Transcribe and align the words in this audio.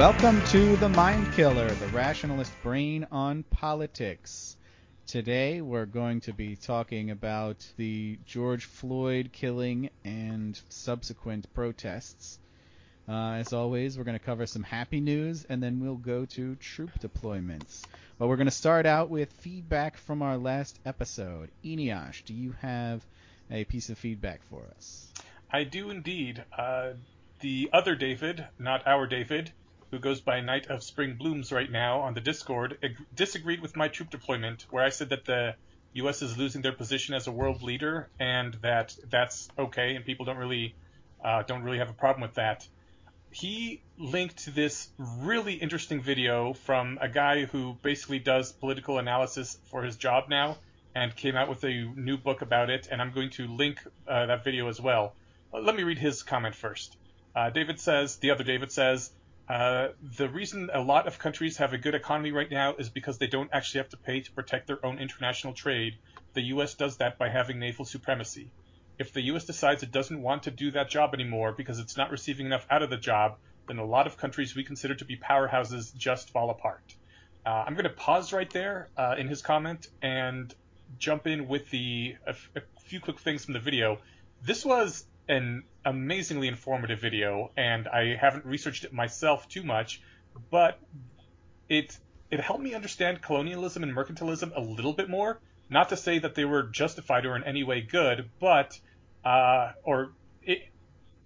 Welcome 0.00 0.42
to 0.46 0.76
The 0.76 0.88
Mind 0.88 1.30
Killer, 1.34 1.68
the 1.68 1.88
rationalist 1.88 2.54
brain 2.62 3.06
on 3.12 3.42
politics. 3.42 4.56
Today 5.06 5.60
we're 5.60 5.84
going 5.84 6.22
to 6.22 6.32
be 6.32 6.56
talking 6.56 7.10
about 7.10 7.70
the 7.76 8.18
George 8.24 8.64
Floyd 8.64 9.28
killing 9.30 9.90
and 10.02 10.58
subsequent 10.70 11.52
protests. 11.52 12.38
Uh, 13.06 13.32
as 13.32 13.52
always, 13.52 13.98
we're 13.98 14.04
going 14.04 14.18
to 14.18 14.24
cover 14.24 14.46
some 14.46 14.62
happy 14.62 15.00
news 15.00 15.44
and 15.50 15.62
then 15.62 15.80
we'll 15.80 15.96
go 15.96 16.24
to 16.24 16.54
troop 16.54 16.98
deployments. 16.98 17.82
But 18.18 18.28
we're 18.28 18.36
going 18.36 18.46
to 18.46 18.52
start 18.52 18.86
out 18.86 19.10
with 19.10 19.30
feedback 19.34 19.98
from 19.98 20.22
our 20.22 20.38
last 20.38 20.78
episode. 20.86 21.50
Eneasz, 21.62 22.24
do 22.24 22.32
you 22.32 22.54
have 22.62 23.04
a 23.50 23.64
piece 23.64 23.90
of 23.90 23.98
feedback 23.98 24.40
for 24.48 24.62
us? 24.74 25.12
I 25.52 25.64
do 25.64 25.90
indeed. 25.90 26.42
Uh, 26.56 26.92
the 27.40 27.68
other 27.70 27.94
David, 27.94 28.46
not 28.58 28.86
our 28.86 29.06
David, 29.06 29.52
who 29.90 29.98
goes 29.98 30.20
by 30.20 30.40
Night 30.40 30.68
of 30.68 30.82
Spring 30.82 31.16
Blooms 31.16 31.50
right 31.52 31.70
now 31.70 32.00
on 32.00 32.14
the 32.14 32.20
Discord, 32.20 32.78
ag- 32.82 32.96
disagreed 33.14 33.60
with 33.60 33.76
my 33.76 33.88
troop 33.88 34.10
deployment, 34.10 34.66
where 34.70 34.84
I 34.84 34.90
said 34.90 35.08
that 35.08 35.24
the 35.24 35.54
U.S. 35.94 36.22
is 36.22 36.38
losing 36.38 36.62
their 36.62 36.72
position 36.72 37.14
as 37.14 37.26
a 37.26 37.32
world 37.32 37.62
leader, 37.62 38.08
and 38.18 38.54
that 38.62 38.96
that's 39.08 39.48
okay, 39.58 39.96
and 39.96 40.04
people 40.04 40.24
don't 40.24 40.36
really 40.36 40.74
uh, 41.24 41.42
don't 41.42 41.62
really 41.62 41.78
have 41.78 41.90
a 41.90 41.94
problem 41.94 42.22
with 42.22 42.34
that. 42.34 42.66
He 43.32 43.82
linked 43.98 44.54
this 44.54 44.88
really 44.98 45.54
interesting 45.54 46.00
video 46.02 46.52
from 46.52 46.98
a 47.00 47.08
guy 47.08 47.44
who 47.44 47.76
basically 47.82 48.18
does 48.18 48.52
political 48.52 48.98
analysis 48.98 49.58
for 49.70 49.82
his 49.82 49.96
job 49.96 50.28
now, 50.28 50.58
and 50.94 51.14
came 51.14 51.36
out 51.36 51.48
with 51.48 51.64
a 51.64 51.84
new 51.96 52.16
book 52.16 52.42
about 52.42 52.70
it, 52.70 52.88
and 52.90 53.00
I'm 53.02 53.12
going 53.12 53.30
to 53.30 53.46
link 53.46 53.80
uh, 54.06 54.26
that 54.26 54.44
video 54.44 54.68
as 54.68 54.80
well. 54.80 55.14
Let 55.52 55.74
me 55.74 55.82
read 55.82 55.98
his 55.98 56.22
comment 56.22 56.54
first. 56.54 56.96
Uh, 57.34 57.50
David 57.50 57.78
says, 57.80 58.16
the 58.16 58.30
other 58.30 58.44
David 58.44 58.72
says, 58.72 59.10
uh, 59.50 59.88
the 60.16 60.28
reason 60.28 60.70
a 60.72 60.80
lot 60.80 61.08
of 61.08 61.18
countries 61.18 61.56
have 61.56 61.72
a 61.72 61.78
good 61.78 61.96
economy 61.96 62.30
right 62.30 62.48
now 62.48 62.76
is 62.76 62.88
because 62.88 63.18
they 63.18 63.26
don't 63.26 63.50
actually 63.52 63.78
have 63.78 63.88
to 63.88 63.96
pay 63.96 64.20
to 64.20 64.30
protect 64.30 64.68
their 64.68 64.84
own 64.86 65.00
international 65.00 65.52
trade. 65.52 65.94
The 66.34 66.42
U.S. 66.54 66.74
does 66.74 66.98
that 66.98 67.18
by 67.18 67.30
having 67.30 67.58
naval 67.58 67.84
supremacy. 67.84 68.52
If 68.96 69.12
the 69.12 69.22
U.S. 69.22 69.46
decides 69.46 69.82
it 69.82 69.90
doesn't 69.90 70.22
want 70.22 70.44
to 70.44 70.52
do 70.52 70.70
that 70.70 70.88
job 70.88 71.14
anymore 71.14 71.50
because 71.50 71.80
it's 71.80 71.96
not 71.96 72.12
receiving 72.12 72.46
enough 72.46 72.64
out 72.70 72.84
of 72.84 72.90
the 72.90 72.96
job, 72.96 73.38
then 73.66 73.78
a 73.78 73.84
lot 73.84 74.06
of 74.06 74.16
countries 74.16 74.54
we 74.54 74.62
consider 74.62 74.94
to 74.94 75.04
be 75.04 75.16
powerhouses 75.16 75.92
just 75.96 76.30
fall 76.30 76.50
apart. 76.50 76.94
Uh, 77.44 77.64
I'm 77.66 77.74
going 77.74 77.84
to 77.84 77.90
pause 77.90 78.32
right 78.32 78.50
there 78.50 78.90
uh, 78.96 79.16
in 79.18 79.26
his 79.26 79.42
comment 79.42 79.88
and 80.00 80.54
jump 80.96 81.26
in 81.26 81.48
with 81.48 81.68
the 81.70 82.14
a, 82.24 82.36
a 82.54 82.62
few 82.82 83.00
quick 83.00 83.18
things 83.18 83.46
from 83.46 83.54
the 83.54 83.60
video. 83.60 83.98
This 84.44 84.64
was 84.64 85.04
an 85.28 85.64
amazingly 85.84 86.48
informative 86.48 87.00
video, 87.00 87.50
and 87.56 87.88
I 87.88 88.16
haven't 88.16 88.44
researched 88.44 88.84
it 88.84 88.92
myself 88.92 89.48
too 89.48 89.62
much, 89.62 90.00
but 90.50 90.78
it 91.68 91.96
it 92.30 92.40
helped 92.40 92.62
me 92.62 92.74
understand 92.74 93.22
colonialism 93.22 93.82
and 93.82 93.92
mercantilism 93.92 94.52
a 94.54 94.60
little 94.60 94.92
bit 94.92 95.08
more. 95.08 95.40
Not 95.68 95.88
to 95.88 95.96
say 95.96 96.18
that 96.18 96.34
they 96.34 96.44
were 96.44 96.64
justified 96.64 97.26
or 97.26 97.36
in 97.36 97.44
any 97.44 97.64
way 97.64 97.80
good, 97.80 98.28
but 98.38 98.78
uh, 99.24 99.72
or 99.82 100.12
it, 100.42 100.68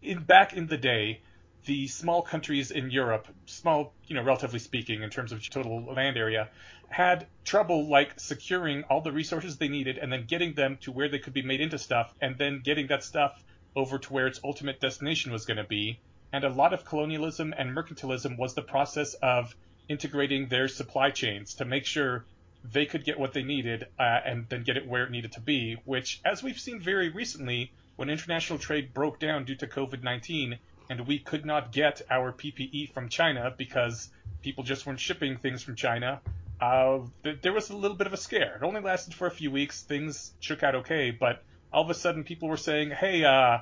in 0.02 0.22
back 0.22 0.52
in 0.54 0.66
the 0.66 0.76
day, 0.76 1.20
the 1.64 1.86
small 1.88 2.22
countries 2.22 2.70
in 2.70 2.90
Europe, 2.90 3.26
small, 3.46 3.94
you 4.06 4.14
know, 4.14 4.22
relatively 4.22 4.58
speaking, 4.58 5.02
in 5.02 5.10
terms 5.10 5.32
of 5.32 5.48
total 5.48 5.82
land 5.94 6.16
area, 6.16 6.48
had 6.88 7.26
trouble 7.44 7.88
like 7.88 8.20
securing 8.20 8.84
all 8.84 9.00
the 9.00 9.12
resources 9.12 9.56
they 9.56 9.68
needed 9.68 9.98
and 9.98 10.12
then 10.12 10.26
getting 10.26 10.54
them 10.54 10.76
to 10.82 10.92
where 10.92 11.08
they 11.08 11.18
could 11.18 11.32
be 11.32 11.42
made 11.42 11.60
into 11.60 11.78
stuff 11.78 12.12
and 12.20 12.36
then 12.38 12.60
getting 12.62 12.86
that 12.88 13.02
stuff 13.02 13.42
over 13.76 13.98
to 13.98 14.12
where 14.12 14.26
its 14.26 14.40
ultimate 14.44 14.80
destination 14.80 15.32
was 15.32 15.46
going 15.46 15.56
to 15.56 15.64
be. 15.64 15.98
And 16.32 16.44
a 16.44 16.48
lot 16.48 16.72
of 16.72 16.84
colonialism 16.84 17.54
and 17.56 17.70
mercantilism 17.70 18.38
was 18.38 18.54
the 18.54 18.62
process 18.62 19.14
of 19.14 19.54
integrating 19.88 20.48
their 20.48 20.68
supply 20.68 21.10
chains 21.10 21.54
to 21.54 21.64
make 21.64 21.86
sure 21.86 22.24
they 22.72 22.86
could 22.86 23.04
get 23.04 23.18
what 23.18 23.32
they 23.32 23.42
needed 23.42 23.86
uh, 23.98 24.20
and 24.24 24.48
then 24.48 24.62
get 24.62 24.76
it 24.76 24.86
where 24.86 25.04
it 25.04 25.10
needed 25.10 25.32
to 25.32 25.40
be, 25.40 25.76
which, 25.84 26.20
as 26.24 26.42
we've 26.42 26.58
seen 26.58 26.80
very 26.80 27.10
recently, 27.10 27.70
when 27.96 28.08
international 28.08 28.58
trade 28.58 28.94
broke 28.94 29.18
down 29.18 29.44
due 29.44 29.54
to 29.54 29.66
COVID 29.66 30.02
19 30.02 30.58
and 30.90 31.06
we 31.06 31.18
could 31.18 31.44
not 31.44 31.72
get 31.72 32.02
our 32.10 32.32
PPE 32.32 32.92
from 32.92 33.08
China 33.08 33.54
because 33.56 34.08
people 34.42 34.64
just 34.64 34.86
weren't 34.86 35.00
shipping 35.00 35.36
things 35.36 35.62
from 35.62 35.76
China, 35.76 36.20
uh, 36.60 37.00
th- 37.22 37.40
there 37.42 37.52
was 37.52 37.70
a 37.70 37.76
little 37.76 37.96
bit 37.96 38.06
of 38.06 38.12
a 38.12 38.16
scare. 38.16 38.56
It 38.56 38.62
only 38.62 38.80
lasted 38.80 39.14
for 39.14 39.26
a 39.26 39.30
few 39.30 39.50
weeks. 39.50 39.82
Things 39.82 40.32
shook 40.40 40.62
out 40.62 40.74
okay, 40.76 41.10
but 41.10 41.42
all 41.74 41.82
of 41.82 41.90
a 41.90 41.94
sudden 41.94 42.24
people 42.24 42.48
were 42.48 42.56
saying, 42.56 42.90
hey, 42.90 43.24
uh, 43.24 43.58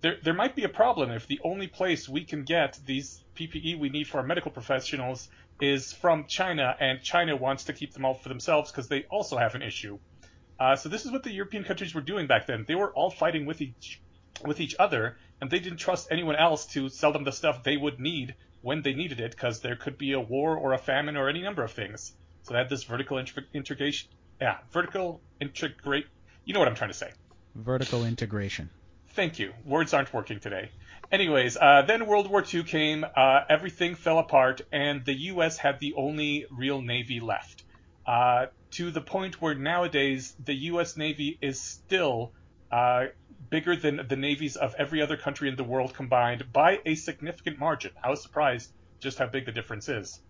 there, 0.00 0.16
there 0.22 0.34
might 0.34 0.54
be 0.54 0.64
a 0.64 0.68
problem 0.68 1.10
if 1.10 1.26
the 1.26 1.40
only 1.44 1.68
place 1.68 2.08
we 2.08 2.24
can 2.24 2.42
get 2.42 2.78
these 2.84 3.22
PPE 3.36 3.78
we 3.78 3.88
need 3.88 4.08
for 4.08 4.18
our 4.18 4.26
medical 4.26 4.50
professionals 4.50 5.28
is 5.60 5.92
from 5.92 6.26
China, 6.26 6.76
and 6.80 7.00
China 7.00 7.36
wants 7.36 7.64
to 7.64 7.72
keep 7.72 7.92
them 7.92 8.04
all 8.04 8.14
for 8.14 8.28
themselves 8.28 8.70
because 8.70 8.88
they 8.88 9.04
also 9.04 9.38
have 9.38 9.54
an 9.54 9.62
issue. 9.62 9.98
Uh, 10.58 10.74
so 10.76 10.88
this 10.88 11.04
is 11.04 11.12
what 11.12 11.22
the 11.22 11.32
European 11.32 11.64
countries 11.64 11.94
were 11.94 12.00
doing 12.00 12.26
back 12.26 12.46
then. 12.46 12.64
They 12.66 12.74
were 12.74 12.92
all 12.92 13.10
fighting 13.10 13.46
with 13.46 13.60
each 13.60 14.00
with 14.44 14.60
each 14.60 14.74
other, 14.80 15.16
and 15.40 15.48
they 15.48 15.60
didn't 15.60 15.78
trust 15.78 16.08
anyone 16.10 16.34
else 16.34 16.66
to 16.66 16.88
sell 16.88 17.12
them 17.12 17.22
the 17.22 17.30
stuff 17.30 17.62
they 17.62 17.76
would 17.76 18.00
need 18.00 18.34
when 18.62 18.82
they 18.82 18.92
needed 18.92 19.20
it, 19.20 19.30
because 19.30 19.60
there 19.60 19.76
could 19.76 19.96
be 19.96 20.12
a 20.12 20.20
war 20.20 20.56
or 20.56 20.72
a 20.72 20.78
famine 20.78 21.16
or 21.16 21.28
any 21.28 21.40
number 21.40 21.62
of 21.62 21.72
things. 21.72 22.12
So 22.42 22.52
they 22.52 22.58
had 22.58 22.68
this 22.68 22.82
vertical 22.82 23.22
integration. 23.54 24.10
Yeah, 24.40 24.58
vertical 24.72 25.20
integrate. 25.40 26.06
You 26.44 26.52
know 26.52 26.58
what 26.58 26.68
I'm 26.68 26.74
trying 26.74 26.90
to 26.90 26.96
say. 26.96 27.12
Vertical 27.54 28.04
integration. 28.04 28.70
Thank 29.10 29.38
you. 29.38 29.52
Words 29.64 29.94
aren't 29.94 30.12
working 30.12 30.40
today. 30.40 30.70
Anyways, 31.12 31.56
uh, 31.56 31.82
then 31.82 32.06
World 32.06 32.28
War 32.28 32.44
II 32.52 32.64
came, 32.64 33.04
uh, 33.04 33.40
everything 33.48 33.94
fell 33.94 34.18
apart, 34.18 34.62
and 34.72 35.04
the 35.04 35.14
U.S. 35.32 35.56
had 35.56 35.78
the 35.78 35.94
only 35.94 36.46
real 36.50 36.82
Navy 36.82 37.20
left. 37.20 37.62
Uh, 38.06 38.46
to 38.72 38.90
the 38.90 39.00
point 39.00 39.40
where 39.40 39.54
nowadays 39.54 40.34
the 40.44 40.54
U.S. 40.72 40.96
Navy 40.96 41.38
is 41.40 41.60
still 41.60 42.32
uh, 42.72 43.06
bigger 43.50 43.76
than 43.76 44.04
the 44.08 44.16
navies 44.16 44.56
of 44.56 44.74
every 44.76 45.00
other 45.00 45.16
country 45.16 45.48
in 45.48 45.54
the 45.54 45.62
world 45.62 45.94
combined 45.94 46.52
by 46.52 46.80
a 46.84 46.96
significant 46.96 47.58
margin. 47.58 47.92
I 48.02 48.10
was 48.10 48.20
surprised 48.20 48.72
just 48.98 49.18
how 49.18 49.26
big 49.26 49.46
the 49.46 49.52
difference 49.52 49.88
is. 49.88 50.20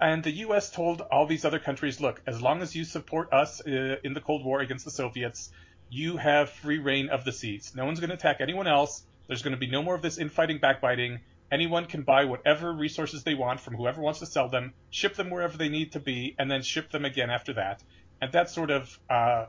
And 0.00 0.22
the 0.22 0.30
U.S. 0.46 0.70
told 0.70 1.00
all 1.00 1.26
these 1.26 1.44
other 1.44 1.58
countries, 1.58 2.00
look, 2.00 2.22
as 2.26 2.40
long 2.40 2.62
as 2.62 2.76
you 2.76 2.84
support 2.84 3.32
us 3.32 3.60
uh, 3.66 3.96
in 4.04 4.14
the 4.14 4.20
Cold 4.20 4.44
War 4.44 4.60
against 4.60 4.84
the 4.84 4.90
Soviets, 4.90 5.50
you 5.92 6.16
have 6.16 6.48
free 6.48 6.78
reign 6.78 7.10
of 7.10 7.22
the 7.26 7.32
seas. 7.32 7.74
No 7.76 7.84
one's 7.84 8.00
going 8.00 8.08
to 8.08 8.16
attack 8.16 8.38
anyone 8.40 8.66
else. 8.66 9.02
There's 9.26 9.42
going 9.42 9.52
to 9.52 9.58
be 9.58 9.70
no 9.70 9.82
more 9.82 9.94
of 9.94 10.00
this 10.00 10.16
infighting, 10.16 10.56
backbiting. 10.56 11.20
Anyone 11.50 11.84
can 11.84 12.02
buy 12.02 12.24
whatever 12.24 12.72
resources 12.72 13.24
they 13.24 13.34
want 13.34 13.60
from 13.60 13.76
whoever 13.76 14.00
wants 14.00 14.20
to 14.20 14.26
sell 14.26 14.48
them, 14.48 14.72
ship 14.88 15.16
them 15.16 15.28
wherever 15.28 15.58
they 15.58 15.68
need 15.68 15.92
to 15.92 16.00
be, 16.00 16.34
and 16.38 16.50
then 16.50 16.62
ship 16.62 16.90
them 16.90 17.04
again 17.04 17.28
after 17.28 17.52
that. 17.52 17.82
And 18.22 18.32
that's 18.32 18.54
sort 18.54 18.70
of 18.70 18.98
uh, 19.10 19.46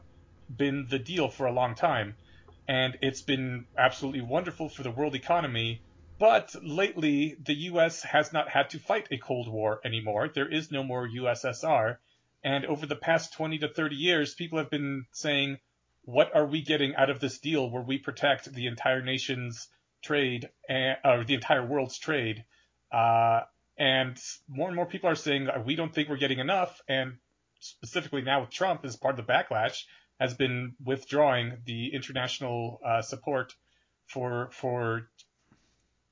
been 0.53 0.85
the 0.89 0.99
deal 0.99 1.29
for 1.29 1.45
a 1.45 1.53
long 1.53 1.75
time. 1.75 2.15
And 2.67 2.97
it's 3.01 3.21
been 3.21 3.65
absolutely 3.77 4.21
wonderful 4.21 4.67
for 4.67 4.83
the 4.83 4.91
world 4.91 5.15
economy. 5.15 5.81
But 6.19 6.53
lately, 6.61 7.37
the 7.41 7.55
U.S. 7.71 8.03
has 8.03 8.33
not 8.33 8.49
had 8.49 8.71
to 8.71 8.79
fight 8.79 9.07
a 9.11 9.17
Cold 9.17 9.47
War 9.47 9.79
anymore. 9.85 10.27
There 10.27 10.51
is 10.51 10.71
no 10.71 10.83
more 10.83 11.07
USSR. 11.07 11.99
And 12.43 12.65
over 12.65 12.85
the 12.85 12.97
past 12.97 13.31
20 13.31 13.59
to 13.59 13.69
30 13.69 13.95
years, 13.95 14.33
people 14.35 14.57
have 14.57 14.69
been 14.69 15.05
saying, 15.13 15.59
what 16.05 16.35
are 16.35 16.45
we 16.45 16.61
getting 16.61 16.95
out 16.95 17.09
of 17.09 17.19
this 17.19 17.39
deal 17.39 17.69
where 17.69 17.81
we 17.81 17.97
protect 17.97 18.53
the 18.53 18.67
entire 18.67 19.01
nation's 19.01 19.67
trade 20.01 20.49
and, 20.69 20.97
or 21.03 21.23
the 21.23 21.33
entire 21.33 21.65
world's 21.65 21.97
trade? 21.97 22.43
Uh, 22.91 23.41
and 23.77 24.17
more 24.47 24.67
and 24.67 24.75
more 24.75 24.85
people 24.85 25.09
are 25.09 25.15
saying 25.15 25.47
we 25.65 25.75
don't 25.75 25.93
think 25.93 26.09
we're 26.09 26.17
getting 26.17 26.39
enough. 26.39 26.81
And 26.87 27.17
specifically 27.59 28.21
now 28.21 28.41
with 28.41 28.51
Trump, 28.51 28.85
as 28.85 28.95
part 28.95 29.17
of 29.17 29.25
the 29.25 29.31
backlash, 29.31 29.83
has 30.19 30.33
been 30.33 30.75
withdrawing 30.83 31.57
the 31.65 31.93
international 31.93 32.79
uh, 32.85 33.01
support 33.01 33.55
for 34.05 34.49
for 34.51 35.09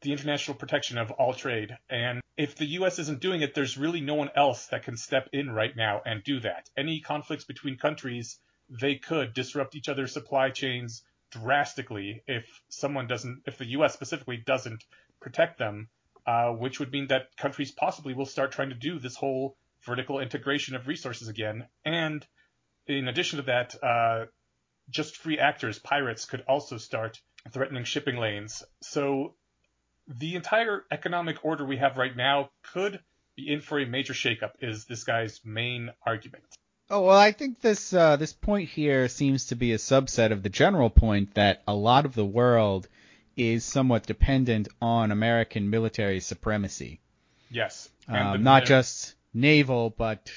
the 0.01 0.11
international 0.11 0.57
protection 0.57 0.97
of 0.97 1.11
all 1.11 1.33
trade. 1.33 1.77
And 1.89 2.21
if 2.35 2.55
the 2.55 2.65
U.S. 2.65 2.97
isn't 2.97 3.21
doing 3.21 3.41
it, 3.41 3.53
there's 3.53 3.77
really 3.77 4.01
no 4.01 4.15
one 4.15 4.31
else 4.35 4.65
that 4.67 4.83
can 4.83 4.97
step 4.97 5.29
in 5.31 5.51
right 5.51 5.75
now 5.75 6.01
and 6.03 6.23
do 6.23 6.39
that. 6.39 6.69
Any 6.75 7.01
conflicts 7.01 7.43
between 7.43 7.77
countries 7.77 8.39
they 8.79 8.95
could 8.95 9.33
disrupt 9.33 9.75
each 9.75 9.89
other's 9.89 10.13
supply 10.13 10.49
chains 10.49 11.03
drastically 11.29 12.23
if 12.27 12.61
someone 12.69 13.07
doesn't, 13.07 13.43
if 13.45 13.57
the 13.57 13.65
U.S. 13.71 13.93
specifically 13.93 14.37
doesn't 14.37 14.83
protect 15.19 15.57
them, 15.57 15.89
uh, 16.25 16.51
which 16.51 16.79
would 16.79 16.91
mean 16.91 17.07
that 17.07 17.35
countries 17.35 17.71
possibly 17.71 18.13
will 18.13 18.25
start 18.25 18.51
trying 18.51 18.69
to 18.69 18.75
do 18.75 18.99
this 18.99 19.15
whole 19.15 19.57
vertical 19.83 20.19
integration 20.19 20.75
of 20.75 20.87
resources 20.87 21.27
again. 21.27 21.67
And 21.83 22.25
in 22.87 23.07
addition 23.07 23.37
to 23.37 23.43
that, 23.43 23.75
uh, 23.83 24.25
just 24.89 25.17
free 25.17 25.39
actors, 25.39 25.79
pirates, 25.79 26.25
could 26.25 26.41
also 26.47 26.77
start 26.77 27.19
threatening 27.51 27.83
shipping 27.83 28.17
lanes. 28.17 28.63
So 28.81 29.35
the 30.07 30.35
entire 30.35 30.85
economic 30.91 31.43
order 31.43 31.65
we 31.65 31.77
have 31.77 31.97
right 31.97 32.15
now 32.15 32.51
could 32.73 32.99
be 33.35 33.51
in 33.51 33.61
for 33.61 33.79
a 33.79 33.85
major 33.85 34.13
shakeup, 34.13 34.51
is 34.59 34.85
this 34.85 35.03
guy's 35.03 35.39
main 35.43 35.91
argument. 36.05 36.43
Oh 36.93 37.03
well, 37.03 37.17
I 37.17 37.31
think 37.31 37.61
this 37.61 37.93
uh, 37.93 38.17
this 38.17 38.33
point 38.33 38.67
here 38.67 39.07
seems 39.07 39.45
to 39.45 39.55
be 39.55 39.71
a 39.71 39.77
subset 39.77 40.33
of 40.33 40.43
the 40.43 40.49
general 40.49 40.89
point 40.89 41.35
that 41.35 41.63
a 41.65 41.73
lot 41.73 42.03
of 42.05 42.15
the 42.15 42.25
world 42.25 42.89
is 43.37 43.63
somewhat 43.63 44.05
dependent 44.05 44.67
on 44.81 45.09
American 45.09 45.69
military 45.69 46.19
supremacy. 46.19 46.99
Yes. 47.49 47.89
Um, 48.09 48.33
the- 48.33 48.37
not 48.39 48.65
just 48.65 49.15
naval, 49.33 49.89
but 49.89 50.33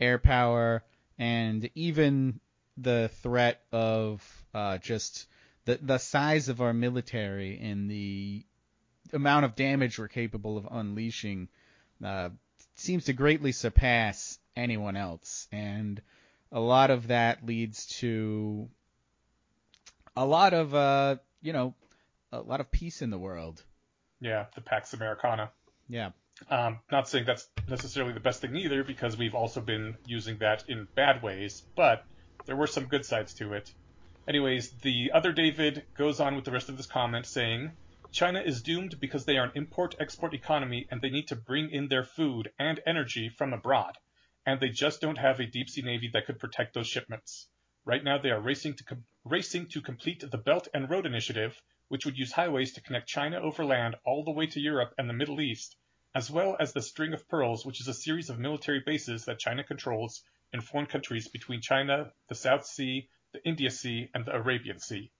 air 0.00 0.18
power, 0.18 0.82
and 1.20 1.70
even 1.76 2.40
the 2.76 3.08
threat 3.22 3.62
of 3.70 4.44
uh, 4.52 4.78
just 4.78 5.26
the 5.66 5.78
the 5.80 5.98
size 5.98 6.48
of 6.48 6.60
our 6.60 6.72
military 6.72 7.60
and 7.60 7.88
the 7.88 8.44
amount 9.12 9.44
of 9.44 9.54
damage 9.54 10.00
we're 10.00 10.08
capable 10.08 10.58
of 10.58 10.66
unleashing 10.68 11.46
uh, 12.04 12.30
seems 12.74 13.04
to 13.04 13.12
greatly 13.12 13.52
surpass 13.52 14.40
anyone 14.56 14.96
else, 14.96 15.48
and 15.52 16.00
a 16.50 16.60
lot 16.60 16.90
of 16.90 17.08
that 17.08 17.44
leads 17.44 17.86
to 17.98 18.68
a 20.16 20.24
lot 20.24 20.54
of 20.54 20.74
uh, 20.74 21.16
you 21.42 21.52
know 21.52 21.74
a 22.32 22.40
lot 22.40 22.60
of 22.60 22.70
peace 22.70 23.02
in 23.02 23.10
the 23.10 23.18
world. 23.18 23.62
Yeah, 24.20 24.46
the 24.54 24.60
Pax 24.60 24.94
Americana. 24.94 25.50
Yeah. 25.88 26.10
Um, 26.50 26.80
not 26.92 27.08
saying 27.08 27.24
that's 27.24 27.48
necessarily 27.68 28.12
the 28.12 28.20
best 28.20 28.40
thing 28.40 28.56
either, 28.56 28.84
because 28.84 29.16
we've 29.16 29.34
also 29.34 29.60
been 29.60 29.96
using 30.04 30.38
that 30.38 30.64
in 30.68 30.86
bad 30.94 31.22
ways, 31.22 31.62
but 31.74 32.04
there 32.44 32.56
were 32.56 32.66
some 32.66 32.86
good 32.86 33.06
sides 33.06 33.34
to 33.34 33.54
it. 33.54 33.72
Anyways, 34.28 34.70
the 34.82 35.12
other 35.14 35.32
David 35.32 35.84
goes 35.96 36.20
on 36.20 36.34
with 36.34 36.44
the 36.44 36.50
rest 36.50 36.68
of 36.68 36.76
this 36.76 36.86
comment 36.86 37.26
saying, 37.26 37.72
China 38.10 38.40
is 38.40 38.62
doomed 38.62 38.98
because 39.00 39.24
they 39.24 39.36
are 39.36 39.44
an 39.44 39.52
import-export 39.54 40.34
economy 40.34 40.86
and 40.90 41.00
they 41.00 41.10
need 41.10 41.28
to 41.28 41.36
bring 41.36 41.70
in 41.70 41.88
their 41.88 42.04
food 42.04 42.50
and 42.58 42.80
energy 42.86 43.28
from 43.28 43.52
abroad, 43.52 43.96
and 44.46 44.60
they 44.60 44.68
just 44.68 45.00
don't 45.00 45.18
have 45.18 45.40
a 45.40 45.46
deep 45.46 45.68
sea 45.68 45.82
navy 45.82 46.08
that 46.12 46.24
could 46.24 46.38
protect 46.38 46.72
those 46.72 46.86
shipments. 46.86 47.48
Right 47.84 48.02
now, 48.02 48.18
they 48.18 48.30
are 48.30 48.40
racing 48.40 48.74
to 48.74 48.84
com- 48.84 49.04
racing 49.24 49.66
to 49.70 49.80
complete 49.80 50.24
the 50.30 50.38
Belt 50.38 50.68
and 50.72 50.88
Road 50.88 51.04
Initiative, 51.04 51.60
which 51.88 52.06
would 52.06 52.16
use 52.16 52.32
highways 52.32 52.72
to 52.74 52.80
connect 52.80 53.08
China 53.08 53.40
overland 53.40 53.96
all 54.04 54.24
the 54.24 54.30
way 54.30 54.46
to 54.46 54.60
Europe 54.60 54.94
and 54.98 55.08
the 55.08 55.14
Middle 55.14 55.40
East, 55.40 55.76
as 56.14 56.30
well 56.30 56.56
as 56.60 56.72
the 56.72 56.80
String 56.80 57.12
of 57.12 57.28
Pearls, 57.28 57.66
which 57.66 57.80
is 57.80 57.88
a 57.88 57.94
series 57.94 58.30
of 58.30 58.38
military 58.38 58.80
bases 58.86 59.24
that 59.24 59.38
China 59.38 59.64
controls 59.64 60.22
in 60.52 60.60
foreign 60.60 60.86
countries 60.86 61.28
between 61.28 61.60
China, 61.60 62.12
the 62.28 62.34
South 62.34 62.64
Sea, 62.64 63.08
the 63.32 63.44
India 63.44 63.70
Sea, 63.70 64.08
and 64.14 64.24
the 64.24 64.34
Arabian 64.34 64.78
Sea. 64.78 65.10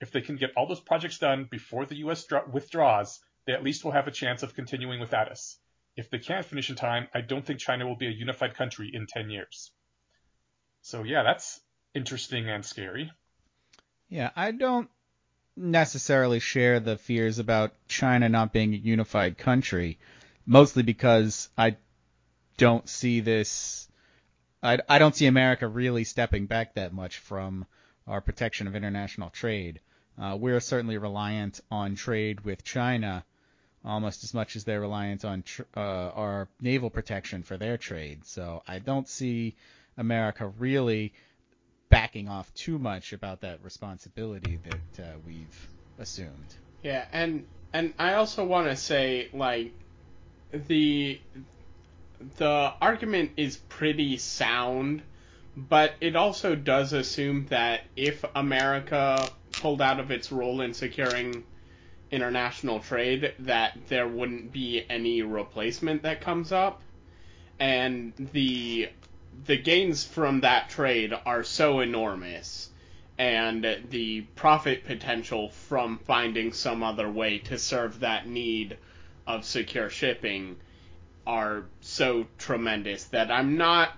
If 0.00 0.10
they 0.10 0.20
can 0.20 0.36
get 0.36 0.52
all 0.54 0.66
those 0.66 0.80
projects 0.80 1.18
done 1.18 1.48
before 1.50 1.86
the 1.86 1.96
U.S. 1.96 2.24
dra- 2.26 2.48
withdraws, 2.50 3.18
they 3.46 3.54
at 3.54 3.64
least 3.64 3.84
will 3.84 3.92
have 3.92 4.06
a 4.06 4.12
chance 4.12 4.42
of 4.42 4.54
continuing 4.54 5.00
without 5.00 5.30
us. 5.30 5.58
If 5.96 6.10
they 6.10 6.18
can't 6.18 6.44
finish 6.44 6.68
in 6.68 6.76
time, 6.76 7.08
I 7.14 7.22
don't 7.22 7.44
think 7.44 7.58
China 7.58 7.86
will 7.86 7.96
be 7.96 8.06
a 8.06 8.10
unified 8.10 8.54
country 8.54 8.90
in 8.92 9.06
10 9.06 9.30
years. 9.30 9.72
So 10.82 11.02
yeah, 11.02 11.22
that's 11.22 11.60
interesting 11.94 12.48
and 12.48 12.64
scary. 12.64 13.10
Yeah, 14.08 14.30
I 14.36 14.52
don't 14.52 14.88
necessarily 15.56 16.38
share 16.38 16.80
the 16.80 16.98
fears 16.98 17.38
about 17.38 17.72
China 17.88 18.28
not 18.28 18.52
being 18.52 18.74
a 18.74 18.76
unified 18.76 19.38
country, 19.38 19.98
mostly 20.44 20.82
because 20.82 21.48
I 21.56 21.76
don't 22.58 22.88
see 22.88 23.20
this. 23.20 23.88
I, 24.62 24.78
I 24.88 24.98
don't 24.98 25.16
see 25.16 25.26
America 25.26 25.66
really 25.66 26.04
stepping 26.04 26.46
back 26.46 26.74
that 26.74 26.92
much 26.92 27.18
from 27.18 27.66
our 28.06 28.20
protection 28.20 28.66
of 28.66 28.76
international 28.76 29.30
trade. 29.30 29.80
Uh, 30.18 30.36
we're 30.38 30.60
certainly 30.60 30.98
reliant 30.98 31.60
on 31.70 31.94
trade 31.94 32.40
with 32.40 32.64
China 32.64 33.24
almost 33.86 34.24
as 34.24 34.34
much 34.34 34.56
as 34.56 34.64
they're 34.64 34.80
reliant 34.80 35.24
on 35.24 35.42
tr- 35.42 35.62
uh, 35.76 35.80
our 35.80 36.48
naval 36.60 36.90
protection 36.90 37.42
for 37.42 37.56
their 37.56 37.78
trade. 37.78 38.24
So 38.26 38.62
I 38.66 38.78
don't 38.80 39.08
see 39.08 39.56
America 39.96 40.46
really 40.58 41.14
backing 41.88 42.28
off 42.28 42.52
too 42.54 42.78
much 42.78 43.12
about 43.12 43.40
that 43.42 43.62
responsibility 43.62 44.58
that 44.64 45.04
uh, 45.04 45.18
we've 45.24 45.56
assumed. 45.98 46.54
Yeah, 46.82 47.04
and 47.12 47.46
and 47.72 47.94
I 47.98 48.14
also 48.14 48.44
want 48.44 48.68
to 48.68 48.76
say 48.76 49.28
like 49.32 49.72
the 50.52 51.20
the 52.38 52.72
argument 52.80 53.32
is 53.36 53.56
pretty 53.56 54.16
sound, 54.16 55.02
but 55.56 55.94
it 56.00 56.16
also 56.16 56.54
does 56.54 56.92
assume 56.92 57.46
that 57.46 57.82
if 57.94 58.24
America 58.34 59.28
pulled 59.52 59.80
out 59.80 60.00
of 60.00 60.10
its 60.10 60.32
role 60.32 60.60
in 60.60 60.74
securing 60.74 61.44
international 62.10 62.80
trade, 62.80 63.34
that 63.40 63.76
there 63.88 64.08
wouldn't 64.08 64.52
be 64.52 64.84
any 64.88 65.22
replacement 65.22 66.02
that 66.02 66.20
comes 66.20 66.52
up, 66.52 66.80
and 67.58 68.12
the 68.32 68.88
the 69.46 69.56
gains 69.56 70.02
from 70.04 70.40
that 70.40 70.70
trade 70.70 71.12
are 71.26 71.44
so 71.44 71.80
enormous 71.80 72.70
and 73.18 73.66
the 73.90 74.22
profit 74.34 74.84
potential 74.84 75.50
from 75.50 75.98
finding 75.98 76.52
some 76.52 76.82
other 76.82 77.10
way 77.10 77.38
to 77.38 77.58
serve 77.58 78.00
that 78.00 78.26
need 78.26 78.76
of 79.26 79.44
secure 79.44 79.88
shipping 79.90 80.56
are 81.26 81.64
so 81.80 82.26
tremendous 82.38 83.04
that 83.04 83.30
I'm 83.30 83.56
not 83.56 83.92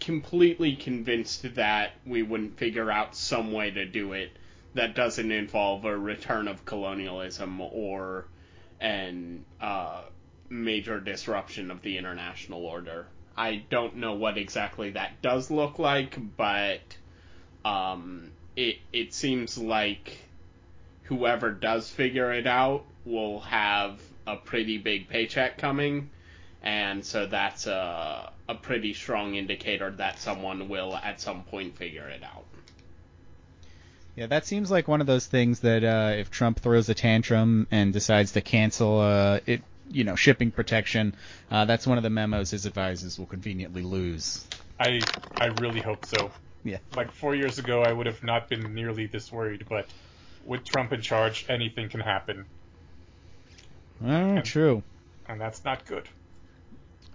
completely 0.00 0.76
convinced 0.76 1.54
that 1.56 1.92
we 2.06 2.22
wouldn't 2.22 2.56
figure 2.58 2.90
out 2.90 3.16
some 3.16 3.52
way 3.52 3.70
to 3.70 3.84
do 3.84 4.12
it 4.12 4.30
that 4.78 4.94
doesn't 4.94 5.32
involve 5.32 5.84
a 5.84 5.98
return 5.98 6.46
of 6.46 6.64
colonialism 6.64 7.60
or 7.60 8.26
an 8.80 9.44
uh, 9.60 10.02
major 10.48 11.00
disruption 11.00 11.72
of 11.72 11.82
the 11.82 11.98
international 11.98 12.64
order. 12.64 13.08
I 13.36 13.64
don't 13.70 13.96
know 13.96 14.14
what 14.14 14.38
exactly 14.38 14.90
that 14.90 15.20
does 15.20 15.50
look 15.50 15.80
like, 15.80 16.16
but 16.36 16.80
um, 17.64 18.30
it 18.54 18.76
it 18.92 19.12
seems 19.12 19.58
like 19.58 20.16
whoever 21.02 21.50
does 21.50 21.90
figure 21.90 22.32
it 22.32 22.46
out 22.46 22.84
will 23.04 23.40
have 23.40 24.00
a 24.28 24.36
pretty 24.36 24.78
big 24.78 25.08
paycheck 25.08 25.58
coming, 25.58 26.08
and 26.62 27.04
so 27.04 27.26
that's 27.26 27.66
a 27.66 28.32
a 28.48 28.54
pretty 28.54 28.94
strong 28.94 29.34
indicator 29.34 29.90
that 29.90 30.20
someone 30.20 30.68
will 30.68 30.94
at 30.94 31.20
some 31.20 31.42
point 31.42 31.76
figure 31.76 32.08
it 32.08 32.22
out. 32.22 32.47
Yeah, 34.18 34.26
that 34.26 34.46
seems 34.46 34.68
like 34.68 34.88
one 34.88 35.00
of 35.00 35.06
those 35.06 35.26
things 35.26 35.60
that 35.60 35.84
uh, 35.84 36.16
if 36.16 36.28
Trump 36.28 36.58
throws 36.58 36.88
a 36.88 36.94
tantrum 36.94 37.68
and 37.70 37.92
decides 37.92 38.32
to 38.32 38.40
cancel 38.40 38.98
uh, 38.98 39.38
it, 39.46 39.62
you 39.92 40.02
know, 40.02 40.16
shipping 40.16 40.50
protection, 40.50 41.14
uh, 41.52 41.66
that's 41.66 41.86
one 41.86 41.98
of 41.98 42.02
the 42.02 42.10
memos 42.10 42.50
his 42.50 42.66
advisors 42.66 43.16
will 43.16 43.26
conveniently 43.26 43.82
lose. 43.82 44.44
I 44.80 44.98
I 45.36 45.46
really 45.60 45.80
hope 45.80 46.04
so. 46.04 46.32
Yeah. 46.64 46.78
Like 46.96 47.12
four 47.12 47.36
years 47.36 47.60
ago, 47.60 47.84
I 47.84 47.92
would 47.92 48.06
have 48.06 48.24
not 48.24 48.48
been 48.48 48.74
nearly 48.74 49.06
this 49.06 49.30
worried, 49.30 49.66
but 49.68 49.86
with 50.44 50.64
Trump 50.64 50.92
in 50.92 51.00
charge, 51.00 51.46
anything 51.48 51.88
can 51.88 52.00
happen, 52.00 52.44
All 54.04 54.42
true. 54.42 54.82
and 55.28 55.40
that's 55.40 55.64
not 55.64 55.86
good. 55.86 56.08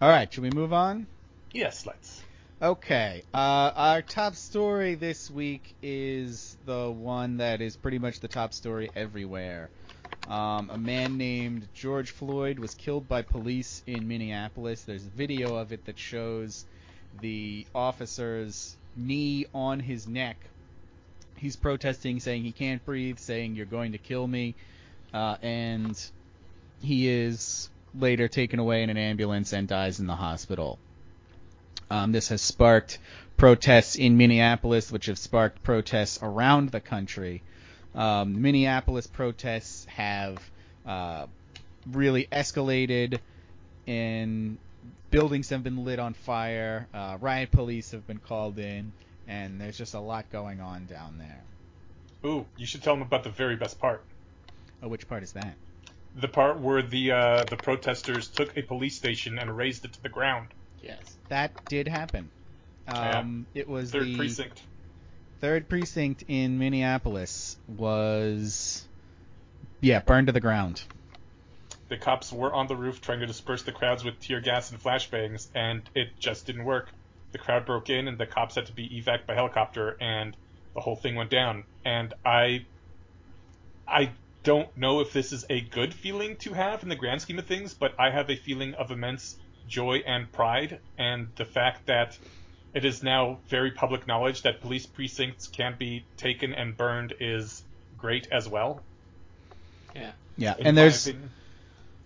All 0.01 0.07
right, 0.07 0.31
should 0.31 0.43
we 0.43 0.51
move 0.51 0.71
on? 0.71 1.07
Yes, 1.51 1.85
let's. 1.85 2.23
Okay. 2.63 3.23
Uh, 3.33 3.71
our 3.75 4.01
top 4.01 4.35
story 4.35 4.95
this 4.95 5.29
week 5.29 5.75
is 5.81 6.55
the 6.65 6.89
one 6.89 7.37
that 7.37 7.59
is 7.59 7.75
pretty 7.75 7.99
much 7.99 8.21
the 8.21 8.29
top 8.29 8.53
story 8.53 8.89
everywhere. 8.95 9.69
Um, 10.29 10.69
a 10.69 10.77
man 10.77 11.17
named 11.17 11.67
George 11.73 12.11
Floyd 12.11 12.59
was 12.59 12.73
killed 12.73 13.05
by 13.09 13.21
police 13.21 13.83
in 13.85 14.07
Minneapolis. 14.07 14.83
There's 14.83 15.05
a 15.05 15.09
video 15.09 15.57
of 15.57 15.73
it 15.73 15.83
that 15.87 15.99
shows 15.99 16.63
the 17.19 17.67
officer's 17.75 18.77
knee 18.95 19.45
on 19.53 19.81
his 19.81 20.07
neck. 20.07 20.37
He's 21.35 21.57
protesting, 21.57 22.21
saying 22.21 22.43
he 22.43 22.53
can't 22.53 22.85
breathe, 22.85 23.17
saying 23.17 23.57
you're 23.57 23.65
going 23.65 23.91
to 23.91 23.97
kill 23.97 24.25
me, 24.25 24.55
uh, 25.13 25.35
and 25.41 26.01
he 26.81 27.09
is 27.09 27.69
later 27.93 28.29
taken 28.29 28.59
away 28.59 28.83
in 28.83 28.89
an 28.89 28.95
ambulance 28.95 29.51
and 29.51 29.67
dies 29.67 29.99
in 29.99 30.07
the 30.07 30.15
hospital. 30.15 30.79
Um, 31.93 32.11
this 32.11 32.29
has 32.29 32.41
sparked 32.41 32.97
protests 33.37 33.95
in 33.97 34.17
Minneapolis, 34.17 34.91
which 34.91 35.05
have 35.05 35.19
sparked 35.19 35.61
protests 35.61 36.17
around 36.23 36.69
the 36.69 36.79
country. 36.79 37.43
Um, 37.93 38.41
Minneapolis 38.41 39.05
protests 39.05 39.85
have 39.85 40.39
uh, 40.87 41.27
really 41.91 42.27
escalated, 42.31 43.19
and 43.85 44.57
buildings 45.11 45.49
have 45.49 45.63
been 45.63 45.85
lit 45.85 45.99
on 45.99 46.15
fire. 46.15 46.87
Uh, 46.91 47.19
riot 47.21 47.51
police 47.51 47.91
have 47.91 48.07
been 48.07 48.17
called 48.17 48.57
in, 48.57 48.91
and 49.27 49.61
there's 49.61 49.77
just 49.77 49.93
a 49.93 49.99
lot 49.99 50.31
going 50.31 50.61
on 50.61 50.87
down 50.87 51.19
there. 51.19 51.43
Ooh, 52.25 52.47
you 52.57 52.65
should 52.65 52.81
tell 52.81 52.95
them 52.95 53.03
about 53.03 53.23
the 53.23 53.29
very 53.29 53.55
best 53.55 53.77
part. 53.77 54.03
Oh, 54.81 54.87
which 54.87 55.07
part 55.07 55.21
is 55.21 55.33
that? 55.33 55.53
The 56.15 56.27
part 56.27 56.59
where 56.59 56.81
the 56.81 57.11
uh, 57.11 57.43
the 57.43 57.57
protesters 57.57 58.29
took 58.29 58.57
a 58.57 58.63
police 58.63 58.95
station 58.95 59.37
and 59.37 59.55
razed 59.55 59.85
it 59.85 59.93
to 59.93 60.01
the 60.01 60.09
ground. 60.09 60.47
Yes. 60.83 61.17
That 61.29 61.65
did 61.65 61.87
happen. 61.87 62.29
Um, 62.87 63.45
It 63.53 63.67
was 63.67 63.91
Third 63.91 64.05
the 64.05 64.17
precinct. 64.17 64.61
third 65.39 65.69
precinct 65.69 66.25
in 66.27 66.59
Minneapolis 66.59 67.57
was, 67.67 68.85
yeah, 69.81 70.01
burned 70.01 70.27
to 70.27 70.33
the 70.33 70.41
ground. 70.41 70.83
The 71.89 71.97
cops 71.97 72.31
were 72.31 72.53
on 72.53 72.67
the 72.67 72.75
roof 72.75 73.01
trying 73.01 73.21
to 73.21 73.25
disperse 73.25 73.63
the 73.63 73.71
crowds 73.71 74.03
with 74.03 74.19
tear 74.19 74.41
gas 74.41 74.71
and 74.71 74.81
flashbangs, 74.81 75.47
and 75.55 75.81
it 75.95 76.09
just 76.19 76.45
didn't 76.45 76.65
work. 76.65 76.89
The 77.31 77.37
crowd 77.37 77.65
broke 77.65 77.89
in, 77.89 78.07
and 78.07 78.17
the 78.17 78.25
cops 78.25 78.55
had 78.55 78.65
to 78.67 78.73
be 78.73 78.89
evac 78.89 79.25
by 79.25 79.35
helicopter, 79.35 79.95
and 80.01 80.35
the 80.75 80.81
whole 80.81 80.95
thing 80.95 81.15
went 81.15 81.29
down. 81.29 81.63
And 81.85 82.13
I, 82.25 82.65
I 83.87 84.11
don't 84.43 84.75
know 84.77 84.99
if 84.99 85.13
this 85.13 85.31
is 85.31 85.45
a 85.49 85.61
good 85.61 85.93
feeling 85.93 86.35
to 86.37 86.53
have 86.53 86.83
in 86.83 86.89
the 86.89 86.95
grand 86.95 87.21
scheme 87.21 87.39
of 87.39 87.45
things, 87.45 87.73
but 87.73 87.93
I 87.99 88.09
have 88.09 88.29
a 88.29 88.35
feeling 88.35 88.73
of 88.75 88.91
immense 88.91 89.37
joy 89.67 90.01
and 90.05 90.31
pride, 90.31 90.79
and 90.97 91.27
the 91.35 91.45
fact 91.45 91.87
that 91.87 92.17
it 92.73 92.85
is 92.85 93.03
now 93.03 93.39
very 93.49 93.71
public 93.71 94.07
knowledge 94.07 94.41
that 94.43 94.61
police 94.61 94.85
precincts 94.85 95.47
can 95.47 95.75
be 95.77 96.05
taken 96.17 96.53
and 96.53 96.75
burned 96.75 97.13
is 97.19 97.63
great 97.97 98.27
as 98.31 98.47
well. 98.47 98.81
Yeah. 99.95 100.11
Yeah, 100.37 100.55
in 100.57 100.67
and 100.67 100.77
there's 100.77 101.07
opinion. 101.07 101.29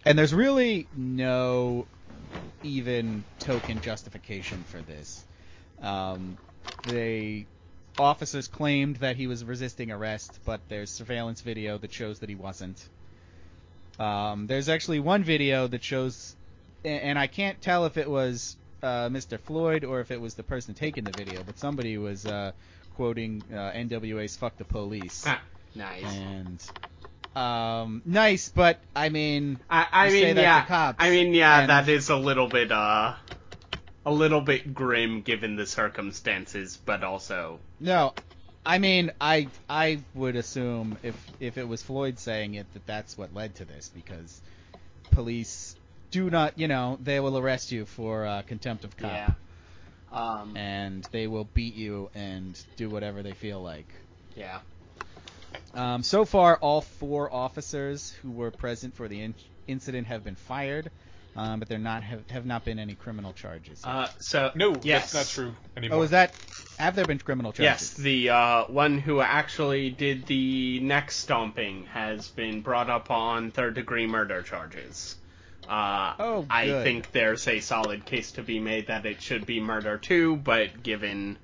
and 0.06 0.20
there's 0.20 0.34
really 0.34 0.88
no 0.96 1.88
even 2.64 3.24
token 3.40 3.80
justification 3.82 4.64
for 4.66 4.80
this. 4.82 5.24
Um, 5.82 6.38
the 6.88 7.46
officers 7.98 8.48
claimed 8.48 8.98
that 8.98 9.16
he 9.16 9.28
was 9.28 9.44
resisting 9.44 9.92
arrest, 9.92 10.40
but 10.46 10.60
there's 10.70 10.90
surveillance 10.90 11.42
video 11.42 11.78
that 11.78 11.92
shows 11.94 12.20
that 12.20 12.30
he 12.30 12.36
wasn't. 12.36 12.84
Um, 14.00 14.48
there's 14.48 14.70
actually 14.70 15.00
one 15.00 15.24
video 15.24 15.68
that 15.68 15.84
shows, 15.84 16.36
a- 16.36 16.37
and 16.84 17.18
I 17.18 17.28
can't 17.28 17.62
tell 17.62 17.86
if 17.86 17.98
it 17.98 18.10
was 18.10 18.56
uh, 18.84 19.10
Mr. 19.10 19.40
Floyd 19.40 19.84
or 19.84 20.00
if 20.00 20.12
it 20.12 20.20
was 20.22 20.36
the 20.36 20.44
person 20.44 20.74
taking 20.74 21.04
the 21.04 21.12
video, 21.12 21.44
but 21.44 21.58
somebody 21.58 21.98
was 21.98 22.26
uh, 22.26 22.52
quoting 22.96 23.44
uh, 23.52 23.56
NWA's 23.72 24.36
"Fuck 24.36 24.58
the 24.58 24.66
Police." 24.66 25.24
Ah, 25.26 25.42
nice. 25.76 26.04
and 26.04 26.64
um, 27.36 28.02
nice, 28.06 28.50
but 28.50 28.80
I 28.96 29.10
mean, 29.10 29.60
I, 29.70 29.88
I 29.92 30.10
mean, 30.10 30.38
yeah. 30.38 30.66
cops, 30.66 30.98
I 31.00 31.10
mean, 31.10 31.34
yeah. 31.34 31.62
and- 31.62 31.70
That 31.70 31.88
is 31.90 32.10
a 32.10 32.16
little 32.16 32.48
bit, 32.48 32.72
uh, 32.72 33.14
a 34.06 34.12
little 34.12 34.42
bit 34.42 34.74
grim 34.74 35.22
given 35.22 35.56
the 35.56 35.66
circumstances, 35.66 36.80
but 36.84 37.04
also, 37.04 37.60
no, 37.80 38.14
I 38.66 38.80
mean, 38.80 39.12
I 39.22 39.48
I 39.70 40.00
would 40.14 40.36
assume 40.36 40.98
if 41.04 41.16
if 41.40 41.58
it 41.58 41.68
was 41.68 41.84
Floyd 41.84 42.20
saying 42.20 42.56
it 42.56 42.72
that 42.74 42.86
that's 42.86 43.18
what 43.18 43.34
led 43.34 43.56
to 43.56 43.66
this 43.66 43.90
because 43.94 44.42
police 45.12 45.76
do 46.12 46.30
not, 46.30 46.58
you 46.58 46.68
know, 46.68 46.98
they 47.02 47.20
will 47.20 47.38
arrest 47.38 47.72
you 47.72 47.86
for 47.86 48.26
uh, 48.26 48.42
contempt 48.44 48.84
of 48.84 48.96
cop 48.98 49.12
yeah. 49.12 49.32
Um, 50.12 50.56
and 50.56 51.08
they 51.12 51.28
will 51.28 51.44
beat 51.44 51.76
you 51.76 52.10
and 52.16 52.58
do 52.78 52.90
whatever 52.90 53.24
they 53.24 53.34
feel 53.34 53.62
like. 53.62 53.88
yeah. 54.36 54.60
Um, 55.74 56.02
so 56.02 56.26
far, 56.26 56.58
all 56.58 56.82
four 56.82 57.32
officers 57.34 58.12
who 58.22 58.32
were 58.32 58.52
present 58.52 58.96
for 58.96 59.08
the 59.08 59.22
in- 59.22 59.36
incident 59.68 60.08
have 60.08 60.24
been 60.24 60.36
fired, 60.36 60.90
um, 61.36 61.60
but 61.60 61.68
there 61.70 61.78
not 61.78 62.04
have, 62.04 62.28
have 62.30 62.46
not 62.46 62.66
been 62.66 62.80
any 62.80 62.96
criminal 62.96 63.34
charges. 63.34 63.82
Uh, 63.84 64.08
so 64.20 64.52
No, 64.56 64.80
yes. 64.82 65.12
that's 65.12 65.14
not 65.14 65.44
true 65.44 65.54
anymore. 65.76 66.00
oh, 66.00 66.02
is 66.04 66.12
that? 66.12 66.34
Have 66.80 66.96
there 66.96 67.06
been 67.06 67.20
criminal 67.20 67.52
charges? 67.52 67.64
Yes, 67.64 67.94
the 67.94 68.30
uh, 68.30 68.64
one 68.66 68.98
who 69.00 69.20
actually 69.20 69.90
did 69.90 70.26
the 70.26 70.80
neck 70.80 71.12
stomping 71.12 71.86
has 71.88 72.30
been 72.30 72.62
brought 72.62 72.90
up 72.90 73.12
on 73.12 73.52
third 73.52 73.76
degree 73.76 74.08
murder 74.08 74.42
charges. 74.42 75.16
Uh, 75.68 76.14
Oh, 76.20 76.46
I 76.50 76.68
think 76.84 77.12
there's 77.12 77.48
a 77.48 77.60
solid 77.60 78.06
case 78.06 78.32
to 78.34 78.44
be 78.44 78.60
made 78.60 78.88
that 78.88 79.06
it 79.06 79.22
should 79.22 79.46
be 79.46 79.60
murder 79.60 79.98
too, 79.98 80.36
but 80.38 80.82
given 80.84 81.38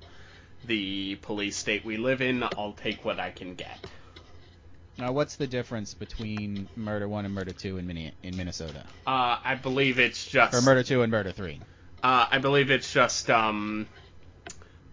the 0.64 1.16
police 1.16 1.56
state 1.56 1.84
we 1.84 1.96
live 1.98 2.22
in, 2.22 2.42
I'll 2.42 2.72
take 2.72 3.04
what 3.04 3.20
I 3.20 3.30
can 3.30 3.54
get. 3.54 3.78
Now, 4.96 5.12
what's 5.12 5.36
the 5.36 5.46
difference 5.46 5.92
between 5.92 6.68
Murder 6.76 7.08
One 7.08 7.24
and 7.24 7.34
Murder 7.34 7.52
Two 7.52 7.78
in, 7.78 7.86
Minne- 7.86 8.12
in 8.22 8.36
Minnesota, 8.36 8.84
Uh, 9.06 9.38
I 9.44 9.56
believe 9.60 9.98
it's 9.98 10.24
just 10.24 10.54
or 10.54 10.62
Murder 10.62 10.82
Two 10.84 11.02
and 11.02 11.10
Murder 11.10 11.32
Three? 11.32 11.60
Uh, 12.02 12.26
I 12.30 12.38
believe 12.38 12.70
it's 12.70 12.92
just 12.92 13.28
um, 13.28 13.86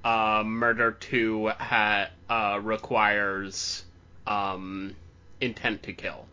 uh, 0.04 0.44
murder 0.46 0.92
two 0.94 1.50
ha- 1.50 2.10
uh, 2.30 2.60
requires 2.64 3.84
um, 4.26 4.96
intent 5.40 5.84
to 5.84 5.94
kill, 5.94 6.26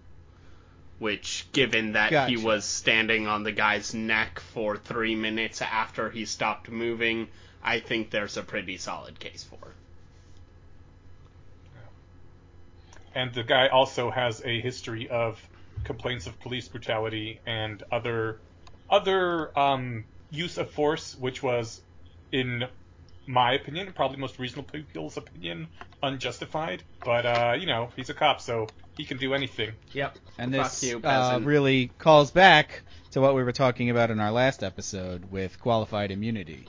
which, 0.99 1.47
given 1.53 1.93
that 1.93 2.29
he 2.29 2.37
was 2.37 2.65
standing 2.65 3.27
on 3.27 3.43
the 3.43 3.53
guy's 3.53 3.95
neck 3.95 4.41
for 4.41 4.77
three 4.77 5.15
minutes 5.15 5.63
after 5.63 6.11
he 6.11 6.25
stopped 6.25 6.71
moving, 6.71 7.29
I 7.63 7.81
think 7.81 8.11
there's 8.11 8.37
a 8.37 8.43
pretty 8.43 8.77
solid 8.77 9.19
case 9.19 9.45
for. 9.45 9.59
and 13.19 13.35
the 13.35 13.43
guy 13.43 13.67
also 13.67 14.11
has 14.11 14.43
a 14.45 14.61
history 14.61 15.09
of 15.09 15.41
complaints 15.83 16.29
of 16.29 16.39
police 16.41 16.69
brutality 16.69 17.41
and 17.47 17.83
other 17.91 18.39
other 18.91 19.59
um, 19.59 20.05
use 20.31 20.57
of 20.57 20.71
force, 20.71 21.17
which 21.19 21.43
was, 21.43 21.81
in 22.33 22.65
my 23.27 23.53
opinion, 23.53 23.93
probably 23.93 24.17
most 24.19 24.39
reasonable 24.39 24.71
people's 24.71 25.17
opinion, 25.17 25.67
unjustified. 26.03 26.83
But 27.05 27.27
uh, 27.27 27.57
you 27.59 27.67
know, 27.67 27.91
he's 27.97 28.09
a 28.09 28.15
cop, 28.15 28.41
so 28.41 28.69
he 28.99 29.05
can 29.05 29.17
do 29.17 29.33
anything. 29.33 29.73
Yep. 29.93 30.19
And 30.37 30.53
this 30.53 30.83
you, 30.83 31.01
uh, 31.03 31.41
really 31.43 31.91
calls 31.99 32.31
back 32.31 32.83
to 33.13 33.21
what 33.21 33.35
we 33.35 33.43
were 33.43 33.53
talking 33.53 33.89
about 33.89 34.11
in 34.11 34.21
our 34.21 34.33
last 34.33 34.63
episode 34.63 35.31
with 35.31 35.59
qualified 35.61 36.11
immunity. 36.11 36.67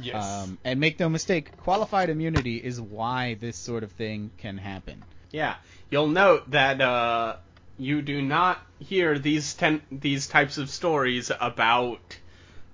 Yes. 0.00 0.24
Um, 0.24 0.58
and 0.64 0.80
make 0.80 0.98
no 0.98 1.08
mistake, 1.08 1.56
qualified 1.58 2.08
immunity 2.08 2.56
is 2.56 2.80
why 2.80 3.34
this 3.34 3.56
sort 3.56 3.82
of 3.82 3.92
thing 3.92 4.30
can 4.38 4.56
happen. 4.56 5.04
Yeah, 5.30 5.56
you'll 5.90 6.08
note 6.08 6.50
that 6.52 6.80
uh, 6.80 7.36
you 7.76 8.02
do 8.02 8.22
not 8.22 8.64
hear 8.78 9.18
these 9.18 9.54
ten- 9.54 9.82
these 9.90 10.28
types 10.28 10.58
of 10.58 10.70
stories 10.70 11.30
about 11.40 12.18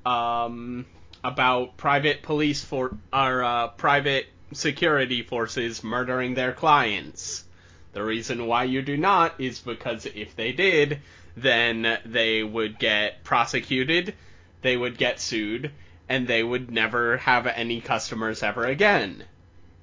um, 0.05 0.85
about 1.25 1.77
private 1.79 2.23
police 2.23 2.63
for 2.63 2.97
or 3.13 3.43
uh, 3.43 3.69
private 3.69 4.27
security 4.53 5.23
forces 5.23 5.83
murdering 5.83 6.35
their 6.35 6.53
clients. 6.53 7.45
The 7.93 8.03
reason 8.03 8.47
why 8.47 8.65
you 8.65 8.83
do 8.83 8.97
not 8.97 9.41
is 9.41 9.61
because 9.61 10.07
if 10.07 10.37
they 10.37 10.53
did, 10.53 11.01
then 11.37 11.99
they 12.05 12.43
would 12.43 12.79
get 12.79 13.25
prosecuted, 13.25 14.15
they 14.63 14.77
would 14.77 14.97
get 14.97 15.21
sued, 15.21 15.73
and 16.09 16.27
they 16.27 16.43
would 16.43 16.71
never 16.71 17.17
have 17.19 17.47
any 17.47 17.81
customers 17.81 18.43
ever 18.43 18.65
again. 18.65 19.25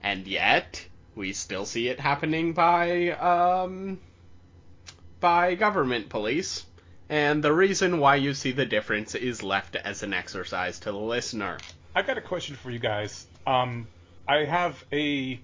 And 0.03 0.27
yet, 0.27 0.85
we 1.15 1.33
still 1.33 1.65
see 1.65 1.87
it 1.87 1.99
happening 1.99 2.53
by 2.53 3.09
um 3.11 3.99
by 5.19 5.55
government 5.55 6.09
police. 6.09 6.65
And 7.09 7.43
the 7.43 7.53
reason 7.53 7.99
why 7.99 8.17
you 8.17 8.33
see 8.33 8.51
the 8.51 8.65
difference 8.65 9.15
is 9.15 9.41
left 9.41 9.75
as 9.77 10.03
an 10.03 10.13
exercise 10.13 10.79
to 10.81 10.91
the 10.91 10.97
listener. 10.97 11.57
I've 11.95 12.05
got 12.05 12.17
a 12.17 12.21
question 12.21 12.55
for 12.55 12.69
you 12.69 12.79
guys. 12.79 13.25
Um, 13.45 13.87
I 14.27 14.43
have 14.43 14.83
a 14.91 15.39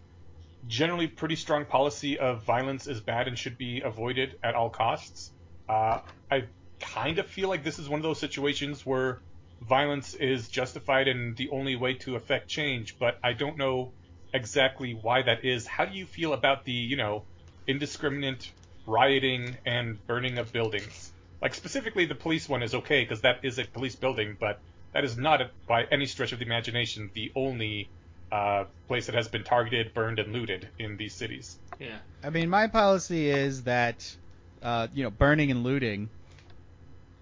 generally 0.67 1.07
pretty 1.07 1.35
strong 1.35 1.65
policy 1.65 2.17
of 2.19 2.43
violence 2.43 2.87
is 2.87 3.01
bad 3.01 3.27
and 3.27 3.37
should 3.37 3.57
be 3.57 3.81
avoided 3.81 4.39
at 4.43 4.55
all 4.55 4.69
costs. 4.69 5.31
Uh, 5.67 5.99
I 6.31 6.45
kind 6.79 7.19
of 7.19 7.27
feel 7.27 7.49
like 7.49 7.63
this 7.63 7.79
is 7.79 7.89
one 7.89 7.99
of 7.99 8.03
those 8.03 8.19
situations 8.19 8.85
where 8.85 9.19
violence 9.61 10.13
is 10.13 10.47
justified 10.49 11.07
and 11.07 11.35
the 11.37 11.49
only 11.49 11.75
way 11.75 11.93
to 11.95 12.15
affect 12.15 12.47
change, 12.47 12.97
but 12.99 13.17
I 13.23 13.33
don't 13.33 13.57
know 13.57 13.91
exactly 14.33 14.93
why 14.93 15.21
that 15.21 15.45
is. 15.45 15.67
How 15.67 15.85
do 15.85 15.97
you 15.97 16.05
feel 16.05 16.33
about 16.33 16.65
the, 16.65 16.71
you 16.71 16.97
know, 16.97 17.23
indiscriminate 17.67 18.51
rioting 18.85 19.57
and 19.65 20.05
burning 20.07 20.37
of 20.37 20.51
buildings? 20.51 21.11
Like 21.41 21.53
specifically, 21.53 22.05
the 22.05 22.15
police 22.15 22.47
one 22.47 22.63
is 22.63 22.73
okay 22.73 23.03
because 23.03 23.21
that 23.21 23.39
is 23.43 23.59
a 23.59 23.65
police 23.65 23.95
building, 23.95 24.37
but 24.39 24.59
that 24.93 25.03
is 25.03 25.17
not, 25.17 25.41
by 25.67 25.83
any 25.83 26.05
stretch 26.05 26.31
of 26.31 26.39
the 26.39 26.45
imagination, 26.45 27.09
the 27.13 27.31
only 27.35 27.89
uh, 28.33 28.65
place 28.87 29.05
that 29.05 29.13
has 29.13 29.27
been 29.27 29.43
targeted, 29.43 29.93
burned, 29.93 30.17
and 30.17 30.33
looted 30.33 30.67
in 30.79 30.97
these 30.97 31.13
cities. 31.13 31.59
Yeah. 31.79 31.99
I 32.23 32.31
mean, 32.31 32.49
my 32.49 32.65
policy 32.65 33.29
is 33.29 33.63
that, 33.63 34.15
uh, 34.63 34.87
you 34.91 35.03
know, 35.03 35.11
burning 35.11 35.51
and 35.51 35.63
looting, 35.63 36.09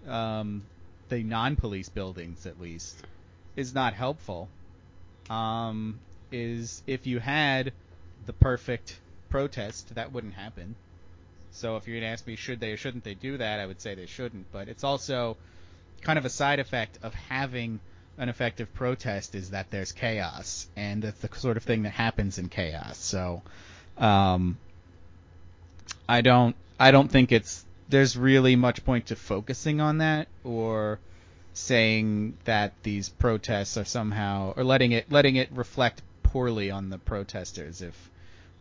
um, 0.08 0.62
the 1.10 1.22
non-police 1.22 1.90
buildings 1.90 2.46
at 2.46 2.58
least, 2.58 2.96
is 3.56 3.74
not 3.74 3.92
helpful. 3.92 4.48
Um, 5.28 6.00
is 6.30 6.82
if 6.86 7.06
you 7.06 7.18
had 7.18 7.74
the 8.24 8.32
perfect 8.32 8.98
protest, 9.28 9.94
that 9.96 10.12
wouldn't 10.12 10.32
happen. 10.32 10.74
So 11.50 11.76
if 11.76 11.86
you're 11.86 12.00
gonna 12.00 12.10
ask 12.10 12.26
me, 12.26 12.36
should 12.36 12.58
they 12.58 12.72
or 12.72 12.78
shouldn't 12.78 13.04
they 13.04 13.14
do 13.14 13.36
that, 13.36 13.60
I 13.60 13.66
would 13.66 13.82
say 13.82 13.94
they 13.94 14.06
shouldn't. 14.06 14.50
But 14.50 14.68
it's 14.68 14.82
also 14.82 15.36
kind 16.00 16.18
of 16.18 16.24
a 16.24 16.30
side 16.30 16.58
effect 16.58 16.98
of 17.02 17.12
having 17.12 17.80
an 18.18 18.28
effective 18.28 18.72
protest 18.74 19.34
is 19.34 19.50
that 19.50 19.70
there's 19.70 19.92
chaos, 19.92 20.66
and 20.76 21.02
that's 21.02 21.20
the 21.20 21.28
sort 21.36 21.56
of 21.56 21.62
thing 21.62 21.82
that 21.82 21.92
happens 21.92 22.38
in 22.38 22.48
chaos. 22.48 22.98
So, 22.98 23.42
um, 23.98 24.58
I 26.08 26.20
don't, 26.20 26.56
I 26.78 26.90
don't 26.90 27.10
think 27.10 27.32
it's 27.32 27.64
there's 27.88 28.16
really 28.16 28.56
much 28.56 28.84
point 28.84 29.06
to 29.06 29.16
focusing 29.16 29.80
on 29.80 29.98
that 29.98 30.28
or 30.44 30.98
saying 31.54 32.38
that 32.44 32.72
these 32.82 33.08
protests 33.10 33.76
are 33.76 33.84
somehow 33.84 34.54
or 34.56 34.64
letting 34.64 34.92
it 34.92 35.10
letting 35.12 35.36
it 35.36 35.50
reflect 35.52 36.02
poorly 36.22 36.70
on 36.70 36.88
the 36.88 36.98
protesters 36.98 37.82
if 37.82 38.10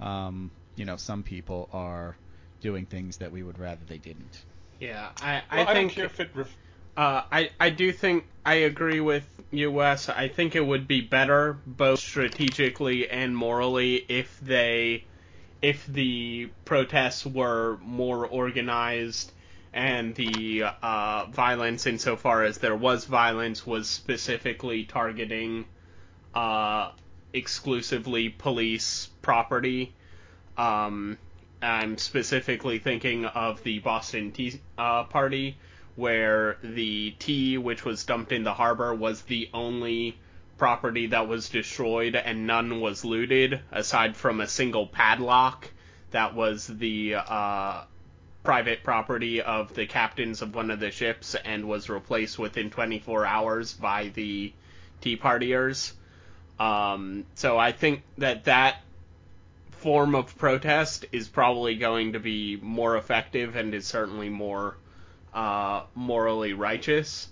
um, 0.02 0.52
you 0.76 0.84
know 0.86 0.98
some 0.98 1.24
people 1.24 1.70
are 1.72 2.18
doing 2.60 2.86
things 2.86 3.18
that 3.18 3.32
we 3.32 3.44
would 3.44 3.58
rather 3.60 3.82
they 3.88 3.98
didn't. 3.98 4.44
Yeah, 4.80 5.10
I, 5.22 5.42
Well, 5.52 5.68
I 5.68 5.72
I, 5.72 5.74
think 5.74 5.76
don't 5.76 5.96
care 5.96 6.06
if 6.06 6.20
it. 6.20 6.30
Ref- 6.34 6.58
Uh, 6.98 7.24
I, 7.32 7.50
I 7.60 7.70
do 7.70 7.92
think 7.92 8.26
I 8.46 8.56
agree 8.56 9.00
with 9.00 9.24
Wes. 9.54 10.10
I 10.10 10.28
think 10.28 10.56
it 10.56 10.66
would 10.66 10.88
be 10.88 11.02
better, 11.02 11.58
both 11.66 12.00
strategically 12.00 13.10
and 13.10 13.36
morally, 13.36 14.06
if 14.08 14.40
they 14.42 15.06
if 15.62 15.86
the 15.86 16.50
protests 16.66 17.26
were 17.26 17.78
more 17.84 18.26
organized 18.26 19.32
and 19.74 20.16
the 20.16 20.64
uh, 20.82 21.26
violence, 21.28 21.86
insofar 21.86 22.44
as 22.44 22.58
there 22.58 22.76
was 22.76 23.06
violence, 23.06 23.66
was 23.66 23.88
specifically 23.88 24.84
targeting 24.84 25.66
uh, 26.34 26.92
exclusively 27.34 28.30
police 28.30 29.08
property. 29.22 29.94
Um, 30.58 31.18
I'm 31.62 31.98
specifically 31.98 32.80
thinking 32.80 33.26
of 33.26 33.64
the 33.64 33.80
Boston 33.80 34.32
Tea 34.32 34.60
uh, 34.78 35.04
Party, 35.06 35.58
where 35.96 36.58
the 36.64 37.12
tea, 37.20 37.58
which 37.58 37.86
was 37.86 38.04
dumped 38.04 38.32
in 38.32 38.44
the 38.44 38.54
harbor, 38.54 38.94
was 38.94 39.22
the 39.24 39.50
only 39.54 40.18
property 40.58 41.08
that 41.08 41.28
was 41.28 41.50
destroyed 41.50 42.16
and 42.16 42.46
none 42.46 42.80
was 42.80 43.04
looted, 43.04 43.60
aside 43.72 44.16
from 44.16 44.40
a 44.40 44.48
single 44.48 44.88
padlock 44.88 45.70
that 46.12 46.36
was 46.36 46.68
the 46.68 47.16
uh, 47.16 47.84
private 48.44 48.84
property 48.84 49.42
of 49.42 49.74
the 49.74 49.86
captains 49.86 50.42
of 50.42 50.54
one 50.54 50.72
of 50.72 50.80
the 50.80 50.92
ships 50.92 51.36
and 51.36 51.68
was 51.68 51.90
replaced 51.90 52.38
within 52.38 52.70
24 52.70 53.26
hours 53.26 53.74
by 53.74 54.10
the 54.10 54.54
Tea 55.02 55.18
Partiers. 55.18 55.94
Um, 56.60 57.26
so 57.36 57.58
I 57.58 57.72
think 57.72 58.04
that 58.18 58.46
that 58.46 58.82
form 59.72 60.14
of 60.14 60.38
protest 60.38 61.06
is 61.12 61.28
probably 61.28 61.76
going 61.76 62.14
to 62.14 62.20
be 62.20 62.58
more 62.62 62.98
effective 62.98 63.56
and 63.56 63.74
is 63.74 63.88
certainly 63.88 64.30
more 64.30 64.76
uh, 65.34 65.84
morally 65.96 66.54
righteous. 66.54 67.28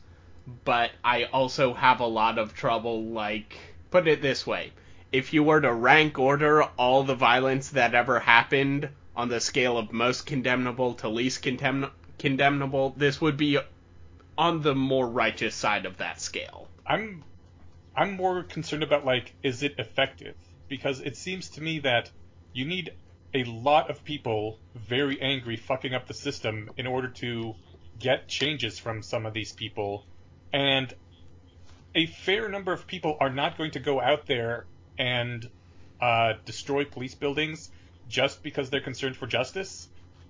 But 0.66 0.92
I 1.04 1.26
also 1.26 1.74
have 1.74 2.00
a 2.00 2.08
lot 2.08 2.40
of 2.40 2.54
trouble, 2.54 3.04
like, 3.06 3.58
put 3.92 4.08
it 4.08 4.22
this 4.22 4.48
way. 4.48 4.72
If 5.12 5.34
you 5.34 5.44
were 5.44 5.62
to 5.62 5.74
rank 5.74 6.18
order 6.18 6.64
all 6.64 7.04
the 7.04 7.16
violence 7.16 7.70
that 7.70 7.94
ever 7.94 8.20
happened 8.20 8.90
on 9.16 9.30
the 9.30 9.40
scale 9.40 9.78
of 9.78 9.92
most 9.92 10.26
condemnable 10.26 10.94
to 10.96 11.10
least 11.10 11.42
condemn- 11.42 11.92
condemnable, 12.18 12.94
this 12.98 13.20
would 13.20 13.38
be 13.38 13.60
on 14.38 14.62
the 14.62 14.74
more 14.74 15.08
righteous 15.08 15.54
side 15.54 15.86
of 15.86 15.98
that 15.98 16.22
scale. 16.22 16.70
I'm 16.86 17.24
I'm 17.96 18.14
more 18.16 18.44
concerned 18.44 18.84
about 18.84 19.06
like 19.06 19.34
is 19.44 19.64
it 19.64 19.76
effective? 19.78 20.36
Because 20.70 21.02
it 21.02 21.18
seems 21.18 21.50
to 21.52 21.62
me 21.62 21.80
that 21.80 22.10
you 22.54 22.66
need 22.66 22.94
a 23.34 23.44
lot 23.44 23.90
of 23.90 24.04
people 24.04 24.58
very 24.74 25.22
angry 25.22 25.58
fucking 25.58 25.94
up 25.94 26.08
the 26.08 26.14
system 26.14 26.72
in 26.78 26.88
order 26.88 27.10
to 27.10 27.56
get 28.00 28.28
changes 28.28 28.80
from 28.80 29.04
some 29.04 29.26
of 29.26 29.34
these 29.34 29.52
people. 29.52 30.06
And 30.52 30.94
a 31.96 32.06
fair 32.06 32.50
number 32.50 32.74
of 32.74 32.88
people 32.88 33.18
are 33.20 33.30
not 33.30 33.58
going 33.58 33.72
to 33.72 33.80
go 33.80 34.02
out 34.02 34.26
there 34.26 34.66
and 34.98 35.48
uh, 36.02 36.34
destroy 36.46 36.86
police 36.86 37.16
buildings 37.16 37.70
just 38.08 38.42
because 38.44 38.70
they're 38.70 38.82
concerned 38.82 39.16
for 39.16 39.28
justice. 39.28 39.88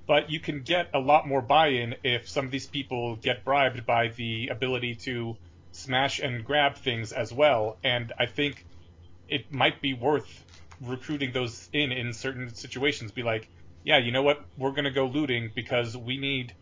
But 0.08 0.30
you 0.30 0.40
can 0.40 0.64
get 0.64 0.90
a 0.94 1.00
lot 1.00 1.28
more 1.28 1.42
buy 1.42 1.68
in 1.68 1.96
if 2.04 2.28
some 2.28 2.46
of 2.46 2.52
these 2.52 2.66
people 2.66 3.16
get 3.16 3.46
bribed 3.46 3.86
by 3.86 4.08
the 4.08 4.48
ability 4.48 4.96
to 5.06 5.38
smash 5.72 6.20
and 6.20 6.44
grab 6.44 6.76
things 6.78 7.12
as 7.12 7.32
well. 7.32 7.78
And 7.84 8.12
I 8.18 8.26
think 8.26 8.66
it 9.28 9.54
might 9.54 9.82
be 9.82 9.94
worth 9.94 10.46
recruiting 10.82 11.32
those 11.32 11.70
in 11.74 11.92
in 11.92 12.14
certain 12.14 12.54
situations. 12.56 13.12
Be 13.12 13.24
like, 13.24 13.48
yeah, 13.84 13.98
you 14.00 14.12
know 14.12 14.24
what? 14.24 14.44
We're 14.58 14.72
going 14.72 14.86
to 14.86 14.92
go 14.92 15.06
looting 15.06 15.52
because 15.54 15.96
we 15.96 16.18
need 16.18 16.54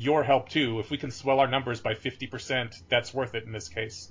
your 0.00 0.24
help 0.24 0.48
too. 0.48 0.80
If 0.80 0.90
we 0.90 0.96
can 0.96 1.10
swell 1.10 1.40
our 1.40 1.46
numbers 1.46 1.80
by 1.80 1.94
50%, 1.94 2.82
that's 2.88 3.12
worth 3.12 3.34
it 3.34 3.44
in 3.44 3.52
this 3.52 3.68
case. 3.68 4.10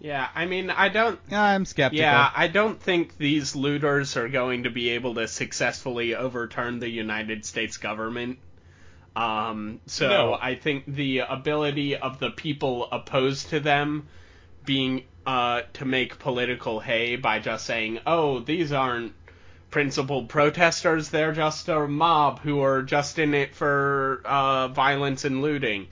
Yeah, 0.00 0.26
I 0.34 0.46
mean, 0.46 0.70
I 0.70 0.88
don't. 0.88 1.18
I'm 1.30 1.64
skeptical. 1.64 2.00
Yeah, 2.00 2.30
I 2.34 2.46
don't 2.46 2.80
think 2.80 3.18
these 3.18 3.54
looters 3.56 4.16
are 4.16 4.28
going 4.28 4.62
to 4.62 4.70
be 4.70 4.90
able 4.90 5.14
to 5.16 5.26
successfully 5.28 6.14
overturn 6.14 6.78
the 6.78 6.88
United 6.88 7.44
States 7.44 7.76
government. 7.76 8.38
Um, 9.16 9.80
so 9.86 10.08
No. 10.08 10.38
I 10.40 10.54
think 10.54 10.84
the 10.86 11.18
ability 11.18 11.96
of 11.96 12.20
the 12.20 12.30
people 12.30 12.88
opposed 12.90 13.50
to 13.50 13.60
them 13.60 14.06
being 14.64 15.04
uh, 15.26 15.62
to 15.74 15.84
make 15.84 16.18
political 16.20 16.78
hay 16.80 17.16
by 17.16 17.40
just 17.40 17.66
saying, 17.66 17.98
"Oh, 18.06 18.38
these 18.38 18.72
aren't 18.72 19.12
principled 19.70 20.28
protesters; 20.28 21.10
they're 21.10 21.32
just 21.32 21.68
a 21.68 21.86
mob 21.86 22.40
who 22.40 22.62
are 22.62 22.82
just 22.82 23.18
in 23.18 23.34
it 23.34 23.54
for 23.54 24.20
uh, 24.24 24.68
violence 24.68 25.24
and 25.24 25.42
looting." 25.42 25.88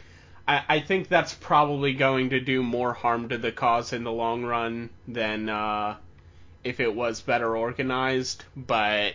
I, 0.48 0.62
I 0.68 0.80
think 0.80 1.08
that's 1.08 1.34
probably 1.34 1.94
going 1.94 2.30
to 2.30 2.40
do 2.40 2.62
more 2.62 2.92
harm 2.92 3.28
to 3.30 3.38
the 3.38 3.52
cause 3.52 3.92
in 3.92 4.04
the 4.04 4.12
long 4.12 4.44
run 4.44 4.90
than 5.08 5.48
uh, 5.48 5.96
if 6.62 6.80
it 6.80 6.94
was 6.94 7.20
better 7.20 7.56
organized. 7.56 8.44
But 8.56 9.14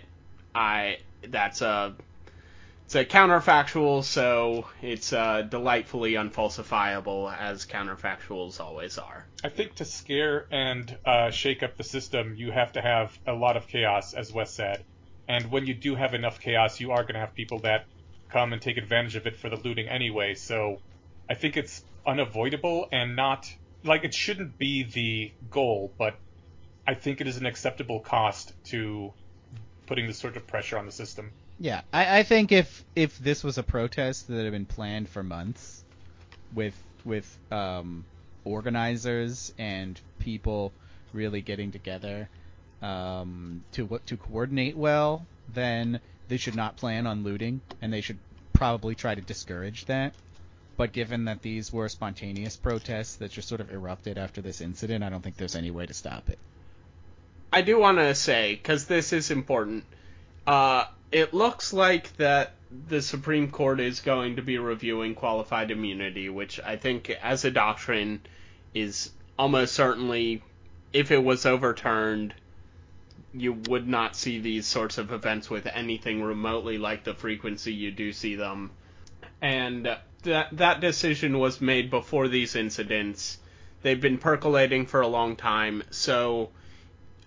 I 0.54 1.00
that's 1.28 1.62
a 1.62 1.94
it's 2.94 2.96
a 2.98 3.06
counterfactual, 3.06 4.04
so 4.04 4.68
it's 4.82 5.14
uh, 5.14 5.44
delightfully 5.44 6.16
unfalsifiable 6.16 7.34
as 7.40 7.66
counterfactuals 7.66 8.60
always 8.60 8.98
are. 8.98 9.26
I 9.46 9.48
think 9.48 9.76
to 9.76 9.86
scare 9.86 10.46
and 10.52 10.98
uh, 11.06 11.32
shake 11.32 11.64
up 11.64 11.78
the 11.78 11.86
system, 11.86 12.36
you 12.36 12.52
have 12.52 12.74
to 12.74 12.82
have 12.82 13.18
a 13.26 13.32
lot 13.32 13.56
of 13.56 13.70
chaos, 13.70 14.14
as 14.14 14.34
Wes 14.34 14.52
said. 14.52 14.84
And 15.30 15.50
when 15.50 15.68
you 15.68 15.74
do 15.74 15.96
have 15.96 16.14
enough 16.14 16.42
chaos, 16.42 16.82
you 16.82 16.92
are 16.92 17.04
going 17.04 17.14
to 17.14 17.22
have 17.22 17.34
people 17.34 17.60
that 17.60 17.86
come 18.30 18.52
and 18.52 18.62
take 18.62 18.76
advantage 18.76 19.16
of 19.16 19.26
it 19.26 19.38
for 19.38 19.48
the 19.48 19.56
looting 19.56 19.88
anyway. 19.88 20.34
So 20.34 20.82
I 21.30 21.36
think 21.36 21.56
it's 21.56 21.86
unavoidable 22.06 22.90
and 22.92 23.16
not 23.16 23.50
like 23.86 24.04
it 24.04 24.14
shouldn't 24.14 24.58
be 24.58 24.84
the 24.84 25.32
goal, 25.50 25.94
but 25.98 26.16
I 26.86 26.96
think 26.96 27.22
it 27.22 27.28
is 27.28 27.38
an 27.38 27.46
acceptable 27.46 28.02
cost 28.02 28.52
to 28.66 29.14
putting 29.92 30.08
this 30.08 30.18
sort 30.18 30.38
of 30.38 30.48
pressure 30.48 30.78
on 30.78 30.86
the 30.86 30.92
system. 30.92 31.34
Yeah, 31.60 31.82
I, 31.92 32.20
I 32.20 32.24
think 32.24 32.54
if 32.54 32.86
if 32.96 33.20
this 33.20 33.44
was 33.44 33.58
a 33.58 33.64
protest 33.64 34.30
that 34.30 34.42
had 34.42 34.54
been 34.54 34.66
planned 34.66 35.10
for 35.10 35.22
months, 35.22 35.84
with 36.56 36.74
with 37.04 37.28
um, 37.52 38.06
organizers 38.46 39.54
and 39.58 40.00
people 40.20 40.72
really 41.12 41.42
getting 41.42 41.74
together 41.74 42.30
um, 42.82 43.66
to 43.74 44.00
to 44.06 44.16
coordinate 44.16 44.78
well, 44.78 45.26
then 45.54 46.00
they 46.30 46.38
should 46.38 46.56
not 46.56 46.78
plan 46.78 47.06
on 47.06 47.26
looting, 47.26 47.60
and 47.82 47.92
they 47.92 48.00
should 48.00 48.20
probably 48.54 48.96
try 48.96 49.14
to 49.14 49.20
discourage 49.20 49.84
that. 49.88 50.14
But 50.78 50.94
given 50.94 51.26
that 51.26 51.42
these 51.42 51.74
were 51.74 51.90
spontaneous 51.90 52.56
protests 52.56 53.18
that 53.18 53.32
just 53.32 53.50
sort 53.50 53.60
of 53.60 53.70
erupted 53.74 54.18
after 54.18 54.42
this 54.42 54.62
incident, 54.62 55.04
I 55.04 55.10
don't 55.10 55.22
think 55.22 55.36
there's 55.36 55.58
any 55.58 55.70
way 55.70 55.86
to 55.86 55.94
stop 55.94 56.30
it. 56.30 56.40
I 57.54 57.62
do 57.62 57.80
want 57.80 57.98
to 57.98 58.16
say, 58.16 58.56
because 58.56 58.86
this 58.86 59.12
is 59.12 59.30
important, 59.30 59.84
uh, 60.48 60.86
it 61.12 61.34
looks 61.34 61.74
like 61.74 62.16
that 62.18 62.54
the 62.88 63.02
Supreme 63.02 63.52
Court 63.52 63.82
is 63.82 64.00
going 64.00 64.38
to 64.38 64.42
be 64.42 64.58
reviewing 64.58 65.16
qualified 65.16 65.72
immunity, 65.72 66.30
which 66.30 66.60
I 66.62 66.78
think, 66.78 67.10
as 67.10 67.44
a 67.44 67.52
doctrine, 67.52 68.22
is 68.74 69.12
almost 69.38 69.74
certainly, 69.74 70.42
if 70.94 71.12
it 71.12 71.22
was 71.22 71.46
overturned, 71.46 72.34
you 73.34 73.54
would 73.54 73.88
not 73.88 74.16
see 74.16 74.40
these 74.40 74.66
sorts 74.66 74.98
of 74.98 75.12
events 75.12 75.50
with 75.50 75.66
anything 75.68 76.22
remotely 76.24 76.78
like 76.78 77.04
the 77.04 77.14
frequency 77.14 77.74
you 77.74 77.92
do 77.92 78.14
see 78.14 78.36
them. 78.36 78.72
And 79.42 79.98
that 80.24 80.48
that 80.54 80.80
decision 80.80 81.40
was 81.40 81.60
made 81.60 81.90
before 81.90 82.28
these 82.28 82.56
incidents. 82.56 83.40
They've 83.82 84.00
been 84.00 84.20
percolating 84.20 84.86
for 84.86 85.02
a 85.02 85.08
long 85.08 85.36
time, 85.36 85.84
so 85.90 86.52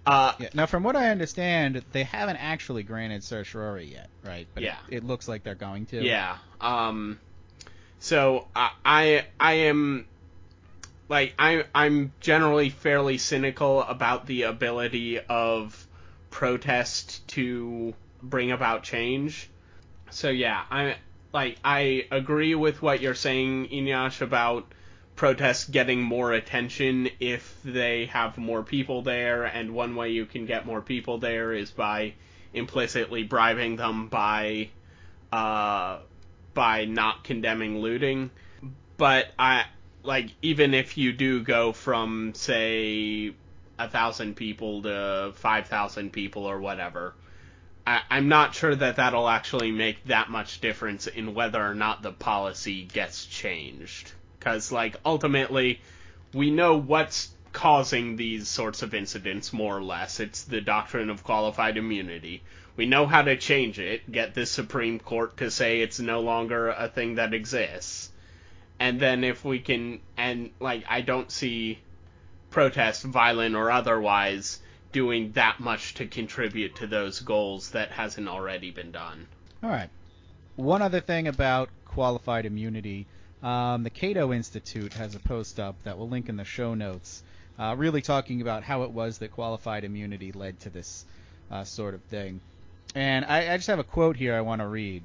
uh, 0.07 0.33
Yeah. 0.39 0.49
Now, 0.55 0.67
from 0.67 0.83
what 0.83 0.97
I 0.97 1.11
understand, 1.11 1.83
they 1.93 2.05
haven't 2.05 2.37
actually 2.37 2.83
granted 2.83 3.25
certiorari 3.25 3.87
yet, 3.87 4.09
right? 4.25 4.47
But 4.55 4.63
Yeah. 4.63 4.77
It, 4.89 4.99
it 4.99 5.05
looks 5.05 5.29
like 5.29 5.43
they're 5.43 5.55
going 5.55 5.87
to. 5.87 6.03
Yeah. 6.03 6.39
Um. 6.61 7.21
So 8.01 8.47
I 8.55 8.71
I, 8.85 9.27
I 9.41 9.53
am 9.55 10.07
like 11.09 11.35
I 11.39 11.65
I'm 11.75 12.13
generally 12.21 12.71
fairly 12.71 13.19
cynical 13.19 13.83
about 13.83 14.27
the 14.27 14.43
ability 14.43 15.21
of 15.21 15.87
protest 16.31 17.27
to 17.29 17.95
bring 18.23 18.53
about 18.53 18.83
change. 18.83 19.49
So 20.11 20.29
yeah, 20.29 20.63
I 20.71 20.97
like 21.33 21.59
I 21.65 22.07
agree 22.11 22.55
with 22.55 22.83
what 22.83 23.01
you're 23.01 23.15
saying, 23.15 23.69
Eneasz, 23.69 24.21
about 24.21 24.67
protests 25.17 25.65
getting 25.67 26.03
more 26.03 26.33
attention 26.33 27.09
if 27.21 27.57
they 27.65 28.07
have 28.07 28.37
more 28.37 28.63
people 28.63 29.03
there, 29.03 29.45
and 29.45 29.73
one 29.73 29.95
way 29.95 30.11
you 30.11 30.27
can 30.27 30.47
get 30.47 30.67
more 30.67 30.81
people 30.81 31.19
there 31.19 31.53
is 31.53 31.71
by 31.71 32.15
implicitly 32.53 33.23
bribing 33.23 33.77
them 33.77 34.09
by 34.09 34.69
uh, 35.33 35.99
by 36.55 36.85
not 36.85 37.25
condemning 37.25 37.79
looting. 37.79 38.31
But 38.97 39.29
I 39.39 39.67
like 40.03 40.31
even 40.43 40.75
if 40.75 40.97
you 40.97 41.13
do 41.13 41.43
go 41.43 41.73
from 41.73 42.33
say 42.35 43.35
a 43.79 43.89
thousand 43.89 44.37
people 44.37 44.83
to 44.83 45.33
five 45.37 45.67
thousand 45.67 46.13
people 46.13 46.45
or 46.45 46.61
whatever, 46.61 47.15
I, 47.87 48.01
I'm 48.11 48.29
not 48.29 48.55
sure 48.55 48.75
that 48.75 48.97
that'll 48.97 49.29
actually 49.29 49.71
make 49.71 50.05
that 50.07 50.31
much 50.31 50.61
difference 50.61 51.07
in 51.07 51.35
whether 51.35 51.63
or 51.63 51.75
not 51.75 52.03
the 52.03 52.13
policy 52.13 52.85
gets 52.85 53.27
changed. 53.27 54.13
Because 54.45 54.71
like 54.71 54.97
ultimately, 55.07 55.81
we 56.35 56.51
know 56.51 56.77
what's 56.77 57.31
causing 57.55 58.17
these 58.17 58.47
sorts 58.47 58.83
of 58.83 58.93
incidents 58.93 59.55
more 59.55 59.79
or 59.79 59.83
less. 59.83 60.21
It's 60.21 60.45
the 60.45 60.61
doctrine 60.61 61.09
of 61.09 61.25
qualified 61.25 61.79
immunity. 61.79 62.43
We 62.77 62.85
know 62.85 63.07
how 63.07 63.23
to 63.23 63.39
change 63.39 63.79
it. 63.79 64.11
Get 64.13 64.35
the 64.35 64.45
Supreme 64.45 64.99
Court 64.99 65.39
to 65.39 65.51
say 65.51 65.81
it's 65.81 65.99
no 65.99 66.21
longer 66.21 66.69
a 66.69 66.89
thing 66.89 67.15
that 67.15 67.33
exists. 67.33 68.11
And 68.79 69.01
then 69.01 69.25
if 69.25 69.47
we 69.47 69.61
can, 69.61 70.01
and 70.19 70.51
like, 70.61 70.85
I 70.91 71.01
don't 71.01 71.31
see 71.31 71.79
protests, 72.51 73.03
violent 73.03 73.55
or 73.55 73.71
otherwise, 73.71 74.61
doing 74.93 75.33
that 75.33 75.59
much 75.59 75.95
to 75.95 76.07
contribute 76.07 76.77
to 76.77 76.87
those 76.87 77.21
goals 77.21 77.71
that 77.71 77.93
hasn't 77.93 78.29
already 78.29 78.71
been 78.73 78.91
done. 78.91 79.27
All 79.63 79.71
right. 79.71 79.89
One 80.57 80.83
other 80.83 81.01
thing 81.01 81.29
about 81.29 81.71
qualified 81.87 82.45
immunity. 82.45 83.07
Um, 83.45 83.83
the 83.83 83.91
Cato 83.91 84.33
Institute 84.33 84.95
has 84.95 85.15
a 85.15 85.21
post 85.21 85.61
up 85.61 85.77
that 85.83 85.99
we'll 85.99 86.09
link 86.09 86.31
in 86.31 86.39
the 86.39 86.47
show 86.47 86.73
notes, 86.73 87.23
uh, 87.59 87.75
really 87.77 88.01
talking 88.01 88.41
about 88.41 88.63
how 88.63 88.85
it 88.85 88.91
was 88.91 89.19
that 89.19 89.33
qualified 89.33 89.85
immunity 89.85 90.33
led 90.33 90.59
to 90.61 90.71
this 90.71 91.05
uh, 91.51 91.63
sort 91.63 91.93
of 91.93 92.03
thing. 92.05 92.41
And 92.95 93.23
I, 93.27 93.53
I 93.53 93.57
just 93.59 93.67
have 93.67 93.79
a 93.79 93.85
quote 93.85 94.17
here 94.17 94.35
I 94.35 94.41
want 94.41 94.63
to 94.63 94.67
read. 94.67 95.03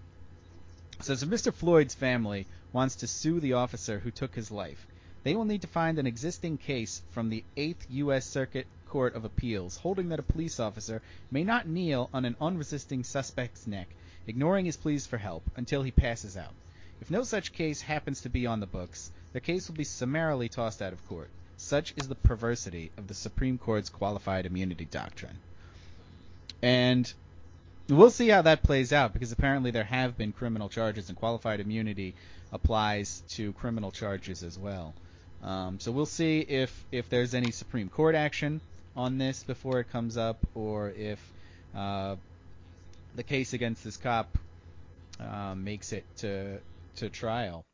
It 0.99 1.03
says, 1.03 1.21
Mr. 1.25 1.53
Floyd's 1.53 1.93
family 1.93 2.47
wants 2.71 2.95
to 2.97 3.07
sue 3.07 3.41
the 3.41 3.53
officer 3.53 3.99
who 3.99 4.09
took 4.09 4.33
his 4.35 4.51
life, 4.51 4.87
they 5.23 5.35
will 5.35 5.43
need 5.43 5.63
to 5.63 5.67
find 5.67 5.99
an 5.99 6.07
existing 6.07 6.59
case 6.59 7.01
from 7.11 7.27
the 7.27 7.43
8th 7.57 7.87
U.S. 7.89 8.25
Circuit 8.25 8.67
Court 8.87 9.15
of 9.15 9.25
Appeals 9.25 9.75
holding 9.75 10.07
that 10.09 10.19
a 10.19 10.23
police 10.23 10.61
officer 10.61 11.01
may 11.29 11.43
not 11.43 11.67
kneel 11.67 12.09
on 12.13 12.23
an 12.23 12.37
unresisting 12.39 13.03
suspect's 13.03 13.67
neck, 13.67 13.89
ignoring 14.27 14.63
his 14.63 14.77
pleas 14.77 15.05
for 15.05 15.17
help, 15.17 15.43
until 15.57 15.83
he 15.83 15.91
passes 15.91 16.37
out. 16.37 16.53
If 17.01 17.11
no 17.11 17.23
such 17.23 17.53
case 17.53 17.81
happens 17.81 18.21
to 18.21 18.29
be 18.29 18.45
on 18.45 18.59
the 18.59 18.65
books, 18.65 19.11
the 19.33 19.39
case 19.39 19.67
will 19.67 19.75
be 19.75 19.83
summarily 19.83 20.49
tossed 20.49 20.81
out 20.81 20.93
of 20.93 21.07
court. 21.07 21.29
Such 21.57 21.93
is 21.97 22.07
the 22.07 22.15
perversity 22.15 22.91
of 22.97 23.07
the 23.07 23.13
Supreme 23.13 23.57
Court's 23.57 23.89
qualified 23.89 24.45
immunity 24.45 24.85
doctrine. 24.85 25.37
And 26.61 27.11
we'll 27.87 28.11
see 28.11 28.27
how 28.29 28.43
that 28.43 28.63
plays 28.63 28.93
out 28.93 29.13
because 29.13 29.31
apparently 29.31 29.71
there 29.71 29.83
have 29.83 30.17
been 30.17 30.31
criminal 30.31 30.69
charges 30.69 31.09
and 31.09 31.17
qualified 31.17 31.59
immunity 31.59 32.15
applies 32.51 33.23
to 33.29 33.53
criminal 33.53 33.91
charges 33.91 34.43
as 34.43 34.57
well. 34.57 34.93
Um, 35.43 35.79
so 35.79 35.91
we'll 35.91 36.05
see 36.05 36.39
if 36.39 36.85
if 36.91 37.09
there's 37.09 37.33
any 37.33 37.51
Supreme 37.51 37.89
Court 37.89 38.15
action 38.15 38.61
on 38.95 39.17
this 39.17 39.43
before 39.43 39.79
it 39.79 39.89
comes 39.91 40.17
up, 40.17 40.37
or 40.53 40.89
if 40.89 41.19
uh, 41.75 42.15
the 43.15 43.23
case 43.23 43.53
against 43.53 43.83
this 43.83 43.95
cop 43.95 44.37
uh, 45.19 45.55
makes 45.55 45.93
it 45.93 46.03
to 46.17 46.59
to 46.97 47.09
trial. 47.09 47.65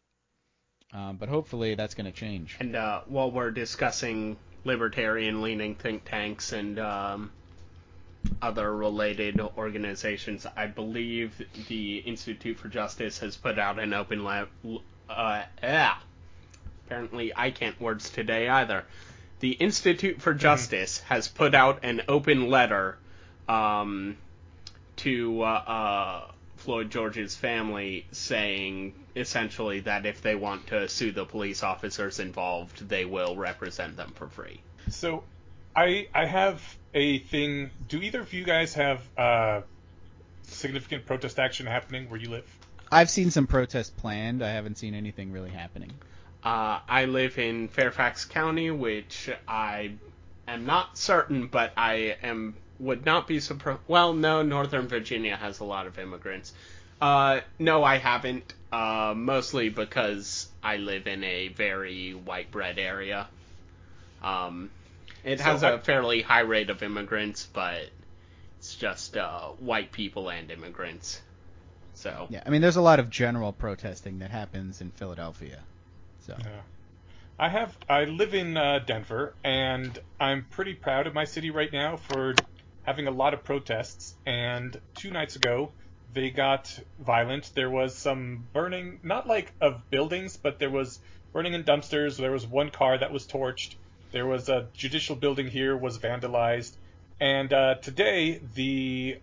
Um, 0.93 1.17
but 1.17 1.27
hopefully 1.27 1.75
that's 1.75 1.93
going 1.93 2.05
to 2.05 2.11
change. 2.11 2.55
And 2.59 2.75
uh, 2.75 3.01
while 3.07 3.29
we're 3.29 3.51
discussing 3.51 4.37
libertarian-leaning 4.63 5.75
think 5.75 6.05
tanks 6.05 6.53
and 6.53 6.79
um, 6.79 7.31
other 8.41 8.73
related 8.73 9.39
organizations, 9.39 10.45
I 10.55 10.67
believe 10.67 11.33
the 11.67 11.97
Institute 11.97 12.57
for 12.57 12.69
Justice 12.69 13.19
has 13.19 13.35
put 13.35 13.59
out 13.59 13.77
an 13.77 13.93
open 13.93 14.23
lab. 14.23 14.47
Uh, 15.09 15.43
yeah. 15.61 15.95
Apparently, 16.85 17.33
I 17.35 17.51
can't 17.51 17.79
words 17.81 18.09
today 18.09 18.47
either. 18.47 18.85
The 19.39 19.51
Institute 19.51 20.21
for 20.21 20.33
Justice 20.33 20.99
has 21.09 21.27
put 21.27 21.53
out 21.53 21.83
an 21.83 22.03
open 22.07 22.49
letter 22.49 22.97
um, 23.49 24.17
to 24.97 25.41
uh, 25.41 25.45
uh, 25.45 26.31
Floyd 26.65 26.89
George's 26.89 27.35
family 27.35 28.07
saying 28.11 28.93
essentially 29.15 29.81
that 29.81 30.05
if 30.07 30.21
they 30.21 30.35
want 30.35 30.67
to 30.67 30.89
sue 30.89 31.11
the 31.11 31.23
police 31.23 31.61
officers 31.61 32.19
involved, 32.19 32.89
they 32.89 33.05
will 33.05 33.35
represent 33.35 33.95
them 33.95 34.11
for 34.15 34.27
free. 34.27 34.59
So, 34.89 35.23
I 35.75 36.07
I 36.13 36.25
have 36.25 36.61
a 36.93 37.19
thing. 37.19 37.69
Do 37.87 38.01
either 38.01 38.21
of 38.21 38.33
you 38.33 38.43
guys 38.43 38.73
have 38.73 39.01
uh, 39.15 39.61
significant 40.43 41.05
protest 41.05 41.37
action 41.37 41.67
happening 41.67 42.09
where 42.09 42.19
you 42.19 42.29
live? 42.29 42.49
I've 42.91 43.09
seen 43.11 43.29
some 43.29 43.45
protests 43.45 43.91
planned. 43.91 44.43
I 44.43 44.49
haven't 44.49 44.77
seen 44.79 44.95
anything 44.95 45.31
really 45.31 45.51
happening. 45.51 45.91
Uh, 46.43 46.79
I 46.87 47.05
live 47.05 47.37
in 47.37 47.67
Fairfax 47.67 48.25
County, 48.25 48.71
which 48.71 49.29
I 49.47 49.91
am 50.47 50.65
not 50.65 50.97
certain, 50.97 51.47
but 51.47 51.73
I 51.77 52.17
am 52.23 52.55
would 52.79 53.05
not 53.05 53.27
be 53.27 53.39
surprised. 53.39 53.81
Well, 53.87 54.13
no, 54.13 54.41
Northern 54.41 54.87
Virginia 54.87 55.35
has 55.35 55.59
a 55.59 55.63
lot 55.63 55.87
of 55.87 55.97
immigrants. 55.97 56.53
Uh, 57.01 57.41
no, 57.59 57.83
I 57.83 57.97
haven't. 57.97 58.53
Uh, 58.71 59.13
mostly 59.15 59.69
because 59.69 60.47
I 60.61 60.77
live 60.77 61.07
in 61.07 61.23
a 61.23 61.47
very 61.49 62.13
white 62.13 62.51
bread 62.51 62.77
area. 62.77 63.27
Um, 64.21 64.69
it 65.23 65.39
So 65.39 65.45
has 65.45 65.63
I- 65.63 65.71
a 65.71 65.79
fairly 65.79 66.21
high 66.21 66.41
rate 66.41 66.69
of 66.69 66.83
immigrants, 66.83 67.47
but 67.53 67.89
it's 68.59 68.75
just 68.75 69.15
uh, 69.15 69.49
white 69.59 69.91
people 69.91 70.29
and 70.29 70.51
immigrants. 70.51 71.21
So 71.93 72.27
Yeah, 72.29 72.43
I 72.45 72.49
mean, 72.49 72.61
there's 72.61 72.75
a 72.75 72.81
lot 72.81 72.99
of 72.99 73.09
general 73.09 73.53
protesting 73.53 74.19
that 74.19 74.31
happens 74.31 74.81
in 74.81 74.91
Philadelphia. 74.91 75.63
So 76.19 76.35
Yeah. 76.37 76.61
I 77.37 77.49
have. 77.49 77.77
I 77.89 78.05
live 78.05 78.33
in 78.33 78.55
uh, 78.55 78.79
Denver, 78.79 79.35
and 79.43 79.97
I'm 80.19 80.45
pretty 80.51 80.73
proud 80.73 81.05
of 81.07 81.13
my 81.13 81.25
city 81.25 81.49
right 81.51 81.71
now 81.71 81.97
for 81.97 82.33
having 82.85 83.07
a 83.07 83.11
lot 83.11 83.33
of 83.33 83.43
protests. 83.43 84.15
And 84.25 84.79
two 84.95 85.11
nights 85.11 85.35
ago, 85.35 85.71
they 86.13 86.29
got 86.29 86.79
violent. 86.99 87.51
There 87.55 87.69
was 87.69 87.97
some 87.97 88.47
burning, 88.53 88.99
not 89.03 89.27
like 89.27 89.51
of 89.59 89.89
buildings, 89.89 90.37
but 90.37 90.59
there 90.59 90.69
was 90.69 90.99
burning 91.33 91.53
in 91.53 91.63
dumpsters. 91.63 92.17
There 92.17 92.31
was 92.31 92.45
one 92.45 92.69
car 92.69 92.97
that 92.97 93.11
was 93.11 93.27
torched. 93.27 93.75
There 94.11 94.25
was 94.25 94.47
a 94.49 94.69
judicial 94.73 95.15
building 95.15 95.47
here 95.47 95.75
was 95.75 95.97
vandalized. 95.97 96.77
And 97.19 97.51
uh, 97.51 97.75
today, 97.75 98.39
the 98.55 99.17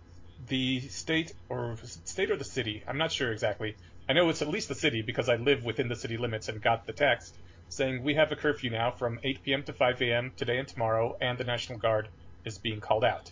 the 0.47 0.81
state 0.81 1.33
or 1.47 1.77
state 2.05 2.29
or 2.29 2.37
the 2.37 2.43
city, 2.43 2.83
I'm 2.87 2.97
not 2.97 3.11
sure 3.11 3.31
exactly. 3.31 3.75
I 4.09 4.13
know 4.13 4.27
it's 4.29 4.41
at 4.41 4.49
least 4.49 4.67
the 4.67 4.75
city 4.75 5.01
because 5.01 5.29
I 5.29 5.37
live 5.37 5.63
within 5.63 5.87
the 5.87 5.95
city 5.95 6.17
limits 6.17 6.49
and 6.49 6.61
got 6.61 6.85
the 6.85 6.93
text 6.93 7.37
saying 7.69 8.03
we 8.03 8.15
have 8.15 8.31
a 8.31 8.35
curfew 8.35 8.69
now 8.69 8.91
from 8.91 9.19
8 9.23 9.43
p.m. 9.43 9.63
to 9.63 9.73
5 9.73 10.01
a.m. 10.01 10.33
today 10.35 10.59
and 10.59 10.67
tomorrow, 10.67 11.17
and 11.21 11.37
the 11.37 11.43
National 11.43 11.79
Guard 11.79 12.09
is 12.45 12.57
being 12.57 12.81
called 12.81 13.03
out. 13.03 13.31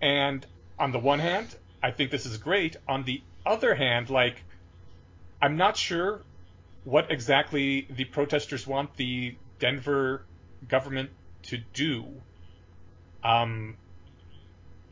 And 0.00 0.44
on 0.78 0.92
the 0.92 0.98
one 0.98 1.18
hand, 1.18 1.54
I 1.82 1.90
think 1.90 2.10
this 2.10 2.26
is 2.26 2.38
great. 2.38 2.76
On 2.88 3.04
the 3.04 3.22
other 3.44 3.74
hand, 3.74 4.10
like, 4.10 4.42
I'm 5.40 5.56
not 5.56 5.76
sure 5.76 6.22
what 6.84 7.10
exactly 7.10 7.86
the 7.90 8.04
protesters 8.04 8.66
want 8.66 8.96
the 8.96 9.36
Denver 9.58 10.24
government 10.68 11.10
to 11.44 11.58
do. 11.72 12.06
Um, 13.22 13.76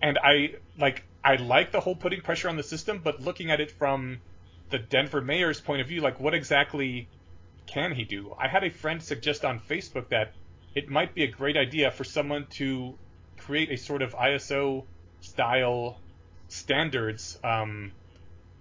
and 0.00 0.18
I 0.22 0.54
like 0.78 1.04
I 1.24 1.36
like 1.36 1.72
the 1.72 1.80
whole 1.80 1.96
putting 1.96 2.20
pressure 2.20 2.48
on 2.48 2.56
the 2.56 2.62
system, 2.62 3.00
but 3.02 3.20
looking 3.20 3.50
at 3.50 3.60
it 3.60 3.70
from 3.70 4.20
the 4.70 4.78
Denver 4.78 5.20
mayor's 5.20 5.60
point 5.60 5.80
of 5.80 5.88
view, 5.88 6.00
like 6.00 6.20
what 6.20 6.34
exactly 6.34 7.08
can 7.66 7.92
he 7.92 8.04
do? 8.04 8.34
I 8.38 8.48
had 8.48 8.64
a 8.64 8.70
friend 8.70 9.02
suggest 9.02 9.44
on 9.44 9.60
Facebook 9.60 10.08
that 10.10 10.34
it 10.74 10.88
might 10.88 11.14
be 11.14 11.24
a 11.24 11.26
great 11.26 11.56
idea 11.56 11.90
for 11.90 12.04
someone 12.04 12.46
to 12.50 12.98
create 13.38 13.70
a 13.70 13.76
sort 13.76 14.02
of 14.02 14.14
ISO 14.14 14.84
style 15.20 15.98
standards. 16.48 17.38
Um, 17.42 17.92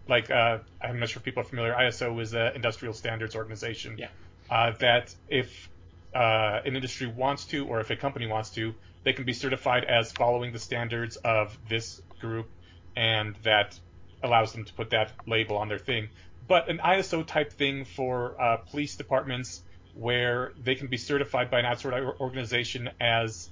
like 0.08 0.32
uh, 0.32 0.60
I'm 0.82 1.00
not 1.00 1.10
sure 1.10 1.20
if 1.20 1.24
people 1.24 1.42
are 1.42 1.46
familiar. 1.46 1.74
ISO 1.74 2.22
is 2.22 2.34
an 2.34 2.54
industrial 2.56 2.94
standards 2.94 3.36
organization. 3.36 3.98
Yeah. 3.98 4.08
Uh, 4.50 4.72
that 4.80 5.14
if 5.28 5.70
uh, 6.16 6.62
an 6.66 6.76
industry 6.76 7.08
wants 7.08 7.46
to, 7.46 7.68
or 7.68 7.82
if 7.82 7.90
a 7.90 7.96
company 7.96 8.28
wants 8.28 8.52
to, 8.52 8.74
they 9.04 9.14
can 9.14 9.26
be 9.26 9.34
certified 9.34 9.84
as 9.84 10.12
following 10.12 10.54
the 10.54 10.60
standards 10.60 11.18
of 11.18 11.58
this 11.70 12.02
group, 12.20 12.50
and 12.96 13.36
that 13.44 13.78
allows 14.24 14.54
them 14.54 14.66
to 14.66 14.74
put 14.74 14.92
that 14.92 15.12
label 15.26 15.58
on 15.58 15.68
their 15.68 15.80
thing. 15.80 16.10
But 16.48 16.70
an 16.70 16.80
ISO 16.80 17.26
type 17.26 17.54
thing 17.54 17.86
for 17.86 18.42
uh, 18.42 18.58
police 18.58 18.96
departments 18.96 19.62
where 19.96 20.54
they 20.64 20.76
can 20.76 20.88
be 20.88 20.98
certified 20.98 21.52
by 21.52 21.60
an 21.60 21.66
outside 21.66 21.94
organization 22.20 22.90
as 23.02 23.50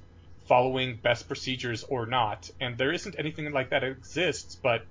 following 0.48 1.00
best 1.02 1.28
procedures 1.28 1.84
or 1.84 2.06
not. 2.06 2.50
And 2.60 2.78
there 2.78 2.92
isn't 2.92 3.16
anything 3.18 3.52
like 3.52 3.72
that 3.72 3.84
exists, 3.84 4.56
but 4.56 4.86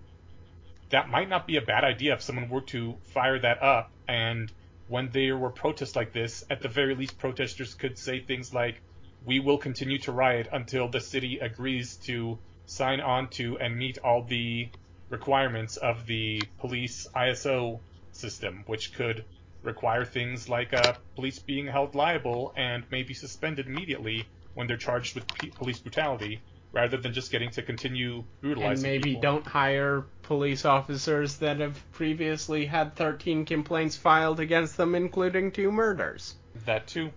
that 0.90 1.08
might 1.08 1.28
not 1.28 1.46
be 1.46 1.56
a 1.56 1.62
bad 1.62 1.84
idea 1.84 2.14
if 2.14 2.22
someone 2.22 2.48
were 2.48 2.60
to 2.62 2.94
fire 3.12 3.38
that 3.38 3.62
up. 3.62 3.90
And 4.06 4.52
when 4.88 5.10
there 5.10 5.36
were 5.36 5.50
protests 5.50 5.96
like 5.96 6.12
this, 6.12 6.44
at 6.50 6.60
the 6.60 6.68
very 6.68 6.94
least, 6.94 7.18
protesters 7.18 7.74
could 7.74 7.98
say 7.98 8.20
things 8.20 8.52
like, 8.52 8.80
we 9.24 9.40
will 9.40 9.58
continue 9.58 9.98
to 9.98 10.12
riot 10.12 10.48
until 10.52 10.88
the 10.88 11.00
city 11.00 11.38
agrees 11.38 11.96
to 11.96 12.38
sign 12.66 13.00
on 13.00 13.28
to 13.30 13.58
and 13.58 13.76
meet 13.76 13.98
all 13.98 14.22
the 14.24 14.68
requirements 15.08 15.76
of 15.76 16.06
the 16.06 16.42
police 16.58 17.06
ISO 17.14 17.80
system, 18.12 18.64
which 18.66 18.92
could 18.94 19.24
require 19.62 20.04
things 20.04 20.48
like 20.48 20.74
uh, 20.74 20.94
police 21.14 21.38
being 21.38 21.66
held 21.66 21.94
liable 21.94 22.52
and 22.56 22.84
maybe 22.90 23.14
suspended 23.14 23.66
immediately 23.66 24.28
when 24.54 24.66
they're 24.66 24.76
charged 24.76 25.14
with 25.14 25.26
p- 25.34 25.50
police 25.50 25.78
brutality, 25.78 26.40
rather 26.72 26.96
than 26.96 27.12
just 27.12 27.30
getting 27.30 27.50
to 27.50 27.62
continue 27.62 28.24
brutalizing 28.40 28.72
and 28.72 28.82
maybe 28.82 29.10
people. 29.10 29.22
don't 29.22 29.46
hire 29.46 30.04
police 30.22 30.64
officers 30.64 31.36
that 31.36 31.60
have 31.60 31.80
previously 31.92 32.66
had 32.66 32.96
13 32.96 33.44
complaints 33.44 33.96
filed 33.96 34.40
against 34.40 34.76
them, 34.76 34.94
including 34.94 35.52
two 35.52 35.70
murders. 35.70 36.34
that 36.66 36.86
too. 36.86 37.10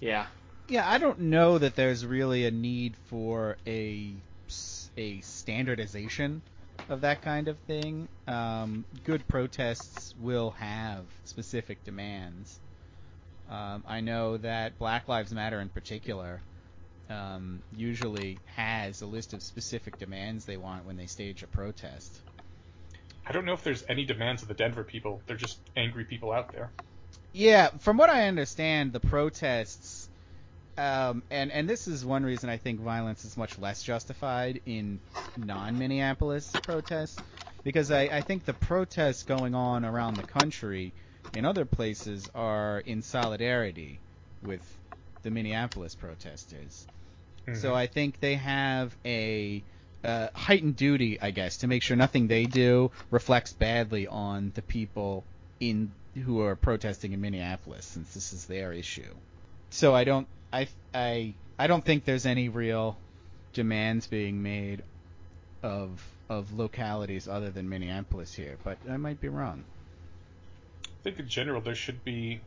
Yeah. 0.00 0.26
yeah, 0.68 0.88
I 0.88 0.98
don't 0.98 1.18
know 1.20 1.58
that 1.58 1.76
there's 1.76 2.04
really 2.06 2.46
a 2.46 2.50
need 2.50 2.94
for 3.06 3.56
a 3.66 4.14
a 4.96 5.20
standardization 5.20 6.42
of 6.88 7.02
that 7.02 7.22
kind 7.22 7.48
of 7.48 7.56
thing. 7.60 8.08
Um, 8.26 8.84
good 9.04 9.26
protests 9.28 10.14
will 10.20 10.50
have 10.52 11.04
specific 11.24 11.84
demands. 11.84 12.58
Um, 13.50 13.84
I 13.86 14.00
know 14.00 14.36
that 14.38 14.78
Black 14.78 15.08
Lives 15.08 15.32
Matter 15.32 15.60
in 15.60 15.68
particular 15.68 16.40
um, 17.10 17.62
usually 17.76 18.38
has 18.56 19.02
a 19.02 19.06
list 19.06 19.34
of 19.34 19.42
specific 19.42 19.98
demands 19.98 20.44
they 20.44 20.56
want 20.56 20.86
when 20.86 20.96
they 20.96 21.06
stage 21.06 21.42
a 21.42 21.46
protest. 21.46 22.20
I 23.26 23.32
don't 23.32 23.44
know 23.44 23.52
if 23.52 23.62
there's 23.62 23.84
any 23.88 24.04
demands 24.04 24.42
of 24.42 24.48
the 24.48 24.54
Denver 24.54 24.84
people. 24.84 25.20
They're 25.26 25.36
just 25.36 25.58
angry 25.76 26.04
people 26.04 26.32
out 26.32 26.52
there. 26.52 26.70
Yeah, 27.32 27.68
from 27.78 27.96
what 27.96 28.10
I 28.10 28.28
understand, 28.28 28.92
the 28.92 29.00
protests, 29.00 30.08
um, 30.78 31.22
and 31.30 31.52
and 31.52 31.68
this 31.68 31.86
is 31.86 32.04
one 32.04 32.24
reason 32.24 32.48
I 32.48 32.56
think 32.56 32.80
violence 32.80 33.24
is 33.24 33.36
much 33.36 33.58
less 33.58 33.82
justified 33.82 34.60
in 34.66 35.00
non-Minneapolis 35.36 36.50
protests, 36.64 37.18
because 37.62 37.90
I, 37.90 38.02
I 38.02 38.22
think 38.22 38.44
the 38.44 38.54
protests 38.54 39.22
going 39.24 39.54
on 39.54 39.84
around 39.84 40.14
the 40.16 40.24
country 40.24 40.92
in 41.34 41.44
other 41.44 41.64
places 41.64 42.28
are 42.34 42.80
in 42.80 43.02
solidarity 43.02 44.00
with 44.42 44.62
the 45.22 45.30
Minneapolis 45.30 45.94
protesters. 45.94 46.86
Mm-hmm. 47.46 47.60
So 47.60 47.74
I 47.74 47.86
think 47.86 48.20
they 48.20 48.34
have 48.36 48.94
a 49.04 49.62
uh, 50.04 50.28
heightened 50.34 50.76
duty, 50.76 51.20
I 51.20 51.30
guess, 51.30 51.58
to 51.58 51.66
make 51.66 51.82
sure 51.82 51.96
nothing 51.96 52.26
they 52.26 52.44
do 52.44 52.90
reflects 53.10 53.52
badly 53.52 54.06
on 54.06 54.52
the 54.54 54.62
people 54.62 55.24
in 55.58 55.90
who 56.24 56.40
are 56.40 56.56
protesting 56.56 57.12
in 57.12 57.20
Minneapolis, 57.20 57.84
since 57.84 58.12
this 58.14 58.32
is 58.32 58.46
their 58.46 58.72
issue. 58.72 59.14
So 59.70 59.94
I 59.94 60.04
don't, 60.04 60.26
I, 60.52 60.68
I, 60.92 61.34
I 61.58 61.66
don't 61.66 61.84
think 61.84 62.04
there's 62.04 62.26
any 62.26 62.48
real 62.48 62.98
demands 63.52 64.06
being 64.06 64.42
made 64.42 64.82
of 65.62 66.02
of 66.28 66.56
localities 66.56 67.26
other 67.26 67.50
than 67.50 67.68
Minneapolis 67.68 68.32
here, 68.32 68.56
but 68.62 68.78
I 68.88 68.96
might 68.96 69.20
be 69.20 69.28
wrong. 69.28 69.64
I 70.84 71.02
think 71.02 71.18
in 71.18 71.28
general 71.28 71.60
there 71.60 71.74
should 71.74 72.04
be 72.04 72.40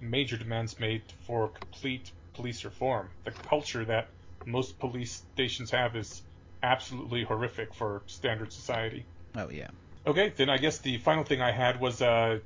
major 0.00 0.36
demands 0.36 0.80
made 0.80 1.02
for 1.26 1.48
complete 1.48 2.10
police 2.34 2.64
reform. 2.64 3.08
The 3.24 3.30
culture 3.30 3.84
that 3.84 4.08
most 4.46 4.78
police 4.78 5.22
stations 5.32 5.70
have 5.70 5.96
is 5.96 6.22
absolutely 6.62 7.24
horrific 7.24 7.74
for 7.74 8.02
standard 8.06 8.52
society. 8.52 9.04
Oh 9.34 9.48
yeah. 9.50 9.68
Okay, 10.06 10.32
then 10.36 10.48
I 10.48 10.56
guess 10.56 10.78
the 10.78 10.98
final 10.98 11.24
thing 11.24 11.40
I 11.40 11.52
had 11.52 11.80
was 11.80 12.00
uh, 12.02 12.38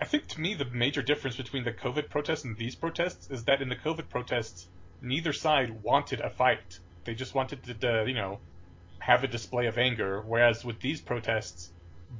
I 0.00 0.04
think 0.04 0.28
to 0.28 0.40
me 0.40 0.54
the 0.54 0.64
major 0.64 1.02
difference 1.02 1.36
between 1.36 1.64
the 1.64 1.72
COVID 1.72 2.08
protests 2.08 2.44
and 2.44 2.56
these 2.56 2.76
protests 2.76 3.30
is 3.30 3.44
that 3.44 3.62
in 3.62 3.68
the 3.68 3.76
COVID 3.76 4.08
protests, 4.08 4.68
neither 5.00 5.32
side 5.32 5.82
wanted 5.82 6.20
a 6.20 6.30
fight. 6.30 6.78
They 7.04 7.14
just 7.14 7.34
wanted 7.34 7.62
to, 7.64 8.00
uh, 8.00 8.04
you 8.04 8.14
know, 8.14 8.38
have 9.00 9.24
a 9.24 9.28
display 9.28 9.66
of 9.66 9.78
anger. 9.78 10.20
Whereas 10.20 10.64
with 10.64 10.80
these 10.80 11.00
protests, 11.00 11.72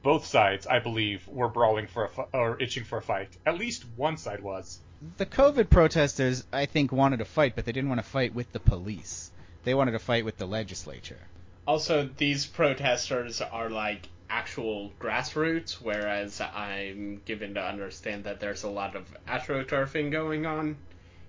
both 0.02 0.26
sides, 0.26 0.66
I 0.66 0.80
believe, 0.80 1.26
were 1.28 1.48
brawling 1.48 1.86
for 1.86 2.04
a 2.04 2.08
fu- 2.08 2.28
or 2.32 2.60
itching 2.60 2.84
for 2.84 2.98
a 2.98 3.02
fight. 3.02 3.36
At 3.46 3.58
least 3.58 3.84
one 3.96 4.16
side 4.16 4.42
was. 4.42 4.80
The 5.16 5.26
COVID 5.26 5.70
protesters, 5.70 6.44
I 6.52 6.66
think, 6.66 6.90
wanted 6.90 7.18
to 7.18 7.24
fight, 7.24 7.54
but 7.54 7.64
they 7.64 7.72
didn't 7.72 7.88
want 7.88 8.00
to 8.00 8.06
fight 8.06 8.34
with 8.34 8.52
the 8.52 8.58
police. 8.58 9.30
They 9.62 9.74
wanted 9.74 9.92
to 9.92 10.00
fight 10.00 10.24
with 10.24 10.38
the 10.38 10.46
legislature. 10.46 11.20
Also, 11.66 12.08
these 12.16 12.46
protesters 12.46 13.40
are 13.40 13.70
like 13.70 14.08
actual 14.28 14.92
grassroots, 15.00 15.74
whereas 15.74 16.40
I'm 16.40 17.20
given 17.24 17.54
to 17.54 17.62
understand 17.62 18.24
that 18.24 18.40
there's 18.40 18.64
a 18.64 18.70
lot 18.70 18.96
of 18.96 19.06
astroturfing 19.26 20.10
going 20.10 20.46
on 20.46 20.76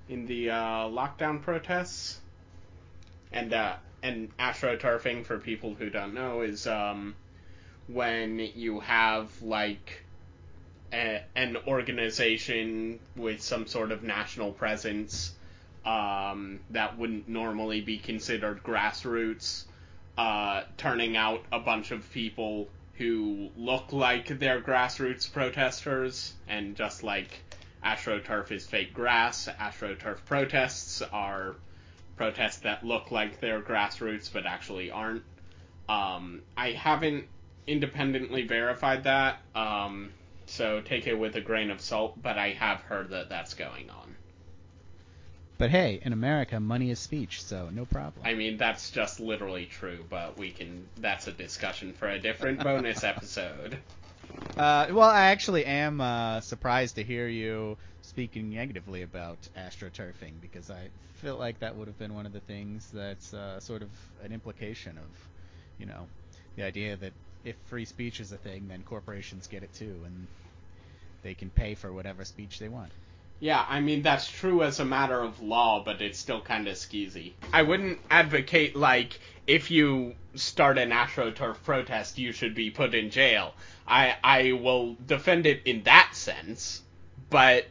in 0.08 0.26
the 0.26 0.50
uh, 0.50 0.56
lockdown 0.88 1.42
protests. 1.42 2.20
And 3.32 3.54
uh, 3.54 3.76
and 4.02 4.36
astroturfing, 4.38 5.26
for 5.26 5.38
people 5.38 5.76
who 5.76 5.90
don't 5.92 6.16
know, 6.16 6.42
is 6.42 6.66
um, 6.66 7.16
when 7.88 8.40
you 8.40 8.80
have 8.80 9.30
like 9.42 10.04
a, 10.94 11.24
an 11.36 11.58
organization 11.68 13.00
with 13.16 13.42
some 13.42 13.68
sort 13.68 13.92
of 13.92 14.04
national 14.04 14.52
presence 14.52 15.34
um, 15.86 16.60
that 16.72 16.98
wouldn't 16.98 17.28
normally 17.28 17.82
be 17.82 17.98
considered 17.98 18.64
grassroots, 18.64 19.66
uh, 20.18 20.64
turning 20.78 21.16
out 21.16 21.44
a 21.52 21.60
bunch 21.60 21.92
of 21.92 22.10
people 22.12 22.68
who 22.96 23.50
look 23.56 23.94
like 23.94 24.40
they're 24.40 24.62
grassroots 24.62 25.32
protesters, 25.32 26.34
and 26.48 26.76
just 26.76 27.02
like 27.02 27.40
AstroTurf 27.84 28.52
is 28.52 28.66
fake 28.66 28.94
grass, 28.94 29.48
AstroTurf 29.60 30.18
protests 30.26 31.02
are 31.02 31.56
protests 32.18 32.58
that 32.58 32.86
look 32.86 33.12
like 33.12 33.40
they're 33.40 33.62
grassroots 33.62 34.32
but 34.32 34.46
actually 34.46 34.92
aren't. 34.92 35.24
Um, 35.88 36.42
I 36.58 36.72
haven't 36.72 37.26
independently 37.66 38.44
verified 38.46 39.06
that, 39.06 39.40
um, 39.56 40.12
so 40.50 40.82
take 40.82 41.08
it 41.08 41.16
with 41.16 41.36
a 41.36 41.42
grain 41.42 41.72
of 41.72 41.82
salt, 41.82 42.22
but 42.22 42.38
I 42.38 42.50
have 42.50 42.82
heard 42.82 43.10
that 43.12 43.30
that's 43.30 43.54
going 43.54 43.90
on. 43.90 44.16
But 45.58 45.70
hey, 45.70 46.00
in 46.02 46.14
America, 46.14 46.60
money 46.60 46.90
is 46.90 47.00
speech, 47.00 47.44
so 47.44 47.70
no 47.70 47.86
problem. 47.86 48.26
I 48.26 48.34
mean, 48.34 48.58
that's 48.58 48.92
just 48.92 49.20
literally 49.20 49.66
true, 49.66 50.06
but 50.10 50.38
we 50.38 50.52
can. 50.52 50.88
That's 50.98 51.28
a 51.28 51.34
discussion 51.34 51.92
for 51.94 52.08
a 52.08 52.18
different 52.18 52.64
bonus 52.64 53.04
episode. 53.04 53.78
Uh, 54.58 54.88
well, 54.92 55.10
I 55.10 55.32
actually 55.32 55.66
am 55.66 56.00
uh, 56.00 56.40
surprised 56.40 56.96
to 56.96 57.04
hear 57.04 57.28
you 57.28 57.78
speaking 58.02 58.50
negatively 58.50 59.02
about 59.02 59.38
astroturfing 59.58 60.40
because 60.42 60.70
I 60.70 60.90
feel 61.16 61.38
like 61.38 61.60
that 61.60 61.76
would 61.76 61.88
have 61.88 62.00
been 62.00 62.14
one 62.14 62.26
of 62.26 62.32
the 62.32 62.40
things 62.40 62.90
that's 62.92 63.34
uh, 63.34 63.60
sort 63.60 63.82
of 63.82 63.90
an 64.24 64.32
implication 64.32 64.98
of, 64.98 65.28
you 65.78 65.86
know, 65.86 66.08
the 66.56 66.64
idea 66.64 66.96
that 66.96 67.12
if 67.44 67.56
free 67.66 67.86
speech 67.86 68.20
is 68.20 68.32
a 68.32 68.38
thing, 68.38 68.68
then 68.68 68.84
corporations 68.84 69.48
get 69.48 69.64
it 69.64 69.74
too, 69.74 70.04
and 70.06 70.28
they 71.24 71.34
can 71.34 71.50
pay 71.50 71.76
for 71.76 71.92
whatever 71.92 72.26
speech 72.26 72.60
they 72.60 72.70
want. 72.70 72.92
Yeah, 73.40 73.66
I 73.68 73.80
mean, 73.80 74.02
that's 74.02 74.30
true 74.30 74.64
as 74.64 74.80
a 74.80 74.86
matter 74.86 75.22
of 75.22 75.42
law, 75.42 75.82
but 75.84 76.02
it's 76.02 76.20
still 76.20 76.42
kind 76.42 76.68
of 76.68 76.76
skeezy. 76.76 77.34
I 77.54 77.62
wouldn't 77.62 78.00
advocate, 78.12 78.76
like, 78.76 79.20
if 79.48 79.72
you 79.72 80.16
start 80.36 80.78
an 80.78 80.90
AstroTurf 80.90 81.64
protest, 81.64 82.18
you 82.18 82.34
should 82.34 82.54
be 82.54 82.70
put 82.70 82.94
in 82.94 83.12
jail. 83.12 83.54
I, 83.88 84.18
I 84.24 84.52
will 84.52 84.98
defend 85.06 85.46
it 85.46 85.62
in 85.66 85.84
that 85.84 86.12
sense, 86.14 86.82
but 87.30 87.66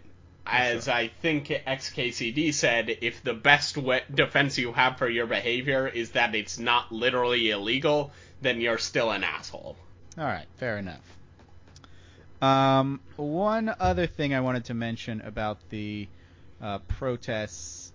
as 0.46 0.84
sure. 0.84 0.94
I 0.94 1.08
think 1.08 1.48
XKCD 1.48 2.54
said, 2.54 2.96
if 3.02 3.22
the 3.22 3.34
best 3.34 3.76
we- 3.76 4.00
defense 4.12 4.56
you 4.56 4.72
have 4.72 4.96
for 4.96 5.08
your 5.08 5.26
behavior 5.26 5.86
is 5.86 6.12
that 6.12 6.34
it's 6.34 6.58
not 6.58 6.90
literally 6.90 7.50
illegal, 7.50 8.12
then 8.40 8.60
you're 8.60 8.78
still 8.78 9.10
an 9.10 9.22
asshole. 9.22 9.76
All 10.16 10.24
right, 10.24 10.46
fair 10.56 10.78
enough. 10.78 11.17
Um, 12.40 13.00
one 13.16 13.74
other 13.80 14.06
thing 14.06 14.34
I 14.34 14.40
wanted 14.40 14.66
to 14.66 14.74
mention 14.74 15.20
about 15.22 15.58
the 15.70 16.08
uh, 16.62 16.78
protests, 16.80 17.92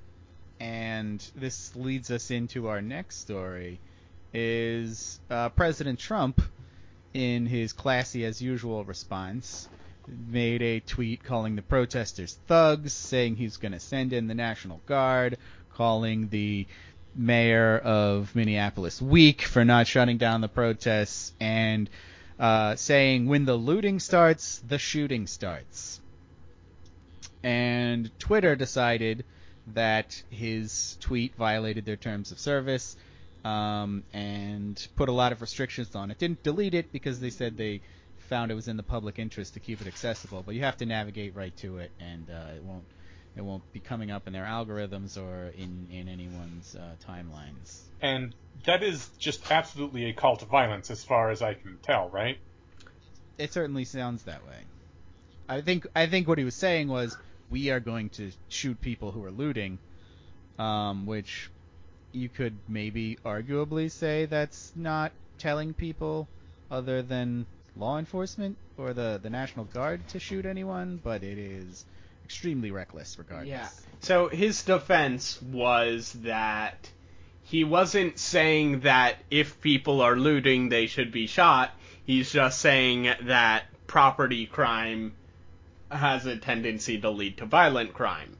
and 0.59 1.25
this 1.35 1.75
leads 1.75 2.11
us 2.11 2.29
into 2.29 2.67
our 2.67 2.81
next 2.81 3.17
story, 3.21 3.79
is 4.33 5.19
uh, 5.29 5.49
President 5.49 5.99
Trump, 5.99 6.41
in 7.13 7.45
his 7.45 7.73
classy 7.73 8.25
as 8.25 8.41
usual 8.41 8.83
response, 8.83 9.69
made 10.07 10.61
a 10.61 10.79
tweet 10.81 11.23
calling 11.23 11.55
the 11.55 11.61
protesters 11.61 12.37
thugs, 12.47 12.91
saying 12.91 13.35
he's 13.35 13.57
going 13.57 13.71
to 13.71 13.79
send 13.79 14.11
in 14.11 14.27
the 14.27 14.33
National 14.33 14.81
Guard, 14.85 15.37
calling 15.73 16.27
the 16.29 16.65
mayor 17.15 17.77
of 17.77 18.35
Minneapolis 18.35 19.01
weak 19.01 19.43
for 19.43 19.63
not 19.63 19.87
shutting 19.87 20.17
down 20.17 20.41
the 20.41 20.47
protests, 20.47 21.31
and 21.39 21.89
uh, 22.39 22.75
saying 22.75 23.27
when 23.27 23.45
the 23.45 23.55
looting 23.55 23.99
starts, 23.99 24.61
the 24.67 24.77
shooting 24.77 25.27
starts. 25.27 25.99
And 27.43 28.09
Twitter 28.19 28.55
decided 28.55 29.25
that 29.67 30.21
his 30.29 30.97
tweet 30.99 31.35
violated 31.35 31.85
their 31.85 31.95
terms 31.95 32.31
of 32.31 32.39
service 32.39 32.95
um, 33.43 34.03
and 34.13 34.87
put 34.95 35.09
a 35.09 35.11
lot 35.11 35.31
of 35.31 35.41
restrictions 35.41 35.95
on 35.95 36.11
it. 36.11 36.17
Didn't 36.17 36.43
delete 36.43 36.73
it 36.73 36.91
because 36.91 37.19
they 37.19 37.29
said 37.29 37.57
they 37.57 37.81
found 38.29 38.51
it 38.51 38.55
was 38.55 38.67
in 38.67 38.77
the 38.77 38.83
public 38.83 39.19
interest 39.19 39.53
to 39.53 39.59
keep 39.59 39.81
it 39.81 39.87
accessible, 39.87 40.43
but 40.45 40.55
you 40.55 40.61
have 40.61 40.77
to 40.77 40.85
navigate 40.85 41.35
right 41.35 41.55
to 41.57 41.77
it, 41.77 41.91
and 41.99 42.29
uh, 42.29 42.55
it 42.55 42.63
won't 42.63 42.83
it 43.35 43.41
won't 43.41 43.63
be 43.73 43.79
coming 43.79 44.11
up 44.11 44.27
in 44.27 44.33
their 44.33 44.45
algorithms 44.45 45.17
or 45.17 45.47
in 45.57 45.87
in 45.91 46.07
anyone's 46.07 46.75
uh, 46.75 46.95
timelines. 47.07 47.81
And 48.01 48.35
that 48.65 48.83
is 48.83 49.09
just 49.17 49.51
absolutely 49.51 50.05
a 50.05 50.13
call 50.13 50.37
to 50.37 50.45
violence, 50.45 50.91
as 50.91 51.03
far 51.03 51.31
as 51.31 51.41
I 51.41 51.53
can 51.53 51.77
tell, 51.81 52.09
right? 52.09 52.37
It 53.37 53.53
certainly 53.53 53.85
sounds 53.85 54.23
that 54.23 54.45
way. 54.45 54.59
I 55.49 55.61
think 55.61 55.87
I 55.95 56.07
think 56.07 56.27
what 56.27 56.37
he 56.37 56.43
was 56.43 56.55
saying 56.55 56.87
was 56.87 57.17
we 57.49 57.69
are 57.71 57.79
going 57.79 58.09
to 58.11 58.31
shoot 58.49 58.79
people 58.81 59.11
who 59.11 59.23
are 59.23 59.31
looting, 59.31 59.79
um, 60.59 61.05
which 61.05 61.49
you 62.11 62.29
could 62.29 62.57
maybe 62.67 63.17
arguably 63.25 63.89
say 63.89 64.25
that's 64.25 64.71
not 64.75 65.11
telling 65.39 65.73
people 65.73 66.27
other 66.69 67.01
than 67.01 67.45
law 67.75 67.97
enforcement 67.97 68.57
or 68.77 68.93
the 68.93 69.19
the 69.21 69.29
National 69.29 69.65
Guard 69.65 70.07
to 70.09 70.19
shoot 70.19 70.45
anyone, 70.45 70.99
but 71.03 71.23
it 71.23 71.37
is 71.37 71.85
extremely 72.25 72.71
reckless 72.71 73.17
regardless. 73.17 73.49
Yeah. 73.49 73.67
So 74.01 74.27
his 74.27 74.63
defense 74.63 75.41
was 75.41 76.11
that 76.23 76.89
he 77.43 77.63
wasn't 77.63 78.17
saying 78.19 78.81
that 78.81 79.17
if 79.29 79.59
people 79.61 80.01
are 80.01 80.15
looting, 80.15 80.69
they 80.69 80.87
should 80.87 81.11
be 81.11 81.27
shot. 81.27 81.71
He's 82.05 82.31
just 82.31 82.59
saying 82.59 83.09
that 83.23 83.63
property 83.87 84.45
crime 84.45 85.13
has 85.91 86.25
a 86.25 86.35
tendency 86.37 86.99
to 87.01 87.09
lead 87.09 87.37
to 87.37 87.45
violent 87.45 87.93
crime. 87.93 88.37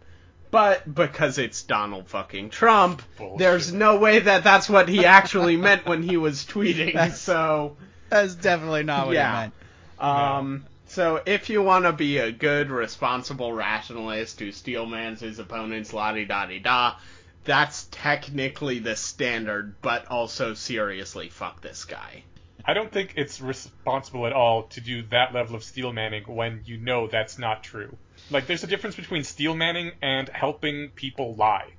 But 0.52 0.93
because 0.93 1.38
it's 1.38 1.63
Donald 1.63 2.08
fucking 2.10 2.50
Trump, 2.52 3.02
Bullshit. 3.17 3.39
there's 3.39 3.74
no 3.74 3.98
way 3.98 4.19
that 4.19 4.43
that's 4.43 4.69
what 4.69 4.88
he 4.88 5.06
actually 5.06 5.58
meant 5.58 5.86
when 5.88 6.04
he 6.04 6.15
was 6.17 6.46
tweeting. 6.46 6.93
That's- 6.93 7.19
So, 7.19 7.76
That's 8.10 8.36
definitely 8.36 8.84
not 8.84 9.08
what 9.08 9.15
Yeah. 9.15 9.32
he 9.32 9.39
meant. 9.41 9.54
um, 10.00 10.65
so 10.93 11.21
if 11.25 11.49
you 11.49 11.63
want 11.63 11.86
to 11.86 11.91
be 11.91 12.19
a 12.19 12.32
good, 12.32 12.69
responsible 12.69 13.51
rationalist 13.51 14.39
who 14.39 14.49
steelmans 14.49 15.19
his 15.19 15.39
opponents, 15.39 15.91
la 15.91 16.13
di 16.13 16.25
da 16.25 16.45
di 16.45 16.60
da, 16.60 16.95
that's 17.43 17.88
technically 17.89 18.77
the 18.77 18.95
standard, 18.95 19.75
but 19.82 20.08
also 20.08 20.53
seriously, 20.53 21.29
fuck 21.29 21.62
this 21.62 21.86
guy. 21.86 22.23
I 22.63 22.73
don't 22.73 22.91
think 22.91 23.13
it's 23.17 23.41
responsible 23.41 24.27
at 24.27 24.34
all 24.34 24.67
to 24.67 24.82
do 24.82 25.03
that 25.10 25.34
level 25.34 25.56
of 25.56 25.63
steel 25.63 25.91
manning 25.91 26.23
when 26.27 26.62
you 26.65 26.77
know 26.77 27.08
that's 27.08 27.39
not 27.39 27.63
true. 27.63 27.97
Like, 28.29 28.45
there's 28.45 28.63
a 28.63 28.67
difference 28.67 28.95
between 28.95 29.23
steel 29.23 29.56
manning 29.56 29.93
and 30.01 30.29
helping 30.29 30.91
people 30.95 31.36
lie. 31.36 31.69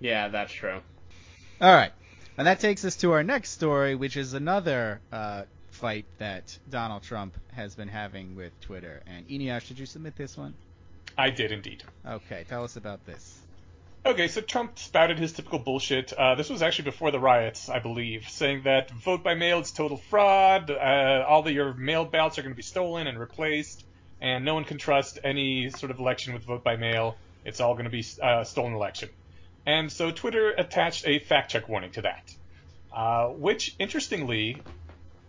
Yeah, 0.00 0.28
that's 0.28 0.52
true. 0.52 0.80
All 1.60 1.72
right. 1.72 1.92
And 2.36 2.46
that 2.46 2.60
takes 2.60 2.84
us 2.84 2.96
to 2.96 3.12
our 3.12 3.22
next 3.22 3.50
story, 3.50 3.94
which 3.94 4.16
is 4.16 4.34
another 4.34 5.00
uh, 5.10 5.44
fight 5.76 6.06
that 6.18 6.58
Donald 6.68 7.02
Trump 7.02 7.36
has 7.52 7.74
been 7.74 7.88
having 7.88 8.34
with 8.34 8.58
Twitter. 8.60 9.02
And 9.06 9.28
Eneasz, 9.28 9.68
did 9.68 9.78
you 9.78 9.86
submit 9.86 10.16
this 10.16 10.36
one? 10.36 10.54
I 11.16 11.30
did 11.30 11.52
indeed. 11.52 11.84
Okay, 12.06 12.44
tell 12.48 12.64
us 12.64 12.76
about 12.76 13.06
this. 13.06 13.38
Okay, 14.04 14.28
so 14.28 14.40
Trump 14.40 14.78
spouted 14.78 15.18
his 15.18 15.32
typical 15.32 15.58
bullshit. 15.58 16.12
Uh, 16.12 16.36
this 16.36 16.48
was 16.48 16.62
actually 16.62 16.84
before 16.84 17.10
the 17.10 17.18
riots, 17.18 17.68
I 17.68 17.80
believe, 17.80 18.28
saying 18.28 18.62
that 18.62 18.90
vote 18.90 19.24
by 19.24 19.34
mail 19.34 19.58
is 19.58 19.72
total 19.72 19.96
fraud. 19.96 20.70
Uh, 20.70 21.24
all 21.26 21.40
of 21.40 21.52
your 21.52 21.74
mail 21.74 22.04
ballots 22.04 22.38
are 22.38 22.42
going 22.42 22.54
to 22.54 22.56
be 22.56 22.62
stolen 22.62 23.08
and 23.08 23.18
replaced, 23.18 23.84
and 24.20 24.44
no 24.44 24.54
one 24.54 24.64
can 24.64 24.78
trust 24.78 25.18
any 25.24 25.70
sort 25.70 25.90
of 25.90 25.98
election 25.98 26.34
with 26.34 26.44
vote 26.44 26.62
by 26.62 26.76
mail. 26.76 27.16
It's 27.44 27.60
all 27.60 27.74
going 27.74 27.84
to 27.84 27.90
be 27.90 28.04
uh, 28.22 28.44
stolen 28.44 28.74
election. 28.74 29.08
And 29.66 29.90
so 29.90 30.12
Twitter 30.12 30.50
attached 30.50 31.08
a 31.08 31.18
fact 31.18 31.50
check 31.50 31.68
warning 31.68 31.90
to 31.92 32.02
that, 32.02 32.32
uh, 32.92 33.26
which 33.26 33.74
interestingly, 33.80 34.62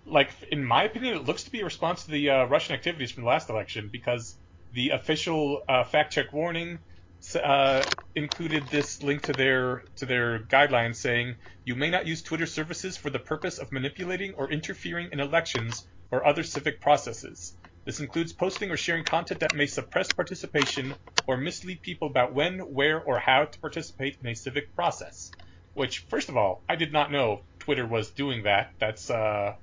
like 0.07 0.31
in 0.51 0.63
my 0.63 0.83
opinion, 0.83 1.15
it 1.15 1.25
looks 1.25 1.43
to 1.43 1.51
be 1.51 1.61
a 1.61 1.65
response 1.65 2.05
to 2.05 2.11
the 2.11 2.29
uh, 2.29 2.45
Russian 2.45 2.75
activities 2.75 3.11
from 3.11 3.23
the 3.23 3.29
last 3.29 3.49
election 3.49 3.89
because 3.91 4.37
the 4.71 4.89
official 4.89 5.61
uh, 5.67 5.83
fact 5.83 6.13
check 6.13 6.33
warning 6.33 6.79
uh, 7.35 7.83
included 8.15 8.63
this 8.69 9.03
link 9.03 9.23
to 9.23 9.33
their 9.33 9.83
to 9.97 10.05
their 10.05 10.39
guidelines 10.39 10.95
saying 10.95 11.35
you 11.65 11.75
may 11.75 11.89
not 11.89 12.07
use 12.07 12.21
Twitter 12.21 12.45
services 12.45 12.97
for 12.97 13.09
the 13.09 13.19
purpose 13.19 13.57
of 13.57 13.71
manipulating 13.71 14.33
or 14.35 14.51
interfering 14.51 15.09
in 15.11 15.19
elections 15.19 15.87
or 16.11 16.25
other 16.25 16.43
civic 16.43 16.79
processes. 16.79 17.57
This 17.85 17.99
includes 17.99 18.33
posting 18.33 18.69
or 18.69 18.77
sharing 18.77 19.03
content 19.03 19.39
that 19.41 19.55
may 19.55 19.65
suppress 19.65 20.11
participation 20.11 20.95
or 21.25 21.37
mislead 21.37 21.81
people 21.81 22.09
about 22.09 22.33
when, 22.33 22.59
where, 22.59 23.01
or 23.01 23.19
how 23.19 23.45
to 23.45 23.59
participate 23.59 24.17
in 24.21 24.27
a 24.27 24.35
civic 24.35 24.75
process. 24.75 25.31
Which, 25.73 26.05
first 26.09 26.29
of 26.29 26.37
all, 26.37 26.63
I 26.67 26.75
did 26.75 26.91
not 26.91 27.11
know 27.11 27.45
Twitter 27.59 27.85
was 27.85 28.11
doing 28.11 28.43
that. 28.43 28.73
That's 28.79 29.09
uh, 29.09 29.55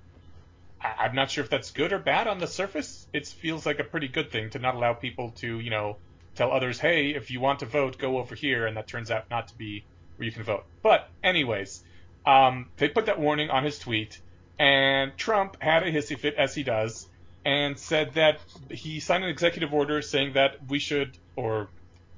I'm 0.84 1.14
not 1.14 1.30
sure 1.30 1.42
if 1.42 1.50
that's 1.50 1.70
good 1.70 1.92
or 1.92 1.98
bad 1.98 2.26
on 2.26 2.38
the 2.38 2.46
surface. 2.46 3.06
It 3.12 3.26
feels 3.26 3.64
like 3.64 3.78
a 3.78 3.84
pretty 3.84 4.08
good 4.08 4.30
thing 4.30 4.50
to 4.50 4.58
not 4.58 4.74
allow 4.74 4.92
people 4.92 5.30
to, 5.36 5.58
you 5.58 5.70
know, 5.70 5.96
tell 6.34 6.52
others, 6.52 6.78
hey, 6.78 7.10
if 7.10 7.30
you 7.30 7.40
want 7.40 7.60
to 7.60 7.66
vote, 7.66 7.98
go 7.98 8.18
over 8.18 8.34
here, 8.34 8.66
and 8.66 8.76
that 8.76 8.86
turns 8.86 9.10
out 9.10 9.30
not 9.30 9.48
to 9.48 9.56
be 9.56 9.84
where 10.16 10.26
you 10.26 10.32
can 10.32 10.42
vote. 10.42 10.64
But, 10.82 11.08
anyways, 11.22 11.82
um, 12.26 12.68
they 12.76 12.88
put 12.88 13.06
that 13.06 13.18
warning 13.18 13.48
on 13.48 13.64
his 13.64 13.78
tweet, 13.78 14.20
and 14.58 15.16
Trump 15.16 15.56
had 15.62 15.84
a 15.84 15.92
hissy 15.92 16.18
fit, 16.18 16.34
as 16.34 16.54
he 16.54 16.62
does, 16.62 17.08
and 17.46 17.78
said 17.78 18.14
that 18.14 18.40
he 18.70 19.00
signed 19.00 19.24
an 19.24 19.30
executive 19.30 19.72
order 19.72 20.02
saying 20.02 20.34
that 20.34 20.68
we 20.68 20.78
should, 20.78 21.16
or 21.34 21.68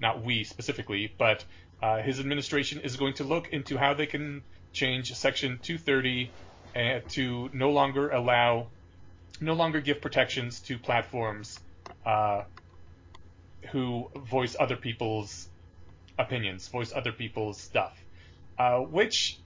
not 0.01 0.23
we 0.23 0.45
specifically, 0.45 1.13
but 1.19 1.45
uh, 1.83 2.03
his 2.03 2.19
administration 2.19 2.81
is 2.81 2.97
going 2.97 3.15
to 3.15 3.25
look 3.25 3.49
into 3.53 3.77
how 3.77 3.95
they 3.95 4.07
can 4.07 4.43
change 4.73 5.15
Section 5.15 5.59
230 5.63 6.31
uh, 6.31 6.31
to 7.09 7.51
no 7.53 7.71
longer 7.71 8.11
allow, 8.11 8.67
no 9.41 9.55
longer 9.55 9.81
give 9.81 10.01
protections 10.01 10.61
to 10.61 10.79
platforms 10.79 11.59
uh, 12.05 12.43
who 13.73 14.11
voice 14.15 14.57
other 14.59 14.77
people's 14.77 15.49
opinions, 16.19 16.69
voice 16.69 16.93
other 16.95 17.13
people's 17.13 17.61
stuff. 17.61 17.99
Uh, 18.59 18.79
which 18.79 19.39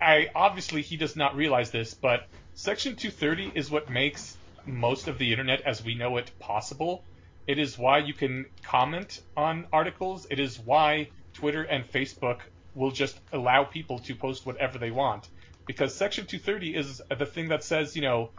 I 0.00 0.28
obviously 0.34 0.82
he 0.82 0.96
does 0.96 1.16
not 1.16 1.36
realize 1.36 1.70
this, 1.70 1.94
but 1.94 2.26
Section 2.54 2.96
230 2.96 3.52
is 3.54 3.70
what 3.70 3.90
makes 3.90 4.36
most 4.64 5.08
of 5.08 5.18
the 5.18 5.30
internet 5.30 5.60
as 5.62 5.84
we 5.84 5.94
know 5.94 6.16
it 6.16 6.30
possible. 6.38 7.02
It 7.46 7.58
is 7.58 7.78
why 7.78 7.98
you 7.98 8.12
can 8.14 8.46
comment 8.62 9.20
on 9.36 9.66
articles. 9.72 10.26
It 10.30 10.40
is 10.40 10.58
why 10.58 11.10
Twitter 11.34 11.62
and 11.62 11.84
Facebook 11.90 12.40
will 12.74 12.90
just 12.90 13.18
allow 13.32 13.64
people 13.64 13.98
to 14.00 14.14
post 14.14 14.44
whatever 14.44 14.78
they 14.78 14.90
want. 14.90 15.28
Because 15.66 15.94
Section 15.94 16.26
230 16.26 16.74
is 16.74 17.02
the 17.18 17.26
thing 17.26 17.48
that 17.48 17.64
says, 17.64 17.96
you 17.96 18.02
know, 18.02 18.30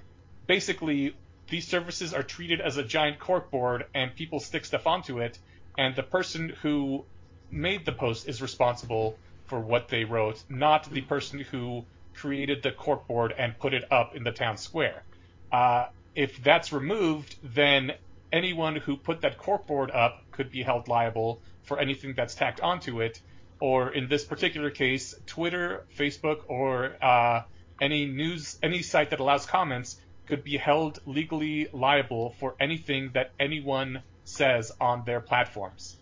basically 0.47 1.15
these 1.49 1.67
services 1.67 2.13
are 2.13 2.23
treated 2.23 2.61
as 2.61 2.77
a 2.77 2.83
giant 2.83 3.19
corkboard 3.19 3.83
and 3.93 4.15
people 4.15 4.39
stick 4.39 4.65
stuff 4.65 4.87
onto 4.87 5.19
it, 5.19 5.37
and 5.77 5.95
the 5.95 6.03
person 6.03 6.49
who 6.61 7.05
made 7.51 7.85
the 7.85 7.91
post 7.91 8.27
is 8.27 8.41
responsible 8.41 9.17
for 9.45 9.59
what 9.59 9.87
they 9.87 10.03
wrote, 10.03 10.43
not 10.49 10.89
the 10.91 11.01
person 11.01 11.39
who 11.39 11.85
created 12.13 12.63
the 12.63 12.71
corkboard 12.71 13.33
and 13.37 13.57
put 13.59 13.73
it 13.73 13.89
up 13.91 14.15
in 14.15 14.23
the 14.23 14.31
town 14.31 14.57
square. 14.57 15.03
Uh, 15.51 15.85
if 16.15 16.43
that's 16.43 16.73
removed, 16.73 17.35
then 17.43 17.93
anyone 18.31 18.75
who 18.75 18.97
put 18.97 19.21
that 19.21 19.37
corkboard 19.37 19.95
up 19.95 20.21
could 20.31 20.51
be 20.51 20.63
held 20.63 20.87
liable 20.87 21.41
for 21.63 21.79
anything 21.79 22.13
that's 22.15 22.35
tacked 22.35 22.59
onto 22.59 23.01
it, 23.01 23.21
or 23.59 23.91
in 23.91 24.07
this 24.07 24.23
particular 24.23 24.69
case, 24.69 25.15
Twitter, 25.25 25.85
Facebook, 25.97 26.41
or 26.47 26.95
uh, 27.01 27.43
any 27.81 28.05
news, 28.05 28.57
any 28.61 28.81
site 28.81 29.09
that 29.11 29.19
allows 29.19 29.45
comments 29.45 29.99
could 30.27 30.43
be 30.43 30.57
held 30.57 30.99
legally 31.05 31.67
liable 31.71 32.35
for 32.39 32.55
anything 32.59 33.11
that 33.13 33.31
anyone 33.39 34.01
says 34.25 34.71
on 34.79 35.03
their 35.05 35.21
platforms. 35.21 35.95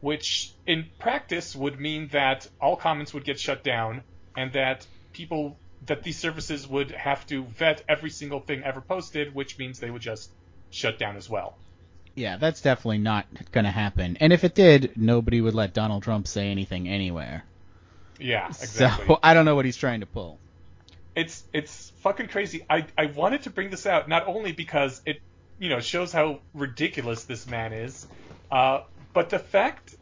Which 0.00 0.52
in 0.66 0.86
practice 0.98 1.54
would 1.54 1.78
mean 1.78 2.08
that 2.08 2.48
all 2.60 2.76
comments 2.76 3.12
would 3.12 3.24
get 3.24 3.38
shut 3.38 3.64
down 3.64 4.02
and 4.36 4.52
that 4.52 4.86
people 5.12 5.58
that 5.86 6.02
these 6.02 6.18
services 6.18 6.66
would 6.66 6.90
have 6.92 7.26
to 7.26 7.44
vet 7.44 7.82
every 7.88 8.10
single 8.10 8.40
thing 8.40 8.62
ever 8.62 8.80
posted, 8.80 9.34
which 9.34 9.58
means 9.58 9.80
they 9.80 9.90
would 9.90 10.00
just 10.00 10.30
shut 10.70 10.98
down 10.98 11.16
as 11.16 11.28
well. 11.28 11.58
Yeah, 12.14 12.36
that's 12.36 12.60
definitely 12.60 12.98
not 12.98 13.26
going 13.52 13.64
to 13.64 13.70
happen. 13.70 14.16
And 14.20 14.32
if 14.32 14.44
it 14.44 14.54
did, 14.54 14.92
nobody 14.96 15.40
would 15.40 15.54
let 15.54 15.74
Donald 15.74 16.02
Trump 16.04 16.28
say 16.28 16.50
anything 16.50 16.88
anywhere. 16.88 17.44
Yeah, 18.18 18.46
exactly. 18.48 19.06
So 19.06 19.18
I 19.22 19.34
don't 19.34 19.44
know 19.44 19.56
what 19.56 19.64
he's 19.64 19.76
trying 19.76 20.00
to 20.00 20.06
pull. 20.06 20.38
it's 21.16 21.44
it's 21.52 21.90
fucking 22.00 22.28
crazy. 22.28 22.64
I 22.68 22.86
I 22.96 23.06
wanted 23.06 23.42
to 23.42 23.50
bring 23.50 23.70
this 23.70 23.86
out 23.86 24.08
not 24.08 24.26
only 24.26 24.52
because 24.52 25.00
it 25.06 25.20
you 25.58 25.68
know 25.68 25.80
shows 25.80 26.12
how 26.12 26.40
ridiculous 26.52 27.24
this 27.24 27.46
man 27.46 27.72
is, 27.72 28.06
uh, 28.50 28.82
but 29.12 29.30
the 29.30 29.38
fact 29.38 29.94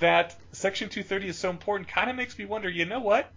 that 0.00 0.34
Section 0.52 0.88
230 0.88 1.28
is 1.28 1.38
so 1.38 1.50
important 1.50 1.88
kind 1.88 2.10
of 2.10 2.16
makes 2.16 2.38
me 2.38 2.44
wonder. 2.44 2.68
You 2.68 2.84
know 2.86 3.00
what? 3.00 3.30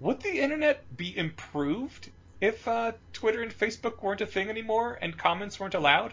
Would 0.00 0.20
the 0.20 0.40
internet 0.40 0.96
be 0.96 1.16
improved 1.16 2.10
if 2.40 2.66
uh, 2.66 2.92
Twitter 3.12 3.42
and 3.42 3.52
Facebook 3.52 4.02
weren't 4.02 4.20
a 4.20 4.26
thing 4.26 4.48
anymore 4.50 4.98
and 5.00 5.16
comments 5.16 5.60
weren't 5.60 5.74
allowed? 5.74 6.12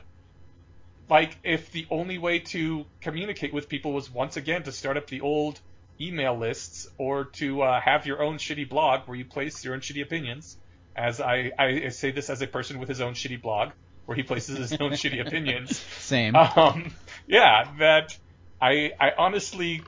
Like 1.09 1.37
if 1.43 1.71
the 1.71 1.87
only 1.89 2.17
way 2.17 2.39
to 2.39 2.85
communicate 3.01 3.53
with 3.53 3.67
people 3.67 3.93
was 3.93 4.09
once 4.11 4.37
again 4.37 4.63
to 4.63 4.71
start 4.71 4.97
up 4.97 5.07
the 5.07 5.21
old 5.21 5.59
email 5.99 6.37
lists 6.37 6.87
or 6.97 7.25
to 7.25 7.62
uh, 7.63 7.81
have 7.81 8.05
your 8.05 8.21
own 8.21 8.37
shitty 8.37 8.69
blog 8.69 9.07
where 9.07 9.17
you 9.17 9.25
place 9.25 9.63
your 9.65 9.73
own 9.73 9.81
shitty 9.81 10.03
opinions. 10.03 10.57
As 10.95 11.19
I, 11.19 11.51
I 11.57 11.89
say 11.89 12.12
this 12.12 12.29
as 12.29 12.41
a 12.41 12.47
person 12.47 12.79
with 12.79 12.89
his 12.89 13.01
own 13.01 13.13
shitty 13.13 13.41
blog 13.41 13.71
where 14.05 14.15
he 14.15 14.23
places 14.23 14.57
his 14.57 14.73
own 14.81 14.91
shitty 14.91 15.25
opinions. 15.25 15.77
Same. 15.99 16.35
Um, 16.35 16.93
yeah, 17.27 17.71
that 17.79 18.17
I 18.62 18.91
I 18.99 19.12
honestly 19.17 19.81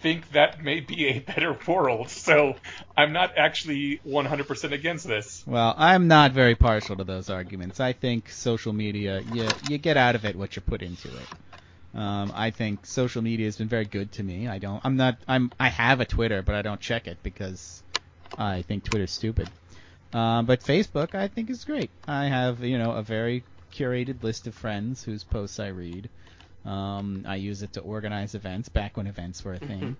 think 0.00 0.32
that 0.32 0.62
may 0.62 0.80
be 0.80 1.06
a 1.08 1.18
better 1.20 1.56
world. 1.66 2.10
So 2.10 2.56
I'm 2.96 3.12
not 3.12 3.36
actually 3.36 4.00
100% 4.06 4.72
against 4.72 5.06
this. 5.06 5.44
Well, 5.46 5.74
I'm 5.76 6.08
not 6.08 6.32
very 6.32 6.54
partial 6.54 6.96
to 6.96 7.04
those 7.04 7.30
arguments. 7.30 7.80
I 7.80 7.92
think 7.92 8.30
social 8.30 8.72
media, 8.72 9.22
you, 9.32 9.48
you 9.68 9.78
get 9.78 9.96
out 9.96 10.14
of 10.14 10.24
it 10.24 10.36
what 10.36 10.56
you 10.56 10.62
put 10.62 10.82
into 10.82 11.08
it. 11.08 11.98
Um, 11.98 12.32
I 12.34 12.50
think 12.50 12.86
social 12.86 13.20
media 13.20 13.46
has 13.46 13.56
been 13.56 13.68
very 13.68 13.84
good 13.84 14.12
to 14.12 14.22
me. 14.22 14.46
I 14.48 14.58
don't, 14.58 14.80
I'm 14.84 14.96
not, 14.96 15.18
I'm, 15.26 15.50
I 15.58 15.68
have 15.68 16.00
a 16.00 16.04
Twitter, 16.04 16.42
but 16.42 16.54
I 16.54 16.62
don't 16.62 16.80
check 16.80 17.08
it 17.08 17.18
because 17.22 17.82
I 18.38 18.62
think 18.62 18.84
Twitter's 18.84 19.10
stupid. 19.10 19.48
Um, 20.12 20.46
but 20.46 20.60
Facebook, 20.60 21.14
I 21.14 21.28
think 21.28 21.50
is 21.50 21.64
great. 21.64 21.90
I 22.06 22.26
have, 22.26 22.62
you 22.62 22.78
know, 22.78 22.92
a 22.92 23.02
very 23.02 23.44
curated 23.72 24.22
list 24.22 24.46
of 24.46 24.54
friends 24.54 25.02
whose 25.04 25.24
posts 25.24 25.60
I 25.60 25.68
read. 25.68 26.08
Um, 26.64 27.24
I 27.26 27.36
use 27.36 27.62
it 27.62 27.72
to 27.74 27.80
organize 27.80 28.34
events 28.34 28.68
back 28.68 28.96
when 28.96 29.06
events 29.06 29.44
were 29.44 29.54
a 29.54 29.58
thing. 29.70 29.96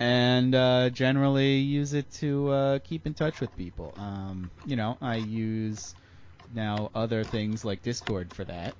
and 0.00 0.54
uh, 0.54 0.90
generally 0.90 1.56
use 1.58 1.94
it 1.94 2.10
to 2.14 2.48
uh, 2.50 2.78
keep 2.80 3.06
in 3.06 3.14
touch 3.14 3.40
with 3.40 3.56
people. 3.56 3.94
Um, 3.96 4.50
you 4.64 4.76
know, 4.76 4.96
I 5.00 5.16
use 5.16 5.94
now 6.54 6.90
other 6.94 7.24
things 7.24 7.64
like 7.64 7.82
Discord 7.82 8.30
for 8.32 8.44
that, 8.44 8.74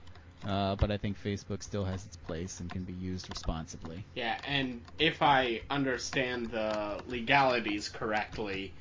uh, 0.46 0.76
but 0.76 0.90
I 0.90 0.96
think 0.98 1.16
Facebook 1.22 1.62
still 1.62 1.84
has 1.84 2.04
its 2.04 2.16
place 2.16 2.60
and 2.60 2.70
can 2.70 2.84
be 2.84 2.92
used 2.92 3.28
responsibly. 3.30 4.04
Yeah, 4.14 4.36
and 4.46 4.80
if 4.98 5.22
I 5.22 5.62
understand 5.70 6.50
the 6.50 7.00
legalities 7.08 7.88
correctly, 7.88 8.72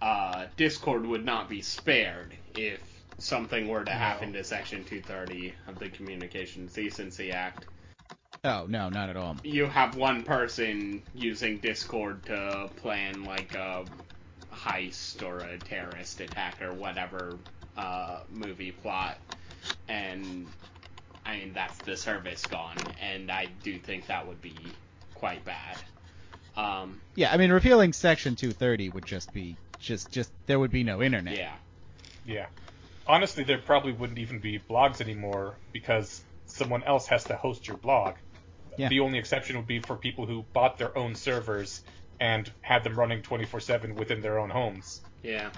uh, 0.00 0.46
Discord 0.56 1.04
would 1.06 1.24
not 1.24 1.48
be 1.50 1.60
spared 1.60 2.32
if 2.54 2.80
something 3.18 3.68
were 3.68 3.84
to 3.84 3.90
No. 3.90 3.96
happen 3.96 4.32
to 4.34 4.44
Section 4.44 4.84
230 4.84 5.54
of 5.68 5.78
the 5.78 5.88
Communications 5.90 6.72
Decency 6.72 7.32
Act. 7.32 7.66
Oh 8.44 8.66
no, 8.68 8.88
not 8.88 9.08
at 9.10 9.16
all. 9.16 9.36
You 9.42 9.66
have 9.66 9.96
one 9.96 10.22
person 10.24 11.02
using 11.14 11.58
Discord 11.58 12.24
to 12.26 12.70
plan 12.76 13.24
like 13.24 13.54
a 13.54 13.84
heist 14.52 15.22
or 15.22 15.40
a 15.40 15.58
terrorist 15.58 16.20
attack 16.20 16.60
or 16.62 16.72
whatever 16.74 17.38
uh, 17.76 18.20
movie 18.30 18.72
plot, 18.72 19.18
and 19.88 20.46
I 21.24 21.38
mean 21.38 21.52
that's 21.54 21.78
the 21.80 21.96
service 21.96 22.46
gone, 22.46 22.76
and 23.00 23.30
I 23.30 23.46
do 23.62 23.78
think 23.78 24.06
that 24.06 24.26
would 24.26 24.42
be 24.42 24.78
quite 25.14 25.44
bad. 25.44 25.78
Um, 26.56 27.00
Yeah, 27.14 27.30
I 27.32 27.36
mean, 27.36 27.52
repealing 27.52 27.92
Section 27.92 28.36
230 28.36 28.88
would 28.90 29.04
just 29.04 29.32
be 29.32 29.56
just 29.78 30.10
just 30.12 30.30
there 30.46 30.58
would 30.58 30.70
be 30.72 30.84
no 30.84 31.02
internet. 31.02 31.36
yeah. 31.36 31.52
Yeah. 32.26 32.46
Honestly, 33.10 33.42
there 33.42 33.58
probably 33.58 33.90
wouldn't 33.92 34.20
even 34.20 34.38
be 34.38 34.60
blogs 34.70 35.00
anymore 35.00 35.56
because 35.72 36.22
someone 36.46 36.84
else 36.84 37.08
has 37.08 37.24
to 37.24 37.34
host 37.34 37.66
your 37.66 37.76
blog. 37.76 38.14
Yeah. 38.78 38.88
The 38.88 39.00
only 39.00 39.18
exception 39.18 39.56
would 39.56 39.66
be 39.66 39.80
for 39.80 39.96
people 39.96 40.26
who 40.26 40.44
bought 40.52 40.78
their 40.78 40.96
own 40.96 41.16
servers 41.16 41.82
and 42.20 42.48
had 42.60 42.84
them 42.84 42.94
running 42.94 43.22
24/7 43.22 43.96
within 43.96 44.20
their 44.20 44.38
own 44.38 44.48
homes. 44.48 45.00
Yeah. 45.24 45.50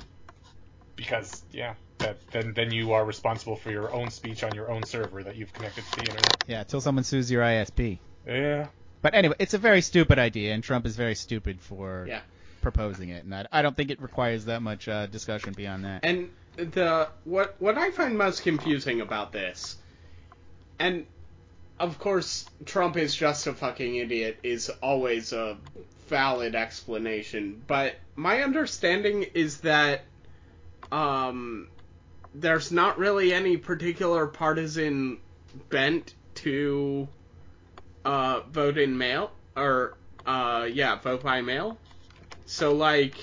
Because 0.97 1.45
yeah, 1.53 1.75
that 1.99 2.17
then 2.31 2.55
then 2.55 2.73
you 2.73 2.93
are 2.93 3.05
responsible 3.05 3.57
for 3.57 3.71
your 3.71 3.93
own 3.93 4.09
speech 4.09 4.43
on 4.45 4.55
your 4.55 4.71
own 4.71 4.85
server 4.85 5.23
that 5.23 5.37
you've 5.37 5.53
connected 5.53 5.85
to 5.85 5.97
the 5.97 6.01
internet. 6.03 6.37
Yeah, 6.49 6.65
till 6.65 6.81
someone 6.81 7.05
sues 7.05 7.31
your 7.31 7.43
ISP. 7.43 7.99
Yeah. 8.27 8.69
But 9.03 9.15
anyway, 9.15 9.35
it's 9.39 9.53
a 9.53 9.59
very 9.59 9.83
stupid 9.83 10.19
idea, 10.19 10.55
and 10.55 10.65
Trump 10.65 10.87
is 10.87 10.97
very 10.97 11.17
stupid 11.17 11.61
for 11.61 12.07
Yeah. 12.09 12.23
proposing 12.63 13.11
it, 13.11 13.25
and 13.25 13.35
I, 13.35 13.47
I 13.53 13.61
don't 13.61 13.77
think 13.77 13.91
it 13.91 14.01
requires 14.01 14.47
that 14.47 14.63
much 14.63 14.89
uh, 14.89 15.07
discussion 15.07 15.53
beyond 15.53 15.85
that. 15.85 16.05
And 16.05 16.31
the 16.57 17.09
what 17.25 17.57
what 17.59 17.79
I 17.79 17.91
find 17.91 18.17
most 18.17 18.43
confusing 18.43 19.01
about 19.01 19.33
this, 19.33 19.77
and 20.79 21.07
of 21.79 21.99
course 21.99 22.49
Trump 22.65 22.97
is 22.97 23.15
just 23.15 23.47
a 23.47 23.55
fucking 23.55 23.97
idiot, 23.97 24.39
is 24.43 24.71
always 24.83 25.33
a 25.33 25.57
valid 26.09 26.55
explanation. 26.55 27.63
But 27.67 27.97
my 28.17 28.43
understanding 28.43 29.25
is 29.35 29.61
that 29.63 30.03
um, 30.91 31.69
there's 32.35 32.71
not 32.71 32.99
really 32.99 33.33
any 33.33 33.57
particular 33.57 34.27
partisan 34.27 35.19
bent 35.71 36.15
to 36.35 37.09
uh, 38.05 38.41
vote 38.51 38.79
in 38.79 38.97
mail 38.99 39.31
or 39.57 39.97
uh, 40.27 40.69
yeah, 40.71 40.97
vote 41.01 41.23
by 41.23 41.41
mail. 41.41 41.79
So 42.47 42.75
like 42.75 43.15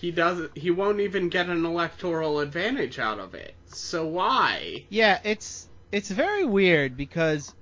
he 0.00 0.10
doesn't 0.10 0.56
he 0.56 0.70
won't 0.70 1.00
even 1.00 1.28
get 1.28 1.48
an 1.48 1.64
electoral 1.64 2.40
advantage 2.40 2.98
out 2.98 3.18
of 3.18 3.34
it. 3.34 3.54
So 3.66 4.06
why? 4.06 4.84
Yeah, 4.88 5.20
it's 5.24 5.68
it's 5.92 6.10
very 6.10 6.44
weird 6.44 6.96
because 6.96 7.54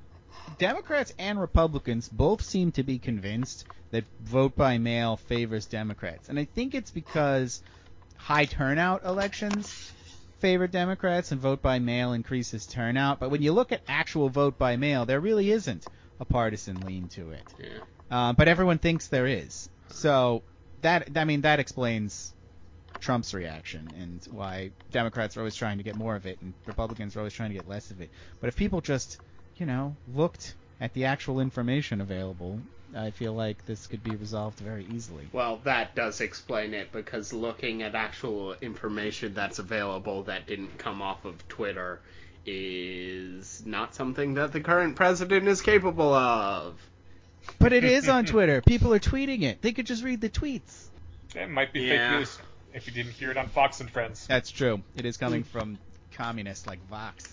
Democrats 0.59 1.13
and 1.19 1.41
Republicans 1.41 2.09
both 2.09 2.43
seem 2.43 2.73
to 2.73 2.83
be 2.83 2.99
convinced 2.99 3.67
that 3.91 4.05
vote 4.21 4.57
by 4.57 4.79
mail 4.79 5.17
favors 5.17 5.67
Democrats. 5.67 6.29
And 6.29 6.39
I 6.39 6.45
think 6.45 6.75
it's 6.75 6.91
because 6.91 7.63
high 8.17 8.47
turnout 8.47 9.05
elections 9.05 9.93
favor 10.39 10.67
Democrats 10.67 11.31
and 11.31 11.41
vote 11.41 11.63
by 11.63 11.79
mail 11.79 12.13
increases 12.13 12.67
turnout. 12.67 13.21
But 13.21 13.31
when 13.31 13.43
you 13.43 13.53
look 13.53 13.71
at 13.73 13.83
actual 13.87 14.29
vote 14.29 14.59
by 14.59 14.77
mail, 14.77 15.05
there 15.05 15.21
really 15.21 15.51
isn't 15.51 15.87
a 16.19 16.25
partisan 16.25 16.81
lean 16.81 17.09
to 17.09 17.31
it. 17.31 17.55
Yeah. 17.59 17.67
Uh, 18.11 18.33
but 18.33 18.49
everyone 18.49 18.79
thinks 18.79 19.09
there 19.09 19.27
is. 19.27 19.69
So 19.89 20.43
that 20.83 21.17
I 21.17 21.25
mean 21.25 21.41
that 21.43 21.59
explains 21.61 22.33
Trump's 23.01 23.35
reaction 23.35 23.93
and 23.99 24.25
why 24.31 24.71
Democrats 24.93 25.37
are 25.37 25.41
always 25.41 25.57
trying 25.57 25.79
to 25.79 25.85
get 25.85 25.97
more 25.97 26.15
of 26.15 26.27
it 26.27 26.41
and 26.41 26.55
Republicans 26.67 27.17
are 27.17 27.21
always 27.21 27.33
trying 27.33 27.51
to 27.51 27.55
get 27.55 27.69
less 27.69 27.91
of 27.91 28.01
it. 28.01 28.11
But 28.41 28.49
if 28.49 28.57
people 28.57 28.81
just, 28.81 29.19
you 29.57 29.67
know, 29.67 29.97
looked 30.15 30.55
at 30.81 30.95
the 30.95 31.07
actual 31.07 31.41
information 31.41 32.01
available, 32.01 32.61
I 32.97 33.11
feel 33.11 33.33
like 33.33 33.65
this 33.65 33.87
could 33.87 34.05
be 34.05 34.15
resolved 34.15 34.59
very 34.61 34.85
easily. 34.85 35.29
Well, 35.33 35.61
that 35.65 35.95
does 35.95 36.21
explain 36.21 36.75
it 36.75 36.93
because 36.93 37.33
looking 37.33 37.83
at 37.83 37.95
actual 37.95 38.55
information 38.61 39.35
that's 39.35 39.59
available 39.59 40.25
that 40.25 40.47
didn't 40.47 40.79
come 40.79 41.01
off 41.01 41.25
of 41.25 41.47
Twitter 41.49 42.01
is 42.45 43.65
not 43.65 43.95
something 43.95 44.35
that 44.35 44.53
the 44.53 44.61
current 44.61 44.97
president 44.97 45.49
is 45.49 45.61
capable 45.63 46.13
of. 46.13 46.81
But 47.59 47.73
it 47.73 47.85
is 47.85 48.09
on 48.09 48.25
Twitter. 48.27 48.61
People 48.63 48.93
are 48.95 48.99
tweeting 49.01 49.43
it. 49.43 49.63
They 49.63 49.73
could 49.73 49.87
just 49.87 50.03
read 50.05 50.21
the 50.21 50.29
tweets. 50.31 50.87
It 51.35 51.49
might 51.51 51.73
be 51.73 51.81
Yeah. 51.83 52.11
fake 52.11 52.19
news 52.21 52.39
if 52.75 52.87
you 52.87 52.93
didn't 52.93 53.13
hear 53.13 53.31
it 53.31 53.37
on 53.37 53.49
Fox 53.49 53.81
and 53.81 53.91
Friends. 53.91 54.27
That's 54.27 54.51
true. 54.51 54.83
It 54.97 55.05
is 55.07 55.17
coming 55.17 55.45
from 55.45 55.79
communists 56.13 56.67
like 56.67 56.87
Vox. 56.89 57.29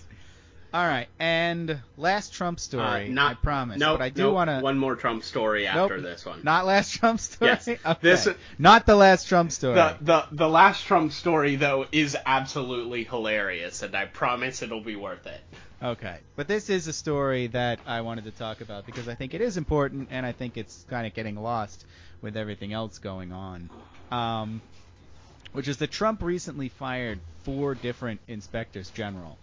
All 0.72 0.86
right, 0.86 1.07
and 1.18 1.80
last 1.97 2.32
Trump 2.32 2.60
story. 2.60 3.07
Uh, 3.07 3.12
not 3.12 3.32
I 3.32 3.34
promise. 3.36 3.80
No, 3.80 3.93
but 3.97 4.03
I 4.03 4.10
do 4.10 4.32
want 4.32 4.51
to. 4.51 4.60
one 4.60 4.78
more 4.78 4.95
Trump 4.95 5.24
story 5.24 5.64
Nope. 5.64 5.76
after 5.76 5.99
this 5.99 6.24
one. 6.24 6.41
Not 6.43 6.68
last 6.68 6.93
Trump 6.93 7.20
story. 7.20 7.49
Yes. 7.49 7.68
Okay. 7.68 7.97
This- 8.01 8.28
not 8.60 8.86
the 8.86 8.95
last 8.95 9.28
Trump 9.28 9.51
story. 9.51 9.74
The, 9.74 9.97
the 10.01 10.26
the 10.32 10.47
last 10.47 10.86
Trump 10.86 11.12
story 11.12 11.55
though 11.55 11.88
is 11.91 12.16
absolutely 12.24 13.03
hilarious, 13.03 13.82
and 13.82 13.95
I 13.95 14.05
promise 14.05 14.62
it'll 14.62 14.80
be 14.84 14.95
worth 14.95 15.26
it. 15.26 15.41
Okay, 15.82 16.17
but 16.36 16.49
this 16.49 16.69
is 16.69 16.88
a 16.88 16.93
story 16.93 17.47
that 17.47 17.80
I 17.86 18.01
wanted 18.01 18.25
to 18.25 18.32
talk 18.32 18.59
about 18.59 18.86
because 18.86 19.07
I 19.07 19.15
think 19.15 19.34
it 19.34 19.39
is 19.39 19.55
important, 19.55 20.09
and 20.11 20.25
I 20.25 20.34
think 20.34 20.57
it's 20.57 20.84
kind 20.89 21.07
of 21.07 21.13
getting 21.13 21.36
lost 21.36 21.86
with 22.21 22.36
everything 22.36 22.73
else 22.73 22.97
going 22.99 23.32
on. 23.32 23.69
Um, 24.11 24.61
which 25.53 25.69
is 25.69 25.77
that 25.77 25.89
Trump 25.89 26.21
recently 26.21 26.67
fired 26.67 27.21
four 27.43 27.75
different 27.75 28.19
inspectors 28.27 28.89
general, 28.89 29.39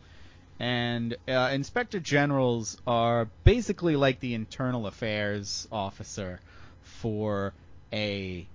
and 0.61 1.17
uh, 1.27 1.51
inspector 1.55 2.01
generals 2.01 2.77
are 2.87 3.29
basically 3.45 3.97
like 3.97 4.21
the 4.21 4.35
internal 4.35 4.87
affairs 4.87 5.67
officer 5.73 6.39
for 6.83 7.55
a 7.95 8.47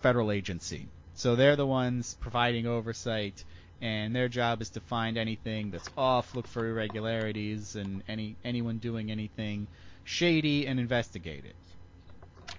federal 0.00 0.32
agency. 0.32 0.88
So 1.14 1.36
they're 1.36 1.56
the 1.56 1.66
ones 1.66 2.16
providing 2.18 2.66
oversight, 2.66 3.44
and 3.80 4.14
their 4.14 4.28
job 4.28 4.60
is 4.60 4.70
to 4.70 4.80
find 4.80 5.16
anything 5.16 5.70
that's 5.70 5.88
off, 5.96 6.34
look 6.34 6.46
for 6.46 6.68
irregularities, 6.68 7.76
and 7.76 8.02
any 8.08 8.36
anyone 8.44 8.78
doing 8.78 9.10
anything 9.10 9.66
shady, 10.04 10.66
and 10.66 10.78
investigate 10.78 11.44
it. 11.44 11.56